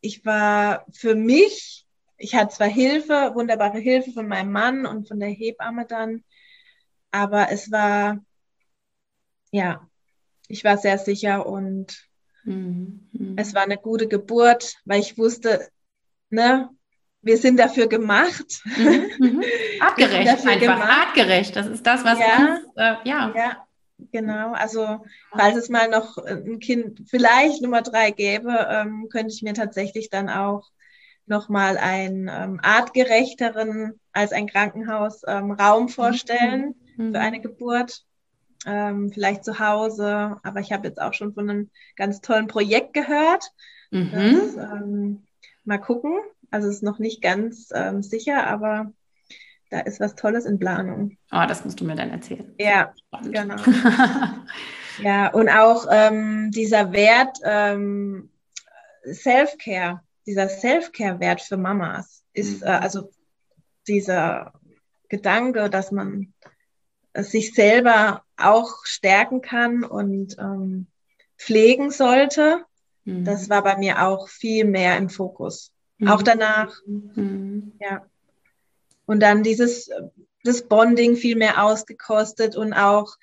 Ich 0.01 0.25
war 0.25 0.85
für 0.91 1.15
mich 1.15 1.83
ich 2.23 2.35
hatte 2.35 2.55
zwar 2.55 2.67
Hilfe, 2.67 3.31
wunderbare 3.33 3.79
Hilfe 3.79 4.11
von 4.11 4.27
meinem 4.27 4.51
Mann 4.51 4.85
und 4.85 5.07
von 5.07 5.19
der 5.19 5.29
Hebamme 5.29 5.85
dann, 5.85 6.23
aber 7.11 7.51
es 7.51 7.69
war, 7.69 8.23
ja, 9.51 9.87
ich 10.47 10.63
war 10.63 10.77
sehr 10.77 10.97
sicher 10.97 11.45
und 11.45 12.07
mhm. 12.45 13.35
es 13.35 13.53
war 13.53 13.63
eine 13.63 13.77
gute 13.77 14.07
Geburt, 14.07 14.75
weil 14.85 15.01
ich 15.01 15.17
wusste, 15.17 15.67
ne, 16.29 16.69
wir 17.21 17.37
sind 17.37 17.59
dafür 17.59 17.87
gemacht. 17.87 18.61
Mhm. 18.77 19.09
mhm. 19.19 19.43
Artgerecht, 19.81 20.29
einfach 20.29 20.59
gemacht. 20.59 20.89
artgerecht. 20.89 21.55
Das 21.55 21.67
ist 21.67 21.85
das, 21.85 22.05
was 22.05 22.19
ja, 22.19 22.37
uns, 22.37 22.65
äh, 22.75 23.09
ja. 23.09 23.33
ja. 23.35 23.67
Genau, 24.13 24.53
also 24.53 25.03
falls 25.31 25.55
es 25.55 25.69
mal 25.69 25.89
noch 25.89 26.19
ein 26.19 26.59
Kind 26.59 27.01
vielleicht 27.09 27.63
Nummer 27.63 27.81
drei 27.81 28.11
gäbe, 28.11 28.67
ähm, 28.69 29.09
könnte 29.11 29.33
ich 29.33 29.41
mir 29.41 29.55
tatsächlich 29.55 30.11
dann 30.11 30.29
auch 30.29 30.69
nochmal 31.25 31.77
einen 31.77 32.29
ähm, 32.31 32.59
artgerechteren 32.61 33.99
als 34.11 34.31
ein 34.31 34.45
Krankenhaus 34.45 35.23
ähm, 35.25 35.51
Raum 35.51 35.89
vorstellen 35.89 36.75
mhm. 36.95 37.11
für 37.11 37.19
eine 37.19 37.41
Geburt. 37.41 38.05
Ähm, 38.67 39.11
vielleicht 39.11 39.43
zu 39.43 39.57
Hause, 39.59 40.37
aber 40.43 40.59
ich 40.59 40.71
habe 40.71 40.87
jetzt 40.87 41.01
auch 41.01 41.15
schon 41.15 41.33
von 41.33 41.49
einem 41.49 41.69
ganz 41.95 42.21
tollen 42.21 42.47
Projekt 42.47 42.93
gehört. 42.93 43.43
Mhm. 43.89 44.11
Das, 44.11 44.55
ähm, 44.57 45.23
mal 45.65 45.79
gucken. 45.79 46.19
Also 46.51 46.67
es 46.67 46.75
ist 46.75 46.83
noch 46.83 46.99
nicht 46.99 47.23
ganz 47.23 47.69
ähm, 47.73 48.03
sicher, 48.03 48.45
aber 48.45 48.93
da 49.73 49.79
ist 49.79 49.99
was 49.99 50.15
Tolles 50.15 50.45
in 50.45 50.59
Planung. 50.59 51.17
Oh, 51.31 51.43
das 51.47 51.65
musst 51.65 51.79
du 51.79 51.85
mir 51.85 51.95
dann 51.95 52.11
erzählen. 52.11 52.53
Ja, 52.59 52.93
genau. 53.23 53.55
ja, 55.01 55.29
und 55.33 55.49
auch 55.49 55.87
ähm, 55.89 56.51
dieser 56.51 56.91
Wert 56.91 57.37
ähm, 57.43 58.29
Self-Care 59.05 60.01
dieser 60.25 60.49
Self-Care-Wert 60.49 61.41
für 61.41 61.57
Mamas 61.57 62.23
ist 62.33 62.61
mhm. 62.61 62.67
äh, 62.67 62.71
also 62.71 63.11
dieser 63.87 64.53
Gedanke, 65.09 65.69
dass 65.69 65.91
man 65.91 66.33
sich 67.15 67.53
selber 67.53 68.23
auch 68.37 68.85
stärken 68.85 69.41
kann 69.41 69.83
und 69.83 70.37
ähm, 70.39 70.87
pflegen 71.37 71.91
sollte. 71.91 72.65
Mhm. 73.03 73.25
Das 73.25 73.49
war 73.49 73.63
bei 73.63 73.77
mir 73.77 74.07
auch 74.07 74.29
viel 74.29 74.65
mehr 74.65 74.97
im 74.97 75.09
Fokus. 75.09 75.71
Mhm. 75.97 76.07
Auch 76.07 76.23
danach. 76.23 76.73
Mhm. 76.85 77.73
Ja. 77.79 78.05
Und 79.05 79.21
dann 79.21 79.43
dieses 79.43 79.89
das 80.43 80.63
Bonding 80.63 81.15
viel 81.15 81.35
mehr 81.35 81.63
ausgekostet 81.63 82.55
und 82.55 82.73
auch 82.73 83.15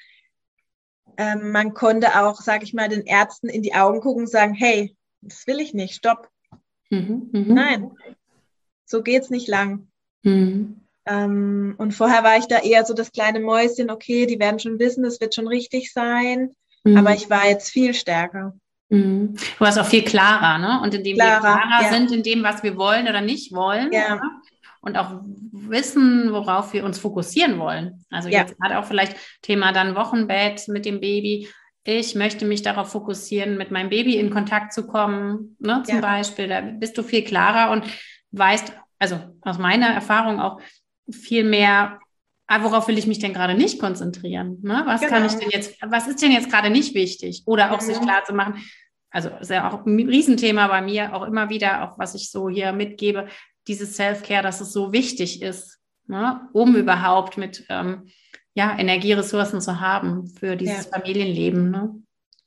ähm, 1.17 1.53
man 1.53 1.75
konnte 1.75 2.21
auch, 2.21 2.41
sag 2.41 2.63
ich 2.63 2.73
mal, 2.73 2.89
den 2.89 3.05
Ärzten 3.05 3.49
in 3.49 3.63
die 3.63 3.75
Augen 3.75 4.01
gucken 4.01 4.23
und 4.23 4.31
sagen, 4.31 4.55
hey, 4.55 4.97
das 5.21 5.47
will 5.47 5.61
ich 5.61 5.75
nicht, 5.75 5.95
stopp. 5.95 6.31
Mhm, 6.89 7.29
mh. 7.33 7.55
Nein, 7.55 7.91
so 8.87 9.03
geht's 9.03 9.29
nicht 9.29 9.49
lang. 9.49 9.89
Mhm. 10.23 10.81
Ähm, 11.07 11.75
und 11.77 11.93
vorher 11.93 12.25
war 12.25 12.39
ich 12.39 12.47
da 12.47 12.59
eher 12.59 12.85
so 12.85 12.95
das 12.95 13.13
kleine 13.13 13.41
Mäuschen, 13.41 13.91
okay, 13.91 14.27
die 14.27 14.39
werden 14.39 14.61
schon 14.61 14.79
wissen, 14.79 15.05
es 15.05 15.21
wird 15.21 15.35
schon 15.35 15.49
richtig 15.49 15.93
sein. 15.93 16.55
Mhm. 16.85 16.97
Aber 16.97 17.15
ich 17.15 17.29
war 17.29 17.47
jetzt 17.47 17.71
viel 17.71 17.93
stärker. 17.93 18.55
Mhm. 18.89 19.35
Du 19.35 19.61
warst 19.65 19.79
auch 19.79 19.87
viel 19.87 20.03
klarer, 20.03 20.59
ne? 20.59 20.81
Und 20.83 20.95
indem 20.95 21.17
klarer, 21.17 21.43
wir 21.43 21.61
klarer 21.61 21.83
ja. 21.85 21.93
sind 21.93 22.13
in 22.13 22.23
dem, 22.23 22.43
was 22.43 22.63
wir 22.63 22.77
wollen 22.77 23.09
oder 23.09 23.21
nicht 23.21 23.53
wollen. 23.53 23.93
Ja. 23.93 24.21
Und 24.83 24.97
auch 24.97 25.21
wissen, 25.53 26.33
worauf 26.33 26.73
wir 26.73 26.85
uns 26.85 26.99
fokussieren 26.99 27.59
wollen. 27.59 28.05
Also 28.11 28.31
ja. 28.31 28.41
jetzt 28.41 28.59
gerade 28.59 28.79
auch 28.79 28.85
vielleicht 28.85 29.15
Thema 29.43 29.73
dann 29.73 29.95
Wochenbett 29.95 30.69
mit 30.69 30.87
dem 30.87 31.01
Baby 31.01 31.49
ich 31.85 32.15
möchte 32.15 32.45
mich 32.45 32.63
darauf 32.63 32.93
fokussieren, 32.93 33.57
mit 33.57 33.71
meinem 33.71 33.89
Baby 33.89 34.17
in 34.17 34.31
Kontakt 34.31 34.73
zu 34.73 34.87
kommen, 34.87 35.57
ne, 35.61 35.83
zum 35.85 35.97
ja. 35.97 36.01
Beispiel. 36.01 36.49
Da 36.49 36.61
bist 36.61 36.99
du 36.99 37.03
viel 37.03 37.25
klarer 37.25 37.71
und 37.73 37.85
weißt, 38.33 38.73
also 38.99 39.19
aus 39.41 39.59
meiner 39.59 39.89
Erfahrung 39.89 40.41
auch 40.41 40.61
viel 41.11 41.43
mehr, 41.43 41.99
ah, 42.47 42.63
worauf 42.63 42.87
will 42.89 42.99
ich 42.99 43.07
mich 43.07 43.19
denn 43.19 43.33
gerade 43.33 43.55
nicht 43.55 43.81
konzentrieren? 43.81 44.59
Ne? 44.63 44.83
Was 44.85 45.01
genau. 45.01 45.13
kann 45.13 45.25
ich 45.25 45.33
denn 45.33 45.51
jetzt, 45.51 45.77
was 45.83 46.07
ist 46.07 46.21
denn 46.21 46.33
jetzt 46.33 46.51
gerade 46.51 46.69
nicht 46.69 46.95
wichtig? 46.95 47.43
Oder 47.47 47.73
auch 47.73 47.81
mhm. 47.81 47.87
sich 47.87 48.01
klar 48.01 48.25
zu 48.25 48.35
machen, 48.35 48.63
also 49.11 49.31
ist 49.41 49.51
ja 49.51 49.69
auch 49.71 49.87
ein 49.87 50.09
Riesenthema 50.09 50.69
bei 50.69 50.83
mir, 50.83 51.15
auch 51.15 51.25
immer 51.25 51.49
wieder, 51.49 51.83
auch 51.83 51.99
was 51.99 52.15
ich 52.15 52.31
so 52.31 52.49
hier 52.49 52.73
mitgebe, 52.73 53.27
dieses 53.71 53.95
Self-Care, 53.95 54.43
dass 54.43 54.61
es 54.61 54.73
so 54.73 54.93
wichtig 54.93 55.43
ist, 55.43 55.79
ne, 56.09 56.49
um 56.53 56.75
überhaupt 56.75 57.39
mit 57.39 57.65
ähm, 57.69 58.11
ja, 58.53 58.77
Energieressourcen 58.77 59.61
zu 59.61 59.81
haben 59.81 60.27
für 60.27 60.57
dieses 60.57 60.87
ja. 60.87 60.91
Familienleben. 60.91 61.71
Ne? 61.71 61.95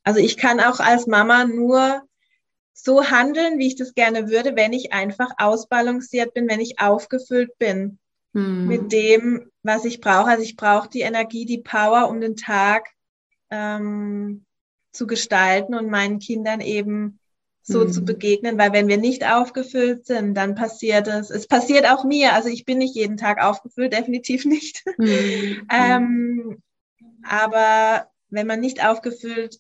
Also 0.04 0.20
ich 0.20 0.36
kann 0.36 0.60
auch 0.60 0.82
als 0.82 1.08
Mama 1.08 1.46
nur 1.46 2.02
so 2.74 3.06
handeln, 3.06 3.58
wie 3.58 3.68
ich 3.68 3.78
das 3.78 3.94
gerne 3.94 4.30
würde, 4.30 4.58
wenn 4.58 4.74
ich 4.74 4.92
einfach 4.92 5.30
ausbalanciert 5.38 6.34
bin, 6.34 6.50
wenn 6.50 6.60
ich 6.60 6.80
aufgefüllt 6.80 7.58
bin 7.58 8.00
hm. 8.34 8.68
mit 8.68 8.92
dem, 8.92 9.50
was 9.62 9.86
ich 9.86 10.02
brauche. 10.02 10.30
Also 10.30 10.44
ich 10.44 10.58
brauche 10.58 10.90
die 10.90 11.02
Energie, 11.02 11.46
die 11.46 11.62
Power, 11.62 12.10
um 12.10 12.20
den 12.20 12.36
Tag 12.36 12.90
ähm, 13.50 14.44
zu 14.92 15.08
gestalten 15.08 15.74
und 15.74 15.90
meinen 15.90 16.20
Kindern 16.20 16.60
eben 16.60 17.20
so 17.64 17.82
hm. 17.82 17.92
zu 17.92 18.04
begegnen, 18.04 18.58
weil 18.58 18.74
wenn 18.74 18.90
wir 18.90 18.98
nicht 18.98 19.26
aufgefüllt 19.26 20.06
sind, 20.06 20.36
dann 20.36 20.54
passiert 20.54 21.08
es. 21.08 21.30
Es 21.30 21.48
passiert 21.48 21.90
auch 21.90 22.04
mir. 22.04 22.34
Also 22.34 22.50
ich 22.50 22.66
bin 22.66 22.78
nicht 22.78 22.96
jeden 22.96 23.18
Tag 23.18 23.42
aufgefüllt, 23.42 23.94
definitiv 23.94 24.46
nicht. 24.46 24.84
Hm. 24.98 25.68
ähm, 25.72 26.62
aber 27.24 28.10
wenn 28.30 28.48
man 28.48 28.60
nicht 28.60 28.86
aufgefüllt 28.86 29.60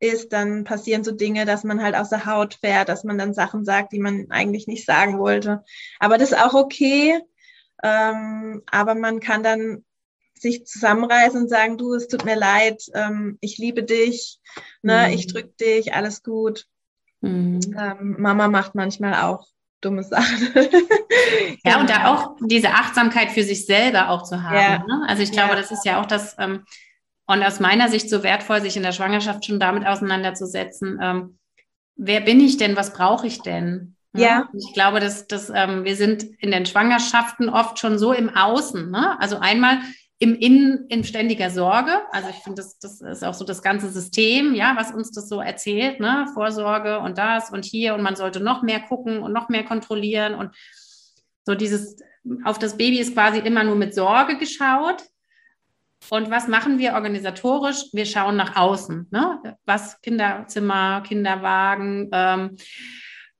ist, 0.00 0.32
dann 0.32 0.64
passieren 0.64 1.04
so 1.04 1.12
Dinge, 1.12 1.44
dass 1.46 1.62
man 1.62 1.82
halt 1.82 1.94
aus 1.94 2.10
der 2.10 2.26
Haut 2.26 2.54
fährt, 2.54 2.88
dass 2.88 3.04
man 3.04 3.18
dann 3.18 3.34
Sachen 3.34 3.64
sagt, 3.64 3.92
die 3.92 4.00
man 4.00 4.26
eigentlich 4.30 4.66
nicht 4.66 4.84
sagen 4.84 5.18
wollte. 5.18 5.64
Aber 6.00 6.18
das 6.18 6.32
ist 6.32 6.38
auch 6.38 6.54
okay. 6.54 7.20
Ähm, 7.84 8.62
aber 8.66 8.94
man 8.94 9.20
kann 9.20 9.42
dann 9.42 9.84
sich 10.34 10.66
zusammenreißen 10.66 11.42
und 11.42 11.48
sagen, 11.48 11.78
du, 11.78 11.94
es 11.94 12.08
tut 12.08 12.24
mir 12.24 12.36
leid, 12.36 12.82
ähm, 12.94 13.38
ich 13.40 13.58
liebe 13.58 13.84
dich, 13.84 14.40
ne, 14.82 15.06
mhm. 15.06 15.14
ich 15.14 15.28
drück 15.28 15.56
dich, 15.56 15.94
alles 15.94 16.22
gut. 16.22 16.66
Mhm. 17.22 17.60
Ähm, 17.78 18.16
Mama 18.18 18.48
macht 18.48 18.74
manchmal 18.74 19.14
auch 19.22 19.46
dumme 19.80 20.02
Sachen. 20.02 20.48
ja, 21.64 21.80
und 21.80 21.90
da 21.90 21.98
genau. 21.98 22.14
auch 22.14 22.36
diese 22.40 22.70
Achtsamkeit 22.70 23.30
für 23.30 23.42
sich 23.42 23.66
selber 23.66 24.10
auch 24.10 24.22
zu 24.22 24.42
haben. 24.42 24.54
Ja. 24.54 24.78
Ne? 24.78 25.06
Also 25.08 25.22
ich 25.22 25.32
glaube, 25.32 25.50
ja. 25.50 25.56
das 25.56 25.70
ist 25.70 25.84
ja 25.84 26.00
auch 26.00 26.06
das, 26.06 26.36
ähm, 26.38 26.64
und 27.26 27.42
aus 27.42 27.60
meiner 27.60 27.88
Sicht 27.88 28.10
so 28.10 28.22
wertvoll, 28.22 28.60
sich 28.60 28.76
in 28.76 28.82
der 28.82 28.92
Schwangerschaft 28.92 29.44
schon 29.44 29.60
damit 29.60 29.86
auseinanderzusetzen, 29.86 30.98
ähm, 31.02 31.38
wer 31.96 32.20
bin 32.20 32.40
ich 32.40 32.56
denn, 32.56 32.76
was 32.76 32.92
brauche 32.92 33.26
ich 33.26 33.42
denn? 33.42 33.96
Ja. 34.14 34.22
ja. 34.22 34.48
Ich 34.52 34.72
glaube, 34.74 35.00
dass, 35.00 35.26
dass 35.26 35.50
ähm, 35.50 35.84
wir 35.84 35.96
sind 35.96 36.24
in 36.38 36.50
den 36.50 36.66
Schwangerschaften 36.66 37.48
oft 37.48 37.78
schon 37.78 37.98
so 37.98 38.12
im 38.12 38.28
Außen. 38.28 38.90
Ne? 38.90 39.18
Also 39.20 39.38
einmal 39.38 39.78
im 40.22 40.36
Innen 40.36 40.86
in 40.88 41.02
ständiger 41.02 41.50
Sorge. 41.50 41.90
Also 42.12 42.28
ich 42.28 42.36
finde, 42.36 42.62
das, 42.62 42.78
das 42.78 43.00
ist 43.00 43.24
auch 43.24 43.34
so 43.34 43.44
das 43.44 43.60
ganze 43.60 43.90
System, 43.90 44.54
ja, 44.54 44.76
was 44.76 44.92
uns 44.92 45.10
das 45.10 45.28
so 45.28 45.40
erzählt, 45.40 45.98
ne? 45.98 46.26
Vorsorge 46.32 47.00
und 47.00 47.18
das 47.18 47.50
und 47.50 47.64
hier 47.64 47.94
und 47.94 48.02
man 48.02 48.14
sollte 48.14 48.38
noch 48.38 48.62
mehr 48.62 48.78
gucken 48.78 49.20
und 49.20 49.32
noch 49.32 49.48
mehr 49.48 49.64
kontrollieren 49.64 50.34
und 50.36 50.54
so 51.44 51.56
dieses 51.56 51.96
auf 52.44 52.60
das 52.60 52.76
Baby 52.76 53.00
ist 53.00 53.14
quasi 53.14 53.40
immer 53.40 53.64
nur 53.64 53.74
mit 53.74 53.96
Sorge 53.96 54.38
geschaut. 54.38 55.02
Und 56.08 56.30
was 56.30 56.46
machen 56.46 56.78
wir 56.78 56.94
organisatorisch? 56.94 57.86
Wir 57.92 58.06
schauen 58.06 58.36
nach 58.36 58.54
außen. 58.54 59.08
Ne? 59.10 59.56
Was 59.64 60.00
Kinderzimmer, 60.02 61.00
Kinderwagen, 61.00 62.10
ähm, 62.12 62.56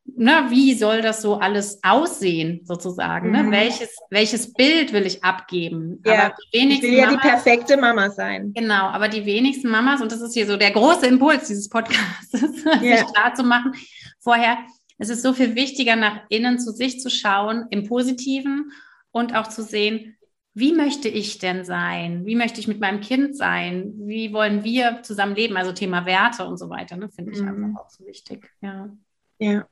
na, 0.04 0.50
wie 0.50 0.74
soll 0.74 1.00
das 1.00 1.22
so 1.22 1.36
alles 1.36 1.78
aussehen, 1.82 2.60
sozusagen? 2.64 3.30
Ne? 3.30 3.42
Mhm. 3.42 3.50
Ne? 3.50 3.56
Welches, 3.56 3.96
welches 4.10 4.52
Bild 4.52 4.92
will 4.92 5.06
ich 5.06 5.22
abgeben? 5.22 6.02
Ja, 6.04 6.26
aber 6.26 6.34
die 6.52 6.58
wenigsten 6.58 6.86
ich 6.86 6.92
will 6.92 6.98
ja 6.98 7.06
Mamas, 7.06 7.22
die 7.22 7.28
perfekte 7.28 7.76
Mama 7.76 8.10
sein. 8.10 8.52
Genau, 8.54 8.86
aber 8.86 9.08
die 9.08 9.24
wenigsten 9.24 9.68
Mamas, 9.68 10.00
und 10.02 10.12
das 10.12 10.20
ist 10.20 10.34
hier 10.34 10.46
so 10.46 10.56
der 10.56 10.72
große 10.72 11.06
Impuls 11.06 11.48
dieses 11.48 11.68
Podcasts, 11.68 12.32
ja. 12.82 12.98
sich 12.98 13.12
klar 13.12 13.34
zu 13.34 13.44
machen, 13.44 13.72
vorher, 14.20 14.58
es 14.98 15.08
ist 15.08 15.22
so 15.22 15.32
viel 15.32 15.54
wichtiger, 15.54 15.96
nach 15.96 16.20
innen 16.28 16.58
zu 16.58 16.72
sich 16.72 17.00
zu 17.00 17.10
schauen, 17.10 17.66
im 17.70 17.86
Positiven 17.88 18.72
und 19.10 19.34
auch 19.34 19.48
zu 19.48 19.62
sehen, 19.62 20.16
wie 20.54 20.72
möchte 20.72 21.08
ich 21.08 21.38
denn 21.38 21.64
sein? 21.64 22.26
Wie 22.26 22.36
möchte 22.36 22.60
ich 22.60 22.68
mit 22.68 22.78
meinem 22.78 23.00
Kind 23.00 23.36
sein? 23.36 23.94
Wie 23.96 24.34
wollen 24.34 24.64
wir 24.64 25.02
zusammen 25.02 25.34
leben? 25.34 25.56
Also 25.56 25.72
Thema 25.72 26.04
Werte 26.04 26.44
und 26.44 26.58
so 26.58 26.68
weiter, 26.68 26.96
ne, 26.96 27.08
finde 27.08 27.32
ich 27.32 27.40
mhm. 27.40 27.48
einfach 27.48 27.84
auch 27.84 27.90
so 27.90 28.04
wichtig. 28.04 28.50
Ja. 28.60 28.90
Ja. 29.38 29.66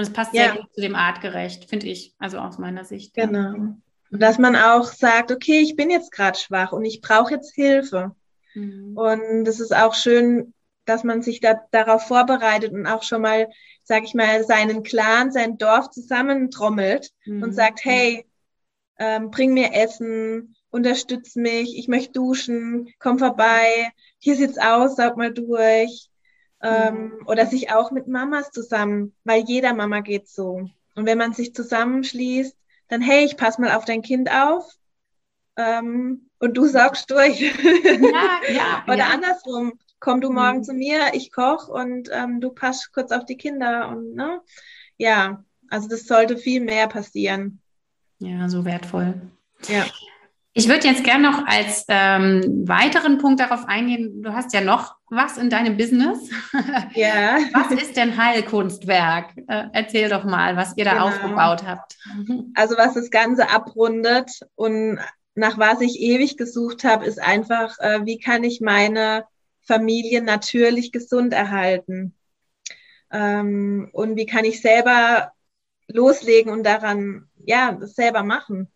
Und 0.00 0.06
es 0.06 0.12
passt 0.14 0.32
ja. 0.32 0.44
sehr 0.44 0.62
gut 0.62 0.72
zu 0.72 0.80
dem 0.80 0.94
artgerecht, 0.94 1.68
finde 1.68 1.88
ich, 1.88 2.14
also 2.18 2.38
aus 2.38 2.56
meiner 2.56 2.86
Sicht. 2.86 3.12
Genau. 3.12 3.52
Und 3.52 3.82
dass 4.10 4.38
man 4.38 4.56
auch 4.56 4.86
sagt, 4.86 5.30
okay, 5.30 5.60
ich 5.60 5.76
bin 5.76 5.90
jetzt 5.90 6.10
gerade 6.10 6.38
schwach 6.38 6.72
und 6.72 6.86
ich 6.86 7.02
brauche 7.02 7.34
jetzt 7.34 7.54
Hilfe. 7.54 8.16
Mhm. 8.54 8.96
Und 8.96 9.46
es 9.46 9.60
ist 9.60 9.76
auch 9.76 9.94
schön, 9.94 10.54
dass 10.86 11.04
man 11.04 11.20
sich 11.20 11.40
da, 11.40 11.60
darauf 11.70 12.06
vorbereitet 12.06 12.72
und 12.72 12.86
auch 12.86 13.02
schon 13.02 13.20
mal, 13.20 13.50
sag 13.82 14.04
ich 14.04 14.14
mal, 14.14 14.42
seinen 14.42 14.84
Clan, 14.84 15.32
sein 15.32 15.58
Dorf 15.58 15.90
zusammentrommelt 15.90 17.10
mhm. 17.26 17.42
und 17.42 17.52
sagt, 17.52 17.84
hey, 17.84 18.24
ähm, 18.98 19.30
bring 19.30 19.52
mir 19.52 19.74
Essen, 19.74 20.56
unterstütz 20.70 21.36
mich, 21.36 21.76
ich 21.76 21.88
möchte 21.88 22.12
duschen, 22.12 22.88
komm 22.98 23.18
vorbei, 23.18 23.90
hier 24.16 24.36
sieht's 24.36 24.56
aus, 24.56 24.96
saug 24.96 25.18
mal 25.18 25.34
durch. 25.34 26.08
Ähm, 26.62 27.04
mhm. 27.04 27.26
Oder 27.26 27.46
sich 27.46 27.72
auch 27.72 27.90
mit 27.90 28.06
Mamas 28.06 28.50
zusammen, 28.50 29.14
weil 29.24 29.42
jeder 29.44 29.74
Mama 29.74 30.00
geht 30.00 30.28
so. 30.28 30.68
Und 30.94 31.06
wenn 31.06 31.18
man 31.18 31.32
sich 31.32 31.54
zusammenschließt, 31.54 32.56
dann, 32.88 33.00
hey, 33.00 33.24
ich 33.24 33.36
pass 33.36 33.58
mal 33.58 33.70
auf 33.72 33.84
dein 33.84 34.02
Kind 34.02 34.30
auf 34.30 34.70
ähm, 35.56 36.28
und 36.38 36.56
du 36.56 36.66
saugst 36.66 37.10
durch. 37.10 37.40
Ja, 37.40 38.40
ja. 38.52 38.84
Oder 38.86 38.96
ja. 38.96 39.08
andersrum, 39.08 39.78
komm 40.00 40.20
du 40.20 40.30
morgen 40.30 40.58
mhm. 40.58 40.64
zu 40.64 40.72
mir, 40.74 41.14
ich 41.14 41.32
koch 41.32 41.68
und 41.68 42.08
ähm, 42.12 42.40
du 42.40 42.50
passt 42.50 42.92
kurz 42.92 43.12
auf 43.12 43.24
die 43.24 43.36
Kinder 43.36 43.88
und 43.88 44.14
ne? 44.14 44.40
Ja, 44.96 45.44
also 45.68 45.88
das 45.88 46.04
sollte 46.04 46.36
viel 46.36 46.60
mehr 46.60 46.88
passieren. 46.88 47.60
Ja, 48.18 48.48
so 48.48 48.64
wertvoll. 48.64 49.20
Ja. 49.68 49.86
Ich 50.52 50.68
würde 50.68 50.88
jetzt 50.88 51.04
gerne 51.04 51.30
noch 51.30 51.46
als 51.46 51.84
ähm, 51.88 52.64
weiteren 52.66 53.18
Punkt 53.18 53.38
darauf 53.38 53.68
eingehen. 53.68 54.20
Du 54.22 54.32
hast 54.32 54.52
ja 54.52 54.60
noch 54.60 54.96
was 55.08 55.38
in 55.38 55.48
deinem 55.48 55.76
Business. 55.76 56.28
Ja. 56.94 57.38
Was 57.52 57.70
ist 57.70 57.96
denn 57.96 58.16
Heilkunstwerk? 58.16 59.36
Äh, 59.46 59.64
erzähl 59.72 60.08
doch 60.08 60.24
mal, 60.24 60.56
was 60.56 60.76
ihr 60.76 60.84
da 60.84 60.92
genau. 60.94 61.06
aufgebaut 61.06 61.64
habt. 61.64 61.96
Also 62.54 62.76
was 62.76 62.94
das 62.94 63.10
Ganze 63.10 63.50
abrundet 63.50 64.40
und 64.56 64.98
nach 65.34 65.58
was 65.58 65.80
ich 65.80 66.00
ewig 66.00 66.36
gesucht 66.36 66.84
habe, 66.84 67.06
ist 67.06 67.20
einfach, 67.20 67.78
äh, 67.78 68.04
wie 68.04 68.18
kann 68.18 68.42
ich 68.42 68.60
meine 68.60 69.24
Familie 69.62 70.22
natürlich 70.22 70.90
gesund 70.90 71.32
erhalten? 71.32 72.14
Ähm, 73.12 73.88
und 73.92 74.16
wie 74.16 74.26
kann 74.26 74.44
ich 74.44 74.60
selber 74.60 75.32
loslegen 75.86 76.52
und 76.52 76.64
daran, 76.64 77.28
ja, 77.44 77.72
das 77.72 77.94
selber 77.94 78.24
machen? 78.24 78.68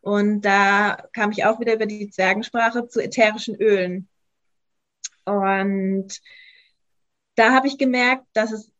Und 0.00 0.42
da 0.42 1.08
kam 1.12 1.30
ich 1.30 1.44
auch 1.44 1.60
wieder 1.60 1.74
über 1.74 1.86
die 1.86 2.10
Zwergensprache 2.10 2.88
zu 2.88 3.00
ätherischen 3.00 3.56
Ölen. 3.56 4.08
Und 5.24 6.20
da 7.34 7.52
habe 7.52 7.68
ich 7.68 7.78
gemerkt, 7.78 8.24
dass 8.32 8.52
es 8.52 8.72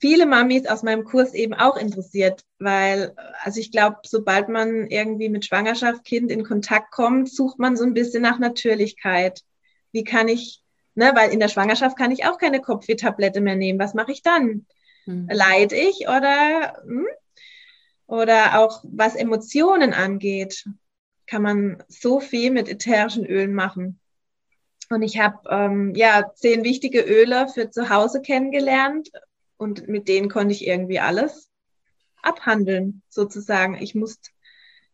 viele 0.00 0.26
Mamis 0.26 0.66
aus 0.66 0.82
meinem 0.82 1.04
Kurs 1.04 1.34
eben 1.34 1.54
auch 1.54 1.76
interessiert, 1.76 2.44
weil, 2.58 3.14
also 3.42 3.60
ich 3.60 3.72
glaube, 3.72 3.98
sobald 4.04 4.48
man 4.48 4.86
irgendwie 4.86 5.28
mit 5.28 5.44
Schwangerschaft, 5.44 6.04
Kind 6.04 6.30
in 6.30 6.44
Kontakt 6.44 6.92
kommt, 6.92 7.28
sucht 7.28 7.58
man 7.58 7.76
so 7.76 7.84
ein 7.84 7.94
bisschen 7.94 8.22
nach 8.22 8.38
Natürlichkeit. 8.38 9.42
Wie 9.92 10.04
kann 10.04 10.28
ich, 10.28 10.62
ne, 10.94 11.12
weil 11.14 11.32
in 11.32 11.40
der 11.40 11.48
Schwangerschaft 11.48 11.98
kann 11.98 12.12
ich 12.12 12.26
auch 12.26 12.38
keine 12.38 12.60
Kopfweh-Tablette 12.60 13.40
mehr 13.40 13.56
nehmen. 13.56 13.78
Was 13.78 13.94
mache 13.94 14.12
ich 14.12 14.22
dann? 14.22 14.66
Hm. 15.04 15.28
Leid 15.30 15.72
ich 15.72 16.06
oder 16.08 16.80
hm? 16.84 17.06
Oder 18.08 18.58
auch 18.58 18.82
was 18.84 19.14
Emotionen 19.14 19.92
angeht, 19.92 20.64
kann 21.26 21.42
man 21.42 21.84
so 21.88 22.18
viel 22.18 22.50
mit 22.50 22.68
ätherischen 22.68 23.24
Ölen 23.24 23.54
machen. 23.54 24.00
Und 24.90 25.02
ich 25.02 25.20
habe 25.20 25.38
ähm, 25.50 25.94
ja 25.94 26.32
zehn 26.34 26.64
wichtige 26.64 27.02
Öle 27.02 27.48
für 27.48 27.70
zu 27.70 27.90
Hause 27.90 28.22
kennengelernt 28.22 29.10
und 29.58 29.86
mit 29.88 30.08
denen 30.08 30.30
konnte 30.30 30.54
ich 30.54 30.66
irgendwie 30.66 30.98
alles 30.98 31.50
abhandeln, 32.22 33.02
sozusagen. 33.10 33.76
Ich 33.80 33.94
musste, 33.94 34.30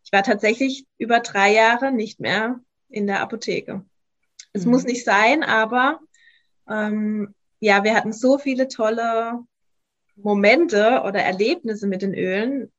ich 0.05 0.13
war 0.13 0.25
tatsächlich 0.25 0.85
über 0.99 1.21
drei 1.21 1.53
Jahre 1.53 1.93
nicht 1.93 2.19
mehr 2.19 2.61
in 2.89 3.07
der 3.07 3.21
Apotheke. 3.21 3.85
Es 4.53 4.65
mhm. 4.65 4.73
muss 4.73 4.85
nicht 4.85 5.05
sein, 5.05 5.45
aber 5.45 6.01
ähm, 6.69 7.33
ja, 7.61 7.85
wir 7.85 7.95
hatten 7.95 8.13
so 8.13 8.39
viele 8.39 8.67
tolle 8.67 9.39
Momente 10.17 11.03
oder 11.05 11.21
Erlebnisse 11.21 11.87
mit 11.87 12.03
den 12.03 12.15
Ölen, 12.15 12.73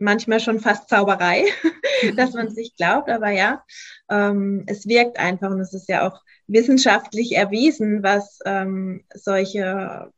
manchmal 0.00 0.40
schon 0.40 0.60
fast 0.60 0.88
Zauberei, 0.88 1.44
dass 2.16 2.32
man 2.34 2.50
sich 2.50 2.74
glaubt, 2.76 3.08
aber 3.08 3.30
ja, 3.30 3.64
ähm, 4.10 4.64
es 4.66 4.86
wirkt 4.86 5.18
einfach 5.18 5.50
und 5.50 5.60
es 5.60 5.74
ist 5.74 5.88
ja 5.88 6.08
auch 6.08 6.20
wissenschaftlich 6.46 7.36
erwiesen, 7.36 8.02
was 8.02 8.40
ähm, 8.44 9.04
solche 9.14 10.10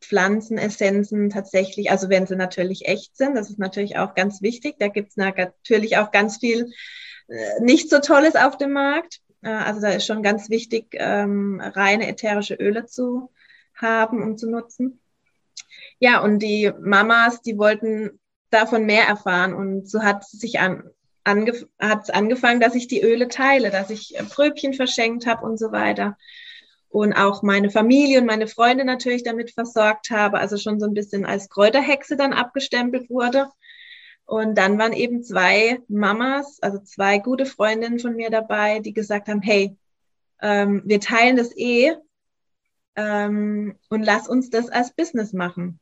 Pflanzenessenzen 0.00 1.30
tatsächlich, 1.30 1.90
also 1.90 2.08
wenn 2.08 2.26
sie 2.26 2.36
natürlich 2.36 2.86
echt 2.86 3.16
sind, 3.16 3.34
das 3.34 3.50
ist 3.50 3.58
natürlich 3.58 3.96
auch 3.98 4.14
ganz 4.14 4.42
wichtig, 4.42 4.76
da 4.78 4.88
gibt 4.88 5.10
es 5.10 5.16
natürlich 5.16 5.96
auch 5.98 6.12
ganz 6.12 6.38
viel 6.38 6.70
äh, 7.28 7.60
nicht 7.60 7.90
so 7.90 7.98
Tolles 7.98 8.36
auf 8.36 8.56
dem 8.56 8.72
Markt. 8.72 9.20
Äh, 9.42 9.50
also 9.50 9.80
da 9.80 9.90
ist 9.90 10.06
schon 10.06 10.22
ganz 10.22 10.50
wichtig, 10.50 10.88
ähm, 10.92 11.60
reine 11.60 12.08
ätherische 12.08 12.54
Öle 12.54 12.86
zu 12.86 13.30
haben 13.74 14.22
und 14.22 14.38
zu 14.38 14.48
nutzen. 14.48 15.00
ja, 15.98 16.20
und 16.22 16.40
die 16.40 16.72
Mamas, 16.80 17.42
die 17.42 17.58
wollten 17.58 18.18
davon 18.50 18.86
mehr 18.86 19.04
erfahren 19.04 19.54
und 19.54 19.88
so 19.88 20.02
hat 20.02 20.22
es 20.22 20.30
sich 20.32 20.60
an, 20.60 20.84
hat's 21.80 22.10
angefangen, 22.10 22.60
dass 22.60 22.74
ich 22.74 22.88
die 22.88 23.02
Öle 23.02 23.28
teile, 23.28 23.70
dass 23.70 23.90
ich 23.90 24.16
äh, 24.16 24.22
Pröbchen 24.22 24.74
verschenkt 24.74 25.26
habe 25.26 25.44
und 25.44 25.58
so 25.58 25.72
weiter 25.72 26.16
und 26.96 27.12
auch 27.12 27.42
meine 27.42 27.70
Familie 27.70 28.20
und 28.20 28.26
meine 28.26 28.46
Freunde 28.46 28.84
natürlich 28.84 29.22
damit 29.22 29.50
versorgt 29.50 30.10
habe, 30.10 30.38
also 30.38 30.56
schon 30.56 30.80
so 30.80 30.86
ein 30.86 30.94
bisschen 30.94 31.26
als 31.26 31.50
Kräuterhexe 31.50 32.16
dann 32.16 32.32
abgestempelt 32.32 33.10
wurde. 33.10 33.48
Und 34.24 34.56
dann 34.56 34.78
waren 34.78 34.94
eben 34.94 35.22
zwei 35.22 35.80
Mamas, 35.88 36.58
also 36.62 36.78
zwei 36.78 37.18
gute 37.18 37.44
Freundinnen 37.44 37.98
von 37.98 38.16
mir 38.16 38.30
dabei, 38.30 38.80
die 38.80 38.94
gesagt 38.94 39.28
haben, 39.28 39.42
hey, 39.42 39.76
ähm, 40.40 40.82
wir 40.86 40.98
teilen 41.00 41.36
das 41.36 41.56
eh 41.56 41.94
ähm, 42.96 43.76
und 43.90 44.02
lass 44.02 44.26
uns 44.26 44.48
das 44.48 44.70
als 44.70 44.92
Business 44.92 45.34
machen. 45.34 45.78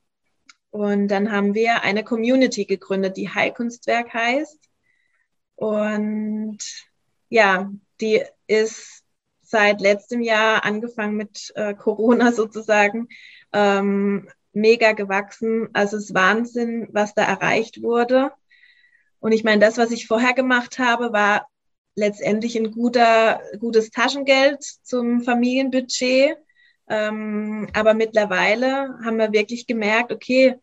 Und 0.75 1.07
dann 1.07 1.31
haben 1.31 1.55
wir 1.55 1.85
eine 1.85 2.03
Community 2.03 2.65
gegründet, 2.65 3.17
die 3.17 3.31
Heilkunstwerk 3.33 4.13
heißt. 4.13 4.59
Und 5.55 6.59
ja, 7.29 7.71
die 8.01 8.25
ist 8.49 9.05
seit 9.41 9.81
letztem 9.81 10.21
Jahr 10.21 10.65
angefangen 10.65 11.17
mit 11.17 11.53
äh, 11.55 11.75
Corona 11.75 12.33
sozusagen 12.33 13.07
ähm, 13.53 14.29
mega 14.53 14.91
gewachsen. 14.95 15.69
Also 15.75 15.97
es 15.97 16.07
ist 16.07 16.15
Wahnsinn, 16.15 16.89
was 16.91 17.15
da 17.15 17.23
erreicht 17.23 17.81
wurde. 17.81 18.33
Und 19.21 19.31
ich 19.31 19.45
meine, 19.45 19.61
das, 19.61 19.79
was 19.79 19.93
ich 19.93 20.09
vorher 20.09 20.35
gemacht 20.35 20.81
habe, 20.81 21.13
war 21.13 21.47
letztendlich 21.95 22.57
ein 22.57 22.73
guter, 22.73 23.41
gutes 23.61 23.91
Taschengeld 23.91 24.65
zum 24.83 25.21
Familienbudget. 25.21 26.37
Ähm, 26.89 27.69
aber 27.73 27.95
mittlerweile 27.95 28.99
haben 29.05 29.19
wir 29.19 29.33
wirklich 29.33 29.67
gemerkt, 29.67 30.13
okay, 30.13 30.57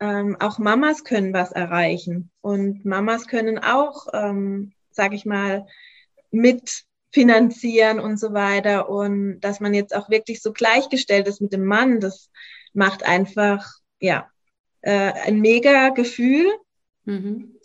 ähm, 0.00 0.36
auch 0.40 0.58
Mamas 0.58 1.04
können 1.04 1.32
was 1.32 1.52
erreichen. 1.52 2.30
Und 2.40 2.84
Mamas 2.84 3.26
können 3.26 3.58
auch, 3.58 4.06
ähm, 4.12 4.72
sage 4.90 5.16
ich 5.16 5.24
mal, 5.24 5.66
mitfinanzieren 6.30 7.98
und 7.98 8.18
so 8.18 8.32
weiter. 8.32 8.88
Und 8.88 9.40
dass 9.40 9.60
man 9.60 9.74
jetzt 9.74 9.94
auch 9.94 10.10
wirklich 10.10 10.42
so 10.42 10.52
gleichgestellt 10.52 11.26
ist 11.28 11.40
mit 11.40 11.52
dem 11.52 11.64
Mann, 11.64 12.00
das 12.00 12.30
macht 12.72 13.04
einfach, 13.04 13.66
ja, 14.00 14.28
äh, 14.82 15.12
ein 15.24 15.40
mega 15.40 15.88
Gefühl. 15.90 16.46
Mhm. 17.04 17.58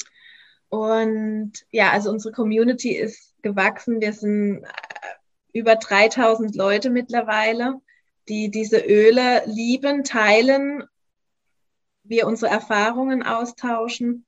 Und 0.69 1.51
ja, 1.71 1.91
also 1.91 2.09
unsere 2.09 2.33
Community 2.33 2.95
ist 2.95 3.35
gewachsen. 3.41 3.99
Wir 3.99 4.13
sind 4.13 4.63
äh, 4.63 4.67
über 5.53 5.75
3000 5.75 6.55
Leute 6.55 6.89
mittlerweile, 6.89 7.81
die 8.31 8.49
diese 8.49 8.79
Öle 8.79 9.43
lieben, 9.45 10.05
teilen, 10.05 10.85
wir 12.03 12.25
unsere 12.25 12.49
Erfahrungen 12.49 13.23
austauschen 13.23 14.25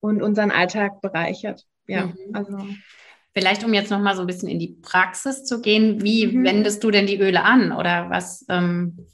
und 0.00 0.20
unseren 0.20 0.50
Alltag 0.50 1.00
bereichert. 1.00 1.64
Ja, 1.86 2.06
mhm. 2.06 2.16
also. 2.32 2.58
Vielleicht, 3.32 3.62
um 3.62 3.72
jetzt 3.72 3.92
noch 3.92 4.00
mal 4.00 4.16
so 4.16 4.22
ein 4.22 4.26
bisschen 4.26 4.48
in 4.48 4.58
die 4.58 4.76
Praxis 4.82 5.44
zu 5.44 5.60
gehen, 5.60 6.02
wie 6.02 6.26
mhm. 6.26 6.44
wendest 6.44 6.82
du 6.82 6.90
denn 6.90 7.06
die 7.06 7.20
Öle 7.20 7.44
an 7.44 7.70
oder 7.70 8.10
was, 8.10 8.44
ähm, 8.48 9.06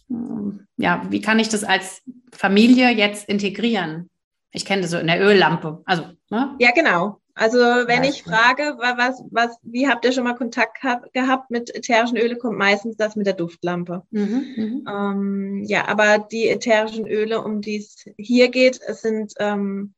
ja, 0.78 1.06
wie 1.10 1.20
kann 1.20 1.38
ich 1.38 1.50
das 1.50 1.62
als 1.62 2.02
Familie 2.32 2.88
jetzt 2.90 3.28
integrieren? 3.28 4.08
Ich 4.50 4.64
kenne 4.64 4.80
das 4.80 4.92
so 4.92 4.98
in 4.98 5.08
der 5.08 5.20
Öllampe. 5.20 5.82
Also, 5.84 6.04
ne? 6.30 6.56
Ja, 6.58 6.70
genau. 6.70 7.20
Also 7.38 7.58
wenn 7.58 8.02
ich 8.02 8.22
frage, 8.22 8.78
was, 8.78 9.22
was, 9.30 9.58
wie 9.62 9.86
habt 9.86 10.06
ihr 10.06 10.12
schon 10.12 10.24
mal 10.24 10.34
Kontakt 10.34 10.78
gehabt 11.12 11.50
mit 11.50 11.72
ätherischen 11.74 12.16
Öle, 12.16 12.38
kommt 12.38 12.56
meistens 12.56 12.96
das 12.96 13.14
mit 13.14 13.26
der 13.26 13.34
Duftlampe. 13.34 14.04
Mhm, 14.10 14.54
mhm, 14.56 14.88
ähm, 14.88 15.64
ja, 15.66 15.86
aber 15.86 16.18
die 16.18 16.48
ätherischen 16.48 17.06
Öle, 17.06 17.42
um 17.42 17.60
die 17.60 17.76
es 17.76 18.06
hier 18.16 18.48
geht, 18.48 18.80
es 18.86 19.02
sind 19.02 19.34
ähm, 19.38 19.92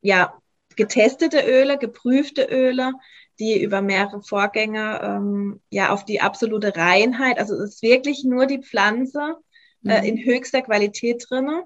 ja 0.00 0.32
getestete 0.76 1.42
Öle, 1.46 1.76
geprüfte 1.76 2.44
Öle, 2.50 2.94
die 3.38 3.62
über 3.62 3.82
mehrere 3.82 4.22
Vorgänge 4.22 5.00
ähm, 5.02 5.60
ja 5.68 5.90
auf 5.90 6.06
die 6.06 6.22
absolute 6.22 6.74
Reinheit, 6.74 7.38
also 7.38 7.54
es 7.54 7.74
ist 7.74 7.82
wirklich 7.82 8.24
nur 8.24 8.46
die 8.46 8.62
Pflanze 8.62 9.36
äh, 9.84 10.00
mhm. 10.00 10.06
in 10.06 10.24
höchster 10.24 10.62
Qualität 10.62 11.26
drinne 11.28 11.64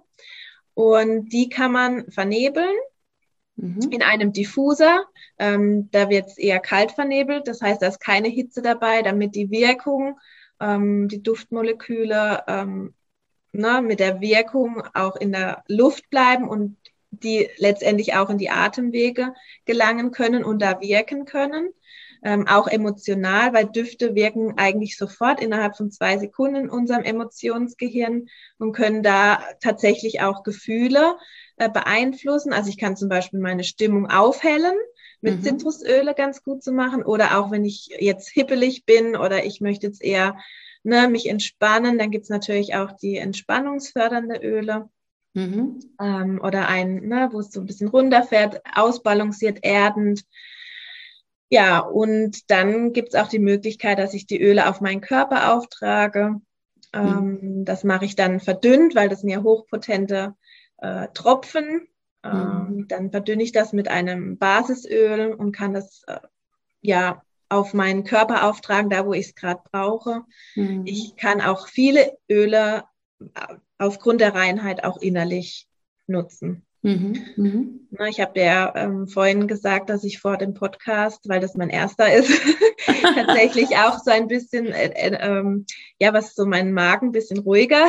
und 0.74 1.28
die 1.28 1.48
kann 1.48 1.70
man 1.70 2.10
vernebeln 2.10 2.74
mhm. 3.57 3.90
in 3.90 4.03
einem 4.03 4.32
Diffuser. 4.32 5.05
Ähm, 5.38 5.90
da 5.90 6.09
wird 6.09 6.28
es 6.28 6.38
eher 6.38 6.61
kalt 6.61 6.92
vernebelt, 6.92 7.48
das 7.48 7.61
heißt, 7.62 7.82
da 7.82 7.88
ist 7.88 8.00
keine 8.00 8.28
Hitze 8.28 8.62
dabei, 8.62 9.03
damit 9.03 9.34
die 9.34 9.50
Wirkung, 9.50 10.18
ähm, 10.61 11.09
die 11.09 11.22
Duftmoleküle 11.22 12.44
ähm, 12.46 12.94
ne, 13.53 13.82
mit 13.82 14.00
der 14.00 14.20
Wirkung 14.20 14.82
auch 14.94 15.16
in 15.16 15.32
der 15.32 15.64
Luft 15.68 16.11
bleiben 16.11 16.48
und 16.48 16.76
die 17.11 17.48
letztendlich 17.59 18.14
auch 18.14 18.30
in 18.30 18.38
die 18.38 18.50
Atemwege 18.50 19.34
gelangen 19.66 20.12
können 20.12 20.44
und 20.44 20.62
da 20.62 20.80
wirken 20.80 21.26
können 21.26 21.68
ähm, 22.22 22.46
auch 22.46 22.68
emotional, 22.68 23.53
weil 23.53 23.66
Düfte 23.66 24.14
wirken 24.14 24.55
eigentlich 24.57 24.96
sofort 24.96 25.40
innerhalb 25.40 25.76
von 25.76 25.90
zwei 25.90 26.18
Sekunden 26.18 26.57
in 26.57 26.70
unserem 26.70 27.03
Emotionsgehirn 27.03 28.28
und 28.59 28.72
können 28.72 29.03
da 29.03 29.42
tatsächlich 29.61 30.20
auch 30.20 30.42
Gefühle 30.44 31.16
äh, 31.57 31.68
beeinflussen. 31.68 32.53
Also 32.53 32.68
ich 32.68 32.78
kann 32.78 32.96
zum 32.96 33.09
Beispiel 33.09 33.40
meine 33.40 33.64
Stimmung 33.64 34.11
aufhellen 34.11 34.74
mit 35.20 35.36
mhm. 35.36 35.42
Zitrusöle 35.42 36.14
ganz 36.14 36.42
gut 36.42 36.62
zu 36.62 36.72
machen 36.72 37.03
oder 37.03 37.38
auch 37.38 37.50
wenn 37.50 37.64
ich 37.64 37.90
jetzt 37.98 38.28
hippelig 38.28 38.84
bin 38.84 39.16
oder 39.16 39.44
ich 39.44 39.61
möchte 39.61 39.86
jetzt 39.86 40.03
eher 40.03 40.36
ne, 40.82 41.09
mich 41.09 41.28
entspannen, 41.28 41.98
dann 41.98 42.11
gibt's 42.11 42.28
natürlich 42.28 42.74
auch 42.74 42.92
die 42.92 43.16
entspannungsfördernde 43.16 44.36
Öle. 44.36 44.88
Mhm. 45.34 45.80
Ähm, 45.98 46.40
oder 46.42 46.68
ein, 46.68 47.09
ne, 47.09 47.30
wo 47.32 47.40
es 47.40 47.53
so 47.53 47.61
ein 47.61 47.66
bisschen 47.66 47.88
runterfährt, 47.88 48.61
ausbalanciert, 48.74 49.61
erdend. 49.62 50.24
Ja, 51.48 51.78
und 51.78 52.50
dann 52.50 52.92
gibt 52.92 53.11
es 53.11 53.14
auch 53.14 53.28
die 53.28 53.38
Möglichkeit, 53.38 53.98
dass 53.98 54.14
ich 54.14 54.26
die 54.26 54.42
Öle 54.42 54.68
auf 54.68 54.80
meinen 54.80 55.00
Körper 55.00 55.55
auftrage. 55.55 56.40
Ähm, 56.92 57.38
mhm. 57.40 57.64
Das 57.64 57.84
mache 57.84 58.05
ich 58.05 58.16
dann 58.16 58.40
verdünnt, 58.40 58.94
weil 58.94 59.09
das 59.09 59.20
sind 59.20 59.30
ja 59.30 59.42
hochpotente 59.42 60.34
äh, 60.83 61.09
Tropfen. 61.14 61.89
Ähm, 62.24 62.66
mhm. 62.68 62.89
Dann 62.89 63.11
verdünne 63.11 63.43
ich 63.43 63.53
das 63.53 63.72
mit 63.72 63.89
einem 63.89 64.39
Basisöl 64.39 65.33
und 65.33 65.53
kann 65.53 65.72
das 65.72 66.03
äh, 66.07 66.20
ja 66.80 67.22
auf 67.49 67.74
meinen 67.74 68.05
Körper 68.05 68.49
auftragen, 68.49 68.91
da 68.91 69.07
wo 69.07 69.12
ich 69.12 69.26
es 69.26 69.35
gerade 69.35 69.61
brauche. 69.70 70.22
Mhm. 70.55 70.83
Ich 70.87 71.16
kann 71.16 71.41
auch 71.41 71.68
viele 71.68 72.16
Öle 72.30 72.85
äh, 73.20 73.55
aufgrund 73.78 74.20
der 74.20 74.35
Reinheit 74.35 74.85
auch 74.85 74.99
innerlich 74.99 75.68
nutzen. 76.07 76.64
Mhm, 76.85 77.26
mhm. 77.37 77.89
Na, 77.93 78.09
ich 78.09 78.20
habe 78.20 78.33
dir 78.33 78.72
ähm, 78.74 79.07
vorhin 79.07 79.47
gesagt, 79.47 79.89
dass 79.89 80.03
ich 80.03 80.18
vor 80.18 80.37
dem 80.37 80.53
Podcast, 80.53 81.28
weil 81.28 81.39
das 81.39 81.55
mein 81.55 81.70
erster 81.70 82.12
ist, 82.12 82.28
tatsächlich 83.14 83.76
auch 83.76 84.01
so 84.01 84.11
ein 84.11 84.26
bisschen, 84.26 84.66
äh, 84.66 84.89
äh, 84.89 85.16
ähm, 85.20 85.64
ja, 86.01 86.12
was 86.12 86.35
so 86.35 86.45
meinen 86.45 86.72
Magen 86.72 87.09
ein 87.09 87.12
bisschen 87.12 87.39
ruhiger 87.39 87.87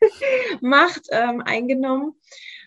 macht, 0.60 1.08
ähm, 1.10 1.42
eingenommen. 1.42 2.14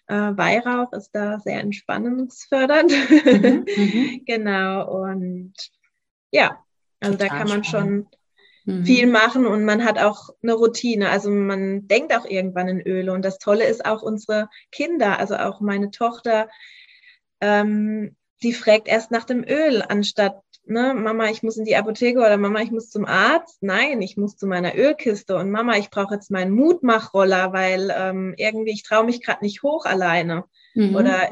Äh, 0.07 0.15
Weihrauch 0.35 0.91
ist 0.93 1.11
da 1.13 1.39
sehr 1.39 1.59
entspannungsfördernd. 1.59 2.91
Mhm, 2.91 3.65
mhm. 3.77 4.21
genau, 4.25 5.03
und 5.03 5.53
ja, 6.31 6.63
also 6.99 7.13
Total 7.13 7.27
da 7.29 7.37
kann 7.37 7.47
man 7.47 7.63
spannend. 7.63 8.07
schon 8.65 8.75
mhm. 8.75 8.85
viel 8.85 9.07
machen 9.07 9.45
und 9.45 9.65
man 9.65 9.85
hat 9.85 9.99
auch 9.99 10.29
eine 10.41 10.53
Routine. 10.53 11.09
Also 11.09 11.29
man 11.29 11.87
denkt 11.87 12.15
auch 12.15 12.25
irgendwann 12.25 12.67
in 12.67 12.81
Öle. 12.81 13.13
Und 13.13 13.23
das 13.23 13.37
Tolle 13.37 13.65
ist 13.65 13.85
auch 13.85 14.01
unsere 14.01 14.49
Kinder, 14.71 15.19
also 15.19 15.35
auch 15.35 15.61
meine 15.61 15.91
Tochter, 15.91 16.49
ähm, 17.41 18.15
die 18.41 18.53
fragt 18.53 18.87
erst 18.87 19.11
nach 19.11 19.25
dem 19.25 19.43
Öl, 19.43 19.83
anstatt, 19.87 20.41
ne, 20.69 20.93
Mama, 20.93 21.29
ich 21.29 21.43
muss 21.43 21.57
in 21.57 21.65
die 21.65 21.75
Apotheke 21.75 22.19
oder 22.19 22.37
Mama, 22.37 22.61
ich 22.61 22.71
muss 22.71 22.89
zum 22.89 23.05
Arzt. 23.05 23.61
Nein, 23.61 24.01
ich 24.01 24.17
muss 24.17 24.37
zu 24.37 24.47
meiner 24.47 24.75
Ölkiste 24.75 25.35
und 25.35 25.51
Mama, 25.51 25.77
ich 25.77 25.89
brauche 25.89 26.15
jetzt 26.15 26.31
meinen 26.31 26.51
Mutmachroller, 26.51 27.51
weil 27.53 27.93
ähm, 27.95 28.33
irgendwie 28.37 28.71
ich 28.71 28.83
traue 28.83 29.05
mich 29.05 29.21
gerade 29.21 29.43
nicht 29.43 29.63
hoch 29.63 29.85
alleine. 29.85 30.45
Mhm. 30.75 30.95
Oder 30.95 31.29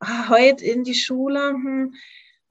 ah, 0.00 0.28
heute 0.28 0.64
in 0.64 0.84
die 0.84 0.94
Schule, 0.94 1.50
hm, 1.50 1.94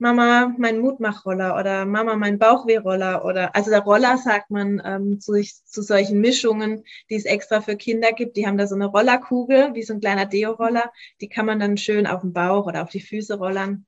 Mama, 0.00 0.54
mein 0.56 0.78
Mutmachroller 0.78 1.58
oder 1.58 1.84
Mama, 1.84 2.16
mein 2.16 2.38
Bauchwehroller 2.38 3.22
oder 3.22 3.54
also 3.54 3.70
der 3.70 3.80
Roller 3.80 4.16
sagt 4.16 4.50
man 4.50 4.80
ähm, 4.82 5.20
zu, 5.20 5.34
zu 5.42 5.82
solchen 5.82 6.20
Mischungen, 6.22 6.84
die 7.10 7.16
es 7.16 7.26
extra 7.26 7.60
für 7.60 7.76
Kinder 7.76 8.12
gibt. 8.12 8.38
Die 8.38 8.46
haben 8.46 8.56
da 8.56 8.66
so 8.66 8.74
eine 8.74 8.86
Rollerkugel, 8.86 9.74
wie 9.74 9.82
so 9.82 9.92
ein 9.92 10.00
kleiner 10.00 10.24
Deo-Roller. 10.24 10.90
Die 11.20 11.28
kann 11.28 11.44
man 11.44 11.60
dann 11.60 11.76
schön 11.76 12.06
auf 12.06 12.22
den 12.22 12.32
Bauch 12.32 12.66
oder 12.66 12.82
auf 12.82 12.88
die 12.88 13.02
Füße 13.02 13.36
rollern. 13.36 13.84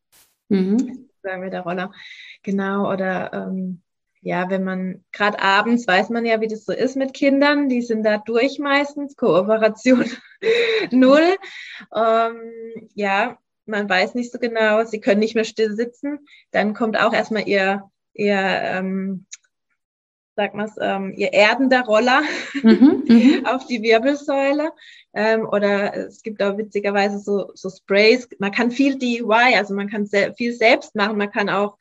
Mhm. 0.51 1.09
Sagen 1.23 1.43
wir 1.43 1.51
der 1.51 1.63
Roller. 1.63 1.93
Genau, 2.43 2.91
oder 2.93 3.33
ähm, 3.33 3.83
ja, 4.21 4.49
wenn 4.51 4.65
man 4.65 5.05
gerade 5.13 5.41
abends 5.41 5.87
weiß 5.87 6.11
man 6.11 6.25
ja, 6.25 6.41
wie 6.41 6.49
das 6.49 6.65
so 6.65 6.73
ist 6.73 6.97
mit 6.97 7.13
Kindern, 7.13 7.69
die 7.69 7.83
sind 7.83 8.05
da 8.05 8.19
durch 8.19 8.59
meistens, 8.59 9.17
Kooperation 9.17 10.05
null. 10.91 11.37
Ähm, 11.95 12.89
ja, 12.95 13.39
man 13.67 13.89
weiß 13.89 14.15
nicht 14.15 14.33
so 14.33 14.39
genau, 14.39 14.85
sie 14.85 15.01
können 15.01 15.21
nicht 15.21 15.35
mehr 15.35 15.45
still 15.45 15.75
sitzen, 15.75 16.21
dann 16.53 16.75
kommt 16.75 16.99
auch 16.99 17.13
erstmal 17.13 17.49
ihr, 17.49 17.91
ihr 18.15 18.37
ähm, 18.37 19.27
sag 20.37 20.55
mal 20.55 20.71
ähm, 20.81 21.13
ihr 21.17 21.33
erdender 21.33 21.83
Roller 21.83 22.23
mhm, 22.63 23.05
mhm, 23.07 23.47
auf 23.47 23.67
die 23.67 23.83
Wirbelsäule. 23.83 24.73
Ähm, 25.15 25.47
oder 25.47 25.95
es 25.95 26.23
gibt 26.23 26.43
auch 26.43 26.57
witzigerweise 26.57 27.19
so, 27.19 27.51
so 27.55 27.69
Sprays. 27.69 28.29
Man 28.39 28.53
kann 28.53 28.71
viel 28.71 28.99
DIY, 28.99 29.57
also 29.57 29.75
man 29.75 29.91
kann 29.91 30.07
sehr, 30.07 30.33
viel 30.35 30.55
selbst 30.55 30.95
machen. 30.95 31.19
Man 31.19 31.31
kann 31.31 31.51
auch 31.51 31.77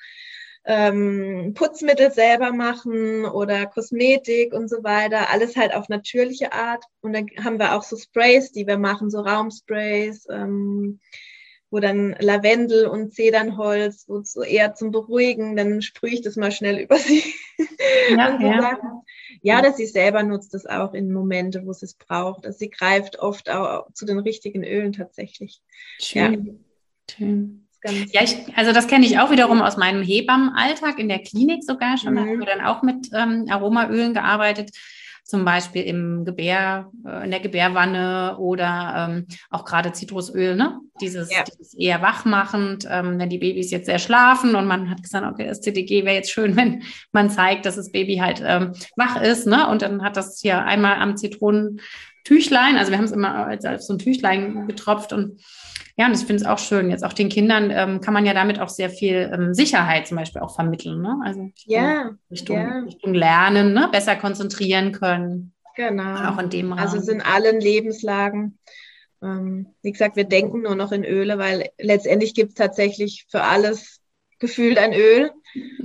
ähm, 0.65 1.53
Putzmittel 1.55 2.11
selber 2.11 2.51
machen 2.51 3.25
oder 3.25 3.65
Kosmetik 3.65 4.53
und 4.53 4.69
so 4.69 4.83
weiter. 4.83 5.29
Alles 5.31 5.55
halt 5.55 5.73
auf 5.73 5.89
natürliche 5.89 6.53
Art. 6.53 6.83
Und 7.01 7.13
dann 7.13 7.27
haben 7.43 7.59
wir 7.59 7.75
auch 7.75 7.83
so 7.83 7.97
Sprays, 7.97 8.51
die 8.51 8.67
wir 8.67 8.77
machen, 8.77 9.09
so 9.09 9.21
Raumsprays. 9.21 10.27
Ähm, 10.29 10.99
wo 11.71 11.79
dann 11.79 12.15
Lavendel 12.19 12.85
und 12.85 13.13
Zedernholz, 13.13 14.03
wo 14.07 14.21
so 14.23 14.43
eher 14.43 14.75
zum 14.75 14.91
Beruhigen, 14.91 15.55
dann 15.55 15.81
sprühe 15.81 16.11
ich 16.11 16.21
das 16.21 16.35
mal 16.35 16.51
schnell 16.51 16.77
über 16.83 16.97
sie. 16.97 17.23
Ja, 18.09 18.37
so 18.37 18.45
ja. 18.45 19.03
ja, 19.41 19.61
dass 19.61 19.77
sie 19.77 19.85
selber 19.85 20.21
nutzt 20.21 20.53
es 20.53 20.65
auch 20.65 20.93
in 20.93 21.13
Momente, 21.13 21.65
wo 21.65 21.71
sie 21.71 21.85
es 21.85 21.93
braucht. 21.93 22.45
Also 22.45 22.59
sie 22.59 22.69
greift 22.69 23.19
oft 23.19 23.49
auch 23.49 23.87
zu 23.93 24.05
den 24.05 24.19
richtigen 24.19 24.63
Ölen 24.65 24.91
tatsächlich. 24.91 25.61
Schön. 25.99 26.45
Ja. 26.45 26.53
Schön. 27.09 27.67
Ja, 27.83 28.21
ich, 28.23 28.37
also 28.55 28.73
das 28.73 28.87
kenne 28.87 29.05
ich 29.05 29.19
auch 29.19 29.31
wiederum 29.31 29.61
aus 29.61 29.77
meinem 29.77 30.03
Hebammenalltag 30.03 30.99
in 30.99 31.09
der 31.09 31.19
Klinik 31.19 31.63
sogar 31.63 31.97
schon. 31.97 32.13
Mhm. 32.13 32.17
Da 32.17 32.21
haben 32.21 32.39
wir 32.39 32.45
dann 32.45 32.61
auch 32.61 32.83
mit 32.83 33.09
ähm, 33.13 33.45
Aromaölen 33.49 34.13
gearbeitet 34.13 34.71
zum 35.31 35.45
Beispiel 35.45 35.83
im 35.83 36.25
Gebär, 36.25 36.91
äh, 37.05 37.23
in 37.23 37.31
der 37.31 37.39
Gebärwanne 37.39 38.37
oder 38.37 39.09
ähm, 39.09 39.27
auch 39.49 39.65
gerade 39.65 39.93
Zitrusöl, 39.93 40.55
ne? 40.55 40.79
Dieses, 40.99 41.31
ja. 41.31 41.43
dieses 41.43 41.73
eher 41.73 42.01
wachmachend, 42.01 42.85
ähm, 42.89 43.17
wenn 43.17 43.29
die 43.29 43.37
Babys 43.37 43.71
jetzt 43.71 43.85
sehr 43.85 43.97
schlafen 43.97 44.55
und 44.55 44.67
man 44.67 44.89
hat 44.89 45.01
gesagt, 45.01 45.25
okay, 45.25 45.47
das 45.47 45.61
CTG 45.61 46.05
wäre 46.05 46.15
jetzt 46.15 46.31
schön, 46.31 46.55
wenn 46.57 46.83
man 47.11 47.29
zeigt, 47.29 47.65
dass 47.65 47.77
das 47.77 47.91
Baby 47.91 48.17
halt 48.17 48.43
ähm, 48.45 48.73
wach 48.97 49.21
ist, 49.21 49.47
ne? 49.47 49.67
Und 49.69 49.81
dann 49.81 50.03
hat 50.03 50.17
das 50.17 50.39
hier 50.41 50.63
einmal 50.65 50.97
am 50.97 51.15
Zitronentüchlein, 52.23 52.77
also 52.77 52.91
wir 52.91 52.97
haben 52.97 53.05
es 53.05 53.11
immer 53.11 53.47
als, 53.47 53.87
so 53.87 53.93
ein 53.93 53.99
Tüchlein 53.99 54.67
getropft 54.67 55.13
und 55.13 55.41
ja, 55.97 56.07
und 56.07 56.13
ich 56.13 56.25
finde 56.25 56.43
es 56.43 56.45
auch 56.45 56.57
schön. 56.57 56.89
Jetzt 56.89 57.03
auch 57.03 57.13
den 57.13 57.29
Kindern 57.29 57.69
ähm, 57.69 57.99
kann 57.99 58.13
man 58.13 58.25
ja 58.25 58.33
damit 58.33 58.59
auch 58.59 58.69
sehr 58.69 58.89
viel 58.89 59.29
ähm, 59.33 59.53
Sicherheit 59.53 60.07
zum 60.07 60.17
Beispiel 60.17 60.41
auch 60.41 60.55
vermitteln. 60.55 61.01
Ne? 61.01 61.19
Also 61.23 61.51
ja, 61.65 62.11
Richtung, 62.31 62.57
ja. 62.57 62.79
Richtung 62.79 63.13
Lernen, 63.13 63.73
ne? 63.73 63.89
besser 63.91 64.15
konzentrieren 64.15 64.93
können. 64.93 65.53
Genau. 65.75 66.29
Auch 66.29 66.39
in 66.39 66.49
dem 66.49 66.71
Rahmen. 66.71 66.81
Also 66.81 66.97
es 66.97 67.07
in 67.07 67.21
allen 67.21 67.59
Lebenslagen. 67.59 68.57
Ähm, 69.21 69.67
wie 69.81 69.91
gesagt, 69.91 70.15
wir 70.15 70.23
denken 70.23 70.61
nur 70.61 70.75
noch 70.75 70.93
in 70.93 71.03
Öle, 71.03 71.37
weil 71.37 71.69
letztendlich 71.77 72.33
gibt 72.33 72.51
es 72.51 72.55
tatsächlich 72.55 73.27
für 73.29 73.43
alles 73.43 73.99
gefühlt 74.39 74.77
ein 74.77 74.93
Öl. 74.93 75.31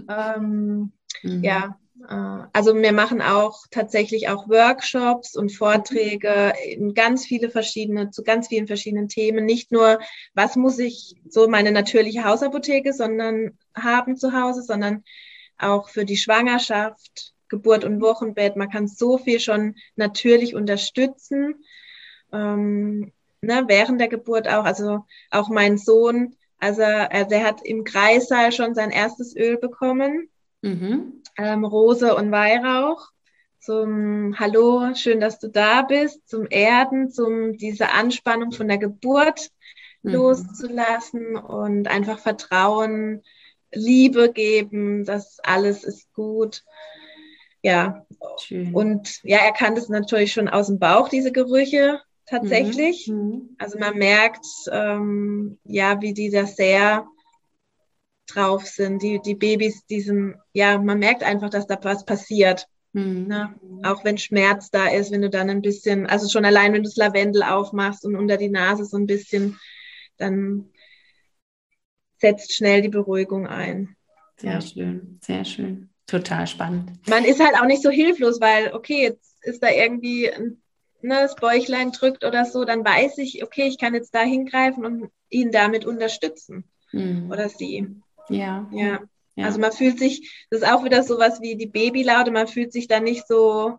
Ähm, 0.09 0.93
mhm. 1.23 1.45
Ja, 1.45 1.77
also 2.09 2.75
wir 2.75 2.93
machen 2.93 3.21
auch 3.21 3.67
tatsächlich 3.71 4.29
auch 4.29 4.49
Workshops 4.49 5.37
und 5.37 5.53
Vorträge 5.53 6.53
in 6.65 6.95
ganz 6.95 7.27
viele 7.27 7.51
verschiedene, 7.51 8.11
zu 8.11 8.23
ganz 8.23 8.49
vielen 8.49 8.67
verschiedenen 8.67 9.09
Themen. 9.09 9.45
Nicht 9.45 9.73
nur, 9.73 9.99
was 10.35 10.57
muss 10.57 10.79
ich 10.79 11.17
so 11.29 11.49
meine 11.49 11.73
natürliche 11.73 12.25
Hausapotheke, 12.25 12.93
sondern 12.93 13.59
haben 13.75 14.17
zu 14.17 14.33
Hause, 14.33 14.63
sondern 14.63 15.05
auch 15.59 15.89
für 15.89 16.05
die 16.05 16.17
Schwangerschaft, 16.17 17.35
Geburt 17.49 17.85
und 17.85 18.01
Wochenbett. 18.01 18.57
Man 18.57 18.71
kann 18.71 18.89
so 18.89 19.19
viel 19.19 19.41
schon 19.41 19.77
natürlich 19.97 20.55
unterstützen. 20.55 21.65
Ähm, 22.33 23.13
ne, 23.41 23.65
während 23.67 24.01
der 24.01 24.09
Geburt 24.09 24.49
auch. 24.49 24.65
Also 24.65 25.05
auch 25.31 25.49
mein 25.49 25.79
Sohn, 25.79 26.37
also 26.59 26.83
er, 26.83 27.25
der 27.25 27.45
hat 27.45 27.63
im 27.65 27.85
Kreissaal 27.85 28.53
schon 28.53 28.75
sein 28.75 28.91
erstes 28.91 29.35
Öl 29.35 29.57
bekommen. 29.57 30.29
Mhm 30.63 31.23
ähm, 31.39 31.65
Rose 31.65 32.15
und 32.15 32.31
Weihrauch 32.31 33.11
zum 33.67 34.39
Hallo, 34.39 34.95
schön, 34.95 35.19
dass 35.19 35.41
du 35.41 35.49
da 35.49 35.83
bist, 35.83 36.29
zum 36.29 36.47
Erden, 36.49 37.11
zum 37.11 37.57
diese 37.57 37.91
Anspannung 37.91 38.53
von 38.53 38.69
der 38.69 38.79
Geburt 38.79 39.51
mhm. 40.03 40.13
loszulassen 40.13 41.37
und 41.37 41.89
einfach 41.89 42.21
Vertrauen, 42.21 43.25
Liebe 43.75 44.33
geben, 44.33 45.05
dass 45.05 45.41
alles 45.41 45.83
ist 45.83 46.13
gut. 46.13 46.63
Ja, 47.63 48.07
schön. 48.41 48.73
und 48.73 49.21
ja, 49.25 49.39
er 49.39 49.53
kann 49.53 49.75
das 49.75 49.89
natürlich 49.89 50.33
schon 50.33 50.49
aus 50.49 50.69
dem 50.69 50.79
Bauch, 50.79 51.09
diese 51.09 51.33
Gerüche 51.33 52.01
tatsächlich. 52.27 53.09
Mhm. 53.09 53.17
mhm. 53.17 53.57
Also 53.59 53.79
man 53.81 53.99
merkt, 53.99 54.47
ähm, 54.71 55.59
ja, 55.65 56.01
wie 56.01 56.15
die 56.15 56.31
das 56.31 56.55
sehr 56.55 57.05
drauf 58.27 58.67
sind, 58.67 59.03
die, 59.03 59.21
die 59.21 59.35
Babys, 59.35 59.85
diesen, 59.87 60.37
ja, 60.53 60.79
man 60.79 60.99
merkt 60.99 61.23
einfach, 61.23 61.51
dass 61.51 61.67
da 61.67 61.79
was 61.83 62.05
passiert. 62.05 62.67
Mhm. 62.93 63.27
Ne? 63.27 63.55
Auch 63.83 64.05
wenn 64.05 64.19
Schmerz 64.19 64.71
da 64.71 64.89
ist, 64.89 65.11
wenn 65.13 65.23
du 65.23 65.31
dann 65.31 65.51
ein 65.51 65.63
bisschen, 65.63 66.07
also 66.07 66.29
schon 66.29 66.45
allein, 66.45 66.73
wenn 66.73 66.83
du 66.83 66.89
das 66.89 66.97
Lavendel 66.97 67.43
aufmachst 67.43 68.05
und 68.05 68.17
unter 68.17 68.37
die 68.37 68.49
Nase 68.49 68.85
so 68.85 68.97
ein 68.97 69.07
bisschen, 69.07 69.59
dann 70.17 70.71
setzt 72.19 72.55
schnell 72.55 72.83
die 72.83 72.89
Beruhigung 72.89 73.47
ein. 73.47 73.97
Sehr 74.39 74.53
ja. 74.53 74.61
schön, 74.61 75.19
sehr 75.23 75.45
schön. 75.45 75.91
Total 76.07 76.47
spannend. 76.47 76.93
Man 77.09 77.25
ist 77.25 77.41
halt 77.41 77.57
auch 77.61 77.67
nicht 77.67 77.83
so 77.83 77.91
hilflos, 77.91 78.41
weil, 78.41 78.73
okay, 78.73 79.03
jetzt 79.03 79.35
ist 79.43 79.63
da 79.63 79.71
irgendwie 79.71 80.31
ne, 81.03 81.21
das 81.23 81.35
Bäuchlein 81.37 81.93
drückt 81.93 82.25
oder 82.25 82.45
so, 82.45 82.65
dann 82.65 82.85
weiß 82.85 83.19
ich, 83.19 83.43
okay, 83.43 83.67
ich 83.67 83.79
kann 83.79 83.95
jetzt 83.95 84.15
da 84.15 84.23
hingreifen 84.23 84.85
und 84.85 85.11
ihn 85.31 85.53
damit 85.53 85.85
unterstützen. 85.85 86.65
Mhm. 86.93 87.31
Oder 87.31 87.49
sie. 87.49 87.87
Ja. 88.29 88.69
Ja. 88.73 89.01
ja. 89.35 89.45
Also 89.45 89.59
man 89.61 89.73
fühlt 89.73 89.99
sich, 89.99 90.47
das 90.51 90.63
ist 90.63 90.69
auch 90.69 90.85
wieder 90.85 91.03
sowas 91.03 91.41
wie 91.41 91.57
die 91.57 91.67
Babylaute, 91.67 92.31
man 92.31 92.49
fühlt 92.49 92.73
sich 92.73 92.89
da 92.89 93.01
nicht 93.01 93.27
so 93.27 93.79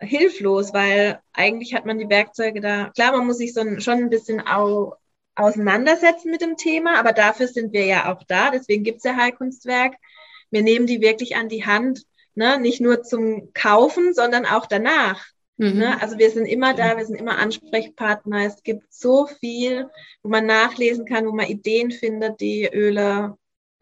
hilflos, 0.00 0.72
weil 0.72 1.20
eigentlich 1.32 1.74
hat 1.74 1.86
man 1.86 1.98
die 1.98 2.08
Werkzeuge 2.08 2.60
da. 2.60 2.90
Klar, 2.90 3.12
man 3.12 3.26
muss 3.26 3.38
sich 3.38 3.54
so 3.54 3.60
ein, 3.60 3.80
schon 3.80 3.98
ein 3.98 4.10
bisschen 4.10 4.46
au, 4.46 4.94
auseinandersetzen 5.34 6.30
mit 6.30 6.42
dem 6.42 6.56
Thema, 6.56 6.98
aber 6.98 7.12
dafür 7.12 7.48
sind 7.48 7.72
wir 7.72 7.84
ja 7.84 8.12
auch 8.12 8.22
da. 8.24 8.50
Deswegen 8.50 8.84
gibt 8.84 8.98
es 8.98 9.04
ja 9.04 9.16
Heilkunstwerk. 9.16 9.94
Wir 10.50 10.62
nehmen 10.62 10.86
die 10.86 11.00
wirklich 11.00 11.36
an 11.36 11.48
die 11.48 11.64
Hand, 11.64 12.04
ne? 12.34 12.58
nicht 12.60 12.80
nur 12.80 13.02
zum 13.02 13.52
Kaufen, 13.54 14.14
sondern 14.14 14.46
auch 14.46 14.66
danach. 14.66 15.24
Mhm. 15.56 15.78
Ne? 15.78 16.02
Also 16.02 16.18
wir 16.18 16.30
sind 16.30 16.46
immer 16.46 16.74
da, 16.74 16.96
wir 16.96 17.06
sind 17.06 17.16
immer 17.16 17.38
Ansprechpartner. 17.38 18.44
Es 18.46 18.62
gibt 18.62 18.92
so 18.92 19.26
viel, 19.26 19.88
wo 20.22 20.28
man 20.28 20.46
nachlesen 20.46 21.06
kann, 21.06 21.26
wo 21.26 21.32
man 21.32 21.46
Ideen 21.46 21.90
findet, 21.90 22.40
die 22.40 22.68
Öle 22.72 23.36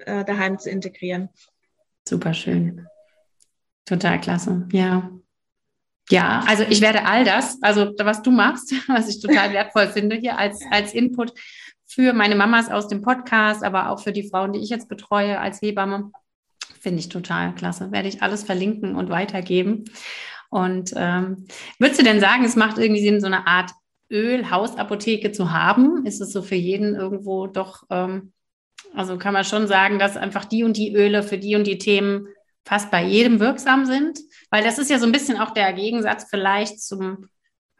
äh, 0.06 0.24
daheim 0.24 0.58
zu 0.58 0.70
integrieren. 0.70 1.28
Super 2.06 2.34
schön. 2.34 2.86
Total 3.84 4.20
klasse. 4.20 4.68
Ja. 4.72 5.10
Ja, 6.10 6.44
also 6.48 6.64
ich 6.64 6.80
werde 6.80 7.04
all 7.04 7.24
das, 7.24 7.58
also 7.62 7.92
was 7.98 8.22
du 8.22 8.30
machst, 8.30 8.74
was 8.88 9.08
ich 9.08 9.20
total 9.20 9.52
wertvoll 9.52 9.86
finde 9.88 10.16
hier 10.16 10.36
als, 10.36 10.60
als 10.70 10.92
Input 10.94 11.32
für 11.86 12.12
meine 12.12 12.34
Mamas 12.34 12.70
aus 12.70 12.88
dem 12.88 13.02
Podcast, 13.02 13.62
aber 13.62 13.90
auch 13.90 14.00
für 14.00 14.12
die 14.12 14.28
Frauen, 14.28 14.52
die 14.52 14.60
ich 14.60 14.70
jetzt 14.70 14.88
betreue 14.88 15.38
als 15.38 15.62
Hebamme, 15.62 16.10
finde 16.80 17.00
ich 17.00 17.08
total 17.08 17.54
klasse. 17.54 17.92
Werde 17.92 18.08
ich 18.08 18.22
alles 18.22 18.42
verlinken 18.42 18.96
und 18.96 19.10
weitergeben. 19.10 19.84
Und 20.50 20.92
ähm, 20.96 21.46
würdest 21.78 22.00
du 22.00 22.04
denn 22.04 22.20
sagen, 22.20 22.44
es 22.44 22.56
macht 22.56 22.78
irgendwie 22.78 23.02
Sinn, 23.02 23.20
so 23.20 23.26
eine 23.26 23.46
Art 23.46 23.70
Öl-Hausapotheke 24.10 25.32
zu 25.32 25.52
haben? 25.52 26.04
Ist 26.04 26.20
es 26.20 26.32
so 26.32 26.42
für 26.42 26.56
jeden 26.56 26.94
irgendwo 26.94 27.46
doch 27.46 27.84
ähm, 27.90 28.32
also 28.94 29.18
kann 29.18 29.32
man 29.32 29.44
schon 29.44 29.66
sagen, 29.66 29.98
dass 29.98 30.16
einfach 30.16 30.44
die 30.44 30.64
und 30.64 30.76
die 30.76 30.94
Öle 30.94 31.22
für 31.22 31.38
die 31.38 31.56
und 31.56 31.66
die 31.66 31.78
Themen 31.78 32.26
fast 32.64 32.90
bei 32.90 33.02
jedem 33.04 33.40
wirksam 33.40 33.86
sind, 33.86 34.18
weil 34.50 34.62
das 34.62 34.78
ist 34.78 34.90
ja 34.90 34.98
so 34.98 35.06
ein 35.06 35.12
bisschen 35.12 35.38
auch 35.38 35.50
der 35.50 35.72
Gegensatz 35.72 36.26
vielleicht 36.28 36.80
zum 36.80 37.28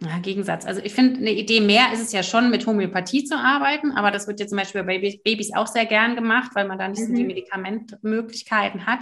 ja, 0.01 0.19
Gegensatz. 0.19 0.67
Also 0.67 0.81
ich 0.83 0.95
finde, 0.95 1.21
eine 1.21 1.31
Idee 1.31 1.61
mehr 1.61 1.93
ist 1.93 2.01
es 2.01 2.13
ja 2.13 2.25
schon, 2.25 2.51
mit 2.51 2.67
Homöopathie 2.67 3.25
zu 3.25 3.37
arbeiten, 3.37 3.93
aber 3.93 4.11
das 4.11 4.27
wird 4.27 4.41
jetzt 4.41 4.51
zum 4.51 4.59
Beispiel 4.59 4.83
bei 4.83 4.99
Babys 4.99 5.55
auch 5.55 5.69
sehr 5.69 5.87
gern 5.87 6.17
gemacht, 6.17 6.51
weil 6.55 6.67
man 6.67 6.79
da 6.79 6.89
nicht 6.89 7.01
so 7.01 7.13
die 7.13 7.21
mhm. 7.21 7.29
Medikamentmöglichkeiten 7.29 8.87
hat. 8.87 9.01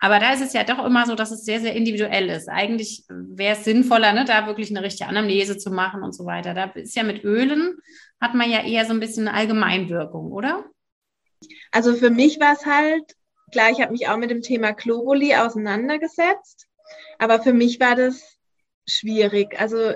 Aber 0.00 0.18
da 0.18 0.32
ist 0.32 0.40
es 0.40 0.52
ja 0.52 0.64
doch 0.64 0.84
immer 0.84 1.06
so, 1.06 1.14
dass 1.14 1.30
es 1.30 1.44
sehr, 1.44 1.60
sehr 1.60 1.76
individuell 1.76 2.28
ist. 2.28 2.48
Eigentlich 2.48 3.04
wäre 3.08 3.56
es 3.56 3.64
sinnvoller, 3.64 4.12
ne, 4.12 4.24
da 4.24 4.46
wirklich 4.46 4.70
eine 4.70 4.82
richtige 4.82 5.08
Anamnese 5.08 5.58
zu 5.58 5.70
machen 5.70 6.02
und 6.02 6.12
so 6.12 6.24
weiter. 6.24 6.54
Da 6.54 6.64
ist 6.74 6.96
ja 6.96 7.04
mit 7.04 7.22
Ölen, 7.22 7.76
hat 8.20 8.34
man 8.34 8.50
ja 8.50 8.64
eher 8.64 8.84
so 8.84 8.92
ein 8.92 9.00
bisschen 9.00 9.28
eine 9.28 9.36
Allgemeinwirkung, 9.36 10.32
oder? 10.32 10.64
Also 11.70 11.94
für 11.94 12.10
mich 12.10 12.40
war 12.40 12.52
es 12.52 12.66
halt, 12.66 13.16
klar, 13.50 13.70
ich 13.70 13.80
habe 13.80 13.92
mich 13.92 14.08
auch 14.08 14.16
mit 14.16 14.30
dem 14.30 14.42
Thema 14.42 14.72
Globuli 14.72 15.34
auseinandergesetzt, 15.34 16.66
aber 17.18 17.42
für 17.42 17.52
mich 17.52 17.80
war 17.80 17.94
das 17.94 18.36
schwierig. 18.86 19.58
Also 19.60 19.94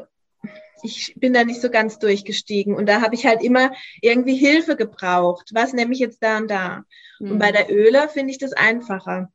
ich 0.83 1.15
bin 1.17 1.33
da 1.33 1.45
nicht 1.45 1.61
so 1.61 1.71
ganz 1.71 1.99
durchgestiegen 1.99 2.75
und 2.75 2.87
da 2.87 3.01
habe 3.01 3.15
ich 3.15 3.27
halt 3.27 3.43
immer 3.43 3.73
irgendwie 4.01 4.37
Hilfe 4.37 4.77
gebraucht. 4.77 5.51
Was 5.53 5.73
nehme 5.73 5.93
ich 5.93 5.99
jetzt 5.99 6.23
da 6.23 6.39
und 6.39 6.51
da? 6.51 6.85
Mhm. 7.19 7.33
Und 7.33 7.39
bei 7.39 7.53
der 7.53 7.71
Öle 7.71 8.09
finde 8.09 8.31
ich 8.31 8.39
das 8.39 8.53
einfacher, 8.53 9.33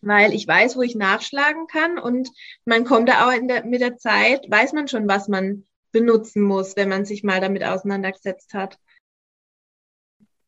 weil 0.00 0.34
ich 0.34 0.46
weiß, 0.46 0.76
wo 0.76 0.82
ich 0.82 0.94
nachschlagen 0.94 1.66
kann 1.66 1.98
und 1.98 2.30
man 2.64 2.84
kommt 2.84 3.08
da 3.08 3.28
auch 3.28 3.32
der, 3.42 3.64
mit 3.64 3.80
der 3.80 3.96
Zeit, 3.96 4.50
weiß 4.50 4.72
man 4.72 4.88
schon, 4.88 5.08
was 5.08 5.28
man 5.28 5.64
benutzen 5.92 6.42
muss, 6.42 6.76
wenn 6.76 6.88
man 6.88 7.04
sich 7.04 7.24
mal 7.24 7.40
damit 7.40 7.64
auseinandergesetzt 7.64 8.54
hat. 8.54 8.78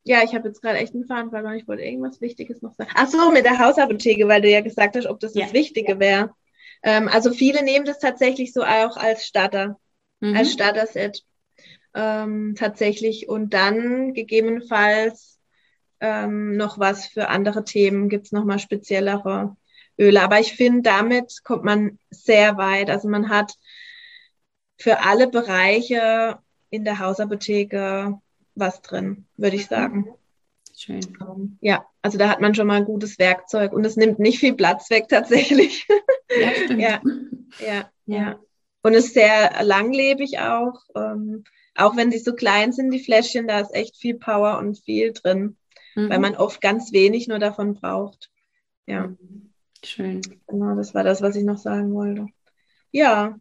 Ja, 0.03 0.21
ich 0.23 0.35
habe 0.35 0.47
jetzt 0.49 0.61
gerade 0.61 0.79
echt 0.79 0.93
einen 0.93 1.05
Faden 1.05 1.29
verloren. 1.29 1.55
Ich 1.55 1.67
wollte 1.67 1.83
irgendwas 1.83 2.19
Wichtiges 2.19 2.61
noch 2.61 2.73
sagen. 2.73 2.91
Ach 2.95 3.07
so, 3.07 3.31
mit 3.31 3.45
der 3.45 3.59
Hausapotheke, 3.59 4.27
weil 4.27 4.41
du 4.41 4.49
ja 4.49 4.61
gesagt 4.61 4.95
hast, 4.95 5.05
ob 5.05 5.19
das 5.19 5.33
ja. 5.33 5.45
das 5.45 5.53
Wichtige 5.53 5.99
wäre. 5.99 6.31
Ähm, 6.83 7.07
also 7.07 7.31
viele 7.31 7.63
nehmen 7.63 7.85
das 7.85 7.99
tatsächlich 7.99 8.51
so 8.51 8.63
auch 8.63 8.97
als 8.97 9.25
Starter, 9.25 9.79
mhm. 10.19 10.35
als 10.35 10.51
Starter-Set. 10.51 11.23
Ähm, 11.95 12.55
tatsächlich. 12.57 13.29
Und 13.29 13.53
dann 13.53 14.13
gegebenenfalls 14.13 15.39
ähm, 16.01 16.57
noch 16.57 16.79
was 16.79 17.07
für 17.07 17.29
andere 17.29 17.63
Themen. 17.63 18.09
Gibt 18.09 18.25
es 18.25 18.31
nochmal 18.33 18.59
speziellere 18.59 19.55
Öle. 19.97 20.21
Aber 20.21 20.39
ich 20.39 20.53
finde, 20.53 20.81
damit 20.81 21.43
kommt 21.45 21.63
man 21.63 21.97
sehr 22.09 22.57
weit. 22.57 22.89
Also 22.89 23.07
man 23.07 23.29
hat 23.29 23.53
für 24.77 24.99
alle 24.99 25.29
Bereiche 25.29 26.39
in 26.69 26.83
der 26.83 26.99
Hausapotheke 26.99 28.19
was 28.55 28.81
drin, 28.81 29.25
würde 29.37 29.55
ich 29.55 29.67
sagen. 29.67 30.13
Schön. 30.75 31.17
Um, 31.21 31.57
ja, 31.61 31.85
also 32.01 32.17
da 32.17 32.29
hat 32.29 32.41
man 32.41 32.55
schon 32.55 32.67
mal 32.67 32.77
ein 32.77 32.85
gutes 32.85 33.19
Werkzeug 33.19 33.73
und 33.73 33.85
es 33.85 33.95
nimmt 33.95 34.19
nicht 34.19 34.39
viel 34.39 34.53
Platz 34.55 34.89
weg 34.89 35.07
tatsächlich. 35.09 35.87
Ja, 36.35 36.49
stimmt. 36.55 36.81
ja, 36.81 37.01
ja, 37.63 37.91
ja. 38.07 38.39
Und 38.81 38.95
ist 38.95 39.13
sehr 39.13 39.63
langlebig 39.63 40.39
auch. 40.39 40.79
Ähm, 40.95 41.43
auch 41.75 41.95
wenn 41.95 42.09
die 42.09 42.17
so 42.17 42.33
klein 42.33 42.71
sind, 42.71 42.89
die 42.89 43.03
Fläschchen, 43.03 43.47
da 43.47 43.59
ist 43.59 43.71
echt 43.71 43.97
viel 43.97 44.15
Power 44.15 44.57
und 44.57 44.79
viel 44.79 45.13
drin, 45.13 45.57
mhm. 45.93 46.09
weil 46.09 46.17
man 46.17 46.35
oft 46.35 46.59
ganz 46.59 46.91
wenig 46.91 47.27
nur 47.27 47.37
davon 47.37 47.75
braucht. 47.75 48.31
Ja. 48.87 49.13
Schön. 49.83 50.21
Genau, 50.47 50.75
das 50.75 50.95
war 50.95 51.03
das, 51.03 51.21
was 51.21 51.35
ich 51.35 51.43
noch 51.43 51.59
sagen 51.59 51.93
wollte. 51.93 52.25
Ja, 52.91 53.37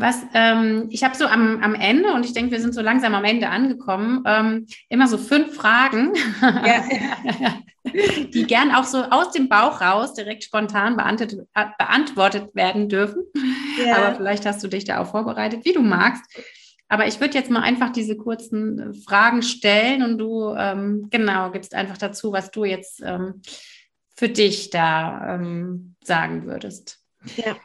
was 0.00 0.22
ähm, 0.34 0.86
ich 0.90 1.04
habe 1.04 1.16
so 1.16 1.26
am, 1.26 1.62
am 1.62 1.74
Ende, 1.74 2.12
und 2.12 2.24
ich 2.24 2.32
denke, 2.32 2.52
wir 2.52 2.60
sind 2.60 2.74
so 2.74 2.80
langsam 2.80 3.14
am 3.14 3.24
Ende 3.24 3.48
angekommen, 3.48 4.22
ähm, 4.26 4.66
immer 4.88 5.06
so 5.06 5.18
fünf 5.18 5.54
Fragen, 5.54 6.12
ja. 6.40 6.84
die 8.34 8.44
gern 8.46 8.72
auch 8.72 8.84
so 8.84 9.02
aus 9.02 9.32
dem 9.32 9.48
Bauch 9.48 9.80
raus 9.80 10.14
direkt 10.14 10.44
spontan 10.44 10.96
beantwortet, 10.96 11.46
äh, 11.54 11.66
beantwortet 11.78 12.54
werden 12.54 12.88
dürfen. 12.88 13.22
Ja. 13.84 13.96
Aber 13.96 14.16
vielleicht 14.16 14.46
hast 14.46 14.62
du 14.62 14.68
dich 14.68 14.84
da 14.84 15.00
auch 15.00 15.10
vorbereitet, 15.10 15.64
wie 15.64 15.72
du 15.72 15.82
magst. 15.82 16.24
Aber 16.88 17.06
ich 17.06 17.20
würde 17.20 17.34
jetzt 17.34 17.50
mal 17.50 17.62
einfach 17.62 17.90
diese 17.90 18.16
kurzen 18.16 18.94
Fragen 19.06 19.42
stellen 19.42 20.02
und 20.02 20.18
du 20.18 20.52
ähm, 20.56 21.06
genau 21.10 21.50
gibst 21.52 21.74
einfach 21.74 21.96
dazu, 21.96 22.32
was 22.32 22.50
du 22.50 22.64
jetzt 22.64 23.00
ähm, 23.04 23.42
für 24.16 24.28
dich 24.28 24.70
da 24.70 25.36
ähm, 25.36 25.94
sagen 26.02 26.46
würdest. 26.46 26.98
Ja. 27.36 27.56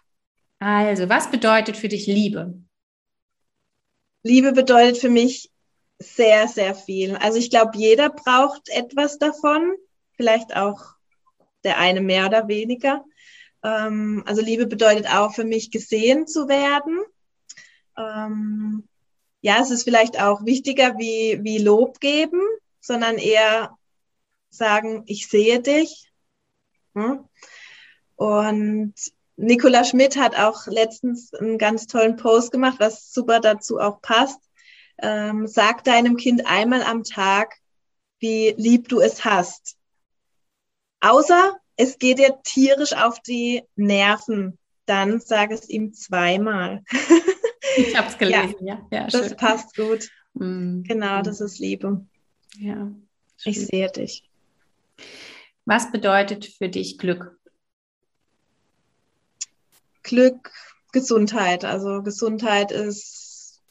Also, 0.59 1.09
was 1.09 1.29
bedeutet 1.29 1.77
für 1.77 1.89
dich 1.89 2.07
Liebe? 2.07 2.53
Liebe 4.23 4.53
bedeutet 4.53 4.97
für 4.97 5.09
mich 5.09 5.51
sehr, 5.99 6.47
sehr 6.47 6.75
viel. 6.75 7.15
Also 7.17 7.37
ich 7.37 7.49
glaube, 7.49 7.77
jeder 7.77 8.09
braucht 8.09 8.69
etwas 8.69 9.17
davon, 9.17 9.75
vielleicht 10.13 10.55
auch 10.55 10.95
der 11.63 11.77
eine 11.77 12.01
mehr 12.01 12.25
oder 12.25 12.47
weniger. 12.47 13.05
Ähm, 13.63 14.23
also 14.25 14.41
Liebe 14.41 14.67
bedeutet 14.67 15.07
auch 15.07 15.33
für 15.33 15.43
mich 15.43 15.71
gesehen 15.71 16.27
zu 16.27 16.47
werden. 16.47 16.99
Ähm, 17.97 18.87
ja, 19.41 19.61
es 19.61 19.71
ist 19.71 19.83
vielleicht 19.83 20.19
auch 20.19 20.45
wichtiger 20.45 20.97
wie, 20.97 21.39
wie 21.43 21.59
Lob 21.59 21.99
geben, 21.99 22.41
sondern 22.79 23.17
eher 23.17 23.77
sagen, 24.49 25.03
ich 25.05 25.27
sehe 25.27 25.61
dich. 25.61 26.11
Hm? 26.95 27.27
Und 28.15 28.93
Nicola 29.37 29.83
Schmidt 29.83 30.17
hat 30.17 30.37
auch 30.37 30.67
letztens 30.67 31.33
einen 31.33 31.57
ganz 31.57 31.87
tollen 31.87 32.15
Post 32.15 32.51
gemacht, 32.51 32.77
was 32.79 33.11
super 33.13 33.39
dazu 33.39 33.79
auch 33.79 34.01
passt. 34.01 34.39
Ähm, 35.01 35.47
sag 35.47 35.83
deinem 35.83 36.15
Kind 36.15 36.45
einmal 36.45 36.81
am 36.81 37.03
Tag, 37.03 37.55
wie 38.19 38.53
lieb 38.57 38.87
du 38.87 39.01
es 39.01 39.25
hast. 39.25 39.75
Außer 41.01 41.57
es 41.75 41.99
geht 41.99 42.19
dir 42.19 42.39
tierisch 42.43 42.93
auf 42.93 43.19
die 43.21 43.63
Nerven, 43.75 44.57
dann 44.85 45.19
sag 45.19 45.51
es 45.51 45.69
ihm 45.69 45.93
zweimal. 45.93 46.83
ich 47.77 47.97
habe 47.97 48.07
es 48.07 48.17
gelesen, 48.17 48.65
ja. 48.65 48.87
ja. 48.89 49.01
ja 49.01 49.07
das 49.07 49.35
passt 49.35 49.75
gut. 49.75 50.09
Mm. 50.33 50.83
Genau, 50.83 51.21
das 51.21 51.41
ist 51.41 51.59
Liebe. 51.59 52.05
Ja. 52.57 52.91
Schön. 53.37 53.51
Ich 53.51 53.65
sehe 53.65 53.91
dich. 53.91 54.23
Was 55.65 55.91
bedeutet 55.91 56.45
für 56.45 56.69
dich 56.69 56.97
Glück? 56.97 57.37
Glück, 60.05 60.51
Gesundheit. 60.93 61.65
Also 61.65 62.01
Gesundheit 62.03 62.71
ist, 62.71 63.61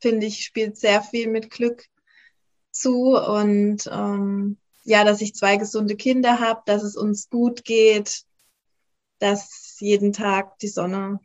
finde 0.00 0.26
ich, 0.26 0.44
spielt 0.44 0.76
sehr 0.76 1.00
viel 1.00 1.28
mit 1.28 1.50
Glück 1.50 1.86
zu 2.70 3.16
und 3.16 3.88
ähm, 3.90 4.58
ja, 4.84 5.04
dass 5.04 5.20
ich 5.20 5.34
zwei 5.34 5.56
gesunde 5.56 5.96
Kinder 5.96 6.40
habe, 6.40 6.62
dass 6.66 6.82
es 6.82 6.96
uns 6.96 7.30
gut 7.30 7.64
geht, 7.64 8.24
dass 9.20 9.76
jeden 9.78 10.12
Tag 10.12 10.58
die 10.58 10.68
Sonne 10.68 11.20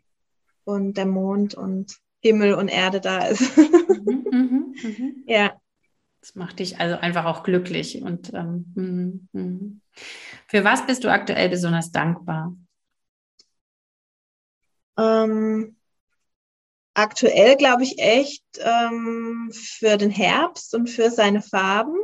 und 0.63 0.97
der 0.97 1.05
Mond 1.05 1.55
und 1.55 1.97
Himmel 2.21 2.53
und 2.53 2.67
Erde 2.67 3.01
da 3.01 3.25
ist. 3.25 3.43
Mhm, 3.97 4.27
mhm, 4.31 4.75
mhm. 4.83 5.23
Ja. 5.25 5.53
Das 6.19 6.35
macht 6.35 6.59
dich 6.59 6.79
also 6.79 6.97
einfach 6.97 7.25
auch 7.25 7.43
glücklich. 7.43 8.01
Und 8.01 8.33
ähm, 8.33 8.65
mhm, 8.75 9.29
mhm. 9.31 9.81
für 10.47 10.63
was 10.65 10.85
bist 10.85 11.05
du 11.05 11.11
aktuell 11.11 11.47
besonders 11.49 11.91
dankbar? 11.91 12.53
Ähm, 14.97 15.75
aktuell 16.93 17.57
glaube 17.57 17.83
ich 17.83 17.99
echt 17.99 18.43
ähm, 18.57 19.51
für 19.53 19.97
den 19.97 20.09
Herbst 20.09 20.73
und 20.73 20.89
für 20.89 21.11
seine 21.11 21.41
Farben. 21.41 21.97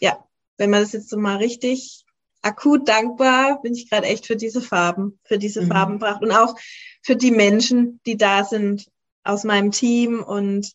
Ja, 0.00 0.24
wenn 0.56 0.70
man 0.70 0.82
das 0.82 0.92
jetzt 0.92 1.08
so 1.08 1.18
mal 1.18 1.36
richtig 1.36 2.04
akut 2.42 2.88
dankbar, 2.88 3.60
bin 3.62 3.74
ich 3.74 3.90
gerade 3.90 4.06
echt 4.06 4.26
für 4.26 4.36
diese 4.36 4.60
Farben, 4.60 5.18
für 5.24 5.38
diese 5.38 5.62
mhm. 5.62 5.68
Farbenpracht 5.68 6.22
und 6.22 6.30
auch 6.32 6.54
für 7.02 7.16
die 7.16 7.30
Menschen, 7.30 8.00
die 8.06 8.16
da 8.16 8.44
sind 8.44 8.88
aus 9.24 9.44
meinem 9.44 9.70
Team 9.70 10.22
und 10.22 10.72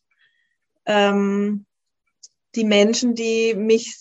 ähm, 0.85 1.65
die 2.55 2.65
Menschen, 2.65 3.15
die 3.15 3.55
mich 3.55 3.97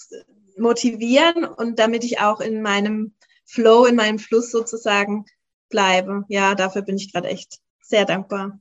motivieren 0.56 1.44
und 1.44 1.78
damit 1.78 2.04
ich 2.04 2.20
auch 2.20 2.40
in 2.40 2.62
meinem 2.62 3.14
Flow, 3.44 3.86
in 3.86 3.96
meinem 3.96 4.18
Fluss 4.18 4.50
sozusagen 4.50 5.24
bleibe. 5.72 6.24
Ja, 6.28 6.54
dafür 6.54 6.82
bin 6.82 6.96
ich 6.96 7.12
gerade 7.12 7.26
echt 7.26 7.58
sehr 7.80 8.04
dankbar. 8.04 8.60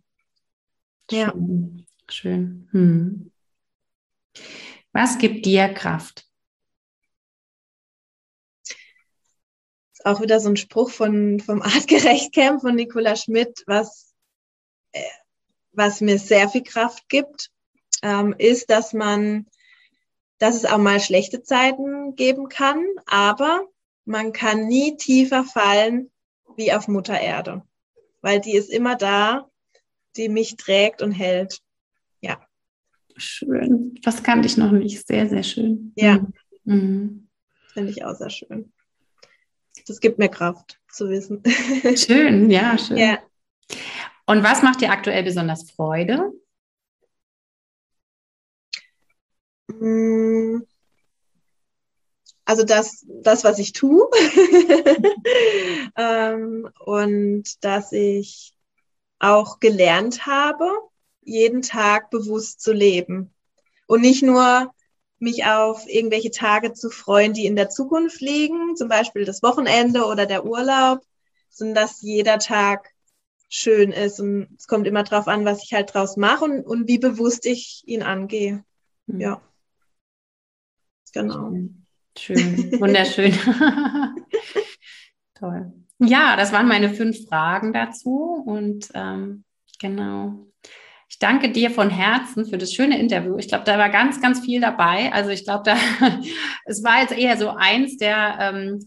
Ja. 1.11 1.31
Schön. 1.31 1.85
Schön. 2.09 2.67
Hm. 2.71 3.31
Was 4.91 5.17
gibt 5.19 5.45
dir 5.45 5.69
Kraft? 5.69 6.27
Ist 9.93 10.05
auch 10.05 10.21
wieder 10.21 10.39
so 10.39 10.49
ein 10.49 10.57
Spruch 10.57 10.89
von, 10.89 11.39
vom 11.39 11.61
Artgerecht 11.61 12.33
Camp 12.33 12.61
von 12.61 12.75
Nicola 12.75 13.15
Schmidt, 13.15 13.63
was, 13.67 14.13
äh, 14.91 15.03
was 15.71 16.01
mir 16.01 16.17
sehr 16.17 16.49
viel 16.49 16.63
Kraft 16.63 17.07
gibt, 17.07 17.51
ähm, 18.01 18.33
ist, 18.37 18.69
dass 18.69 18.93
man, 18.93 19.47
dass 20.39 20.55
es 20.55 20.65
auch 20.65 20.79
mal 20.79 20.99
schlechte 20.99 21.43
Zeiten 21.43 22.15
geben 22.15 22.49
kann, 22.49 22.83
aber 23.05 23.67
man 24.05 24.33
kann 24.33 24.67
nie 24.67 24.97
tiefer 24.97 25.43
fallen, 25.43 26.11
wie 26.61 26.73
auf 26.73 26.87
Mutter 26.87 27.19
Erde, 27.19 27.63
weil 28.21 28.39
die 28.39 28.53
ist 28.53 28.69
immer 28.69 28.95
da, 28.95 29.49
die 30.15 30.29
mich 30.29 30.57
trägt 30.57 31.01
und 31.01 31.11
hält. 31.11 31.59
Ja. 32.21 32.39
Schön. 33.17 33.95
Das 34.03 34.21
kannte 34.21 34.45
ich 34.45 34.57
noch 34.57 34.71
nicht. 34.71 35.07
Sehr, 35.07 35.27
sehr 35.27 35.41
schön. 35.41 35.91
Ja. 35.95 36.23
Mhm. 36.63 37.27
Finde 37.73 37.89
ich 37.89 38.05
auch 38.05 38.13
sehr 38.13 38.29
schön. 38.29 38.71
Das 39.87 39.99
gibt 39.99 40.19
mir 40.19 40.29
Kraft 40.29 40.79
zu 40.87 41.09
wissen. 41.09 41.41
Schön, 41.95 42.51
ja, 42.51 42.77
schön. 42.77 42.97
Ja. 42.97 43.17
Und 44.27 44.43
was 44.43 44.61
macht 44.61 44.81
dir 44.81 44.91
aktuell 44.91 45.23
besonders 45.23 45.71
Freude? 45.71 46.31
Mm 49.69 50.59
also 52.51 52.65
das, 52.65 53.05
das 53.07 53.45
was 53.45 53.59
ich 53.59 53.71
tue. 53.71 54.09
ähm, 55.97 56.69
und 56.85 57.63
dass 57.63 57.93
ich 57.93 58.53
auch 59.19 59.61
gelernt 59.61 60.25
habe, 60.25 60.69
jeden 61.21 61.61
Tag 61.61 62.09
bewusst 62.09 62.59
zu 62.59 62.73
leben. 62.73 63.33
Und 63.87 64.01
nicht 64.01 64.21
nur 64.21 64.73
mich 65.19 65.45
auf 65.45 65.87
irgendwelche 65.87 66.31
Tage 66.31 66.73
zu 66.73 66.89
freuen, 66.89 67.31
die 67.31 67.45
in 67.45 67.55
der 67.55 67.69
Zukunft 67.69 68.19
liegen, 68.19 68.75
zum 68.75 68.89
Beispiel 68.89 69.23
das 69.23 69.41
Wochenende 69.43 70.03
oder 70.03 70.25
der 70.25 70.45
Urlaub, 70.45 70.99
sondern 71.49 71.75
dass 71.75 72.01
jeder 72.01 72.37
Tag 72.37 72.89
schön 73.47 73.93
ist. 73.93 74.19
Und 74.19 74.49
es 74.57 74.67
kommt 74.67 74.87
immer 74.87 75.03
darauf 75.03 75.29
an, 75.29 75.45
was 75.45 75.63
ich 75.63 75.73
halt 75.73 75.93
draus 75.93 76.17
mache 76.17 76.43
und, 76.43 76.65
und 76.65 76.89
wie 76.89 76.97
bewusst 76.97 77.45
ich 77.45 77.83
ihn 77.85 78.03
angehe. 78.03 78.65
Mhm. 79.05 79.21
Ja. 79.21 79.41
Genau. 81.13 81.53
Schön, 82.17 82.79
wunderschön. 82.79 83.33
Toll. 85.35 85.73
Ja, 85.99 86.35
das 86.35 86.51
waren 86.51 86.67
meine 86.67 86.89
fünf 86.89 87.27
Fragen 87.27 87.73
dazu. 87.73 88.43
Und 88.45 88.89
ähm, 88.93 89.43
genau. 89.79 90.47
ich 91.09 91.19
danke 91.19 91.51
dir 91.51 91.71
von 91.71 91.89
Herzen 91.89 92.45
für 92.45 92.57
das 92.57 92.73
schöne 92.73 92.99
Interview. 92.99 93.37
Ich 93.37 93.47
glaube, 93.47 93.63
da 93.65 93.77
war 93.77 93.89
ganz, 93.89 94.21
ganz 94.21 94.41
viel 94.41 94.61
dabei. 94.61 95.11
Also 95.13 95.29
ich 95.29 95.45
glaube, 95.45 95.63
da 95.65 95.75
es 96.65 96.83
war 96.83 97.01
jetzt 97.01 97.17
eher 97.17 97.37
so 97.37 97.49
eins 97.49 97.97
der 97.97 98.37
ähm, 98.39 98.79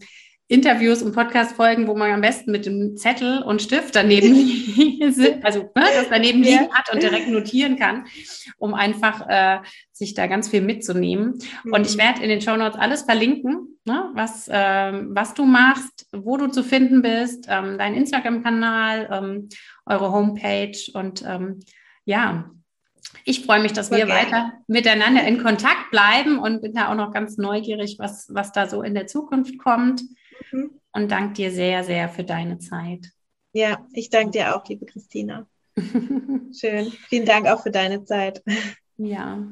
Interviews 0.47 1.01
und 1.01 1.13
Podcast-Folgen, 1.13 1.87
wo 1.87 1.95
man 1.95 2.11
am 2.11 2.21
besten 2.21 2.51
mit 2.51 2.67
dem 2.67 2.97
Zettel 2.97 3.41
und 3.41 3.63
Stift 3.63 3.95
daneben, 3.95 4.35
also 5.43 5.61
ne, 5.63 5.71
das 5.73 6.09
daneben 6.09 6.43
ja. 6.43 6.59
liegen 6.59 6.73
hat 6.73 6.93
und 6.93 7.01
direkt 7.01 7.29
notieren 7.29 7.77
kann, 7.77 8.05
um 8.57 8.75
einfach 8.75 9.27
äh, 9.27 9.59
sich 9.91 10.13
da 10.13 10.27
ganz 10.27 10.49
viel 10.49 10.61
mitzunehmen. 10.61 11.39
Mhm. 11.63 11.73
Und 11.73 11.87
ich 11.87 11.95
mhm. 11.95 12.01
werde 12.01 12.21
in 12.21 12.29
den 12.29 12.41
Show 12.41 12.55
Notes 12.55 12.79
alles 12.79 13.01
verlinken, 13.01 13.79
ne, 13.85 14.11
was, 14.13 14.47
ähm, 14.51 15.09
was 15.13 15.33
du 15.33 15.45
machst, 15.45 16.07
wo 16.11 16.37
du 16.37 16.47
zu 16.47 16.63
finden 16.63 17.01
bist, 17.01 17.47
ähm, 17.49 17.79
dein 17.79 17.95
Instagram-Kanal, 17.95 19.09
ähm, 19.11 19.49
eure 19.87 20.11
Homepage 20.11 20.77
und 20.93 21.23
ähm, 21.27 21.61
ja, 22.05 22.51
ich 23.23 23.45
freue 23.45 23.61
mich, 23.61 23.73
dass 23.73 23.89
Voll 23.89 23.99
wir 23.99 24.05
gerne. 24.05 24.21
weiter 24.21 24.53
miteinander 24.67 25.23
in 25.23 25.41
Kontakt 25.41 25.89
bleiben 25.89 26.37
und 26.37 26.61
bin 26.61 26.73
da 26.73 26.91
auch 26.91 26.95
noch 26.95 27.11
ganz 27.11 27.37
neugierig, 27.37 27.97
was, 27.97 28.27
was 28.31 28.51
da 28.51 28.67
so 28.67 28.83
in 28.83 28.93
der 28.93 29.07
Zukunft 29.07 29.57
kommt. 29.57 30.03
Mhm. 30.51 30.79
Und 30.91 31.11
danke 31.11 31.33
dir 31.33 31.51
sehr, 31.51 31.83
sehr 31.83 32.09
für 32.09 32.23
deine 32.23 32.59
Zeit. 32.59 33.11
Ja, 33.53 33.85
ich 33.93 34.09
danke 34.09 34.31
dir 34.31 34.55
auch, 34.55 34.67
liebe 34.67 34.85
Christina. 34.85 35.47
Schön. 35.77 36.91
Vielen 37.09 37.25
Dank 37.25 37.47
auch 37.47 37.63
für 37.63 37.71
deine 37.71 38.03
Zeit. 38.05 38.43
Ja, 38.97 39.45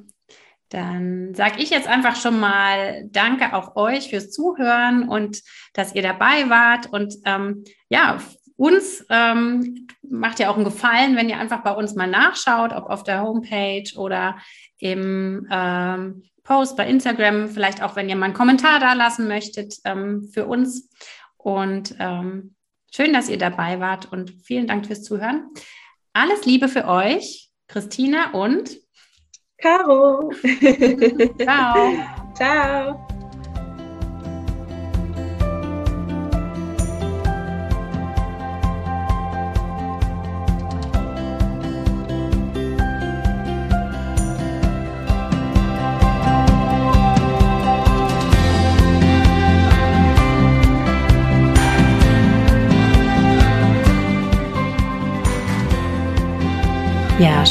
dann 0.70 1.36
sage 1.36 1.62
ich 1.62 1.70
jetzt 1.70 1.88
einfach 1.88 2.16
schon 2.16 2.40
mal 2.40 3.06
Danke 3.12 3.54
auch 3.54 3.76
euch 3.76 4.10
fürs 4.10 4.32
Zuhören 4.32 5.08
und 5.08 5.42
dass 5.74 5.94
ihr 5.94 6.02
dabei 6.02 6.50
wart. 6.50 6.92
Und 6.92 7.16
ähm, 7.26 7.64
ja, 7.90 8.20
uns 8.56 9.06
ähm, 9.10 9.88
macht 10.02 10.40
ja 10.40 10.50
auch 10.50 10.56
einen 10.56 10.66
Gefallen, 10.66 11.16
wenn 11.16 11.30
ihr 11.30 11.40
einfach 11.40 11.64
bei 11.64 11.72
uns 11.72 11.96
mal 11.96 12.08
nachschaut, 12.08 12.72
ob 12.74 12.90
auf 12.90 13.04
der 13.04 13.22
Homepage 13.22 13.90
oder 13.98 14.38
im 14.80 15.48
ähm, 15.52 16.24
Post 16.44 16.76
bei 16.76 16.88
Instagram, 16.88 17.50
vielleicht 17.50 17.82
auch, 17.82 17.96
wenn 17.96 18.10
ihr 18.10 18.16
mal 18.16 18.26
einen 18.26 18.34
Kommentar 18.34 18.80
da 18.80 18.94
lassen 18.94 19.28
möchtet 19.28 19.76
ähm, 19.86 20.30
für 20.34 20.46
uns. 20.46 20.90
Und 21.38 21.96
ähm, 22.00 22.56
schön, 22.94 23.14
dass 23.14 23.30
ihr 23.30 23.38
dabei 23.38 23.80
wart 23.80 24.12
und 24.12 24.34
vielen 24.44 24.68
Dank 24.68 24.86
fürs 24.86 25.04
Zuhören. 25.04 25.50
Alles 26.14 26.46
Liebe 26.46 26.68
für 26.68 26.88
euch, 26.88 27.50
Christina 27.68 28.32
und 28.32 28.78
Caro. 29.58 30.32
Ciao. 31.42 31.94
Ciao. 32.36 33.08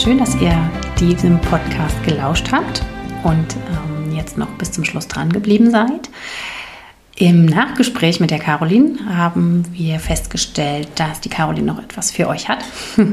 Schön, 0.02 0.18
dass 0.18 0.34
ihr 0.40 0.58
diesem 0.98 1.40
Podcast 1.42 2.02
gelauscht 2.02 2.50
habt 2.50 2.82
und 3.22 3.46
ähm, 3.54 4.16
jetzt 4.16 4.36
noch 4.36 4.48
bis 4.58 4.72
zum 4.72 4.84
Schluss 4.84 5.06
dran 5.06 5.30
geblieben 5.32 5.70
seid. 5.70 6.10
Im 7.14 7.46
Nachgespräch 7.46 8.18
mit 8.18 8.32
der 8.32 8.40
Caroline 8.40 8.98
haben 9.14 9.64
wir 9.70 10.00
festgestellt, 10.00 10.88
dass 10.96 11.20
die 11.20 11.28
Caroline 11.28 11.66
noch 11.66 11.80
etwas 11.80 12.10
für 12.10 12.26
euch 12.26 12.48
hat. 12.48 12.64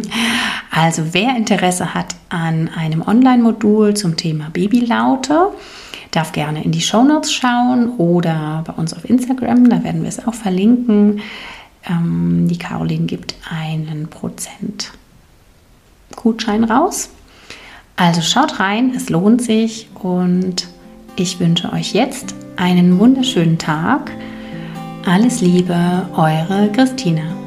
Also 0.72 1.14
wer 1.14 1.36
Interesse 1.36 1.94
hat 1.94 2.16
an 2.30 2.70
einem 2.70 3.02
Online-Modul 3.02 3.96
zum 3.96 4.18
Thema 4.18 4.50
Babylaute, 4.52 5.50
darf 6.12 6.32
gerne 6.32 6.64
in 6.64 6.72
die 6.72 6.82
Shownotes 6.82 7.32
schauen 7.32 7.90
oder 7.98 8.64
bei 8.66 8.74
uns 8.74 8.96
auf 8.96 9.08
Instagram, 9.08 9.70
da 9.70 9.84
werden 9.84 10.02
wir 10.02 10.10
es 10.10 10.26
auch 10.26 10.34
verlinken. 10.34 11.22
Ähm, 11.88 12.48
die 12.48 12.58
Caroline 12.58 13.06
gibt 13.06 13.36
einen 13.52 14.08
Prozent 14.08 14.92
Gutschein 16.20 16.64
raus. 16.64 17.10
Also 17.96 18.22
schaut 18.22 18.60
rein, 18.60 18.94
es 18.96 19.10
lohnt 19.10 19.42
sich 19.42 19.90
und 19.96 20.68
ich 21.16 21.40
wünsche 21.40 21.74
euch 21.74 21.94
jetzt 21.94 22.36
einen 22.56 23.00
wunderschönen 23.00 23.58
Tag. 23.58 24.12
Alles 25.06 25.42
Liebe, 25.42 26.08
eure 26.16 26.70
Christina. 26.72 27.39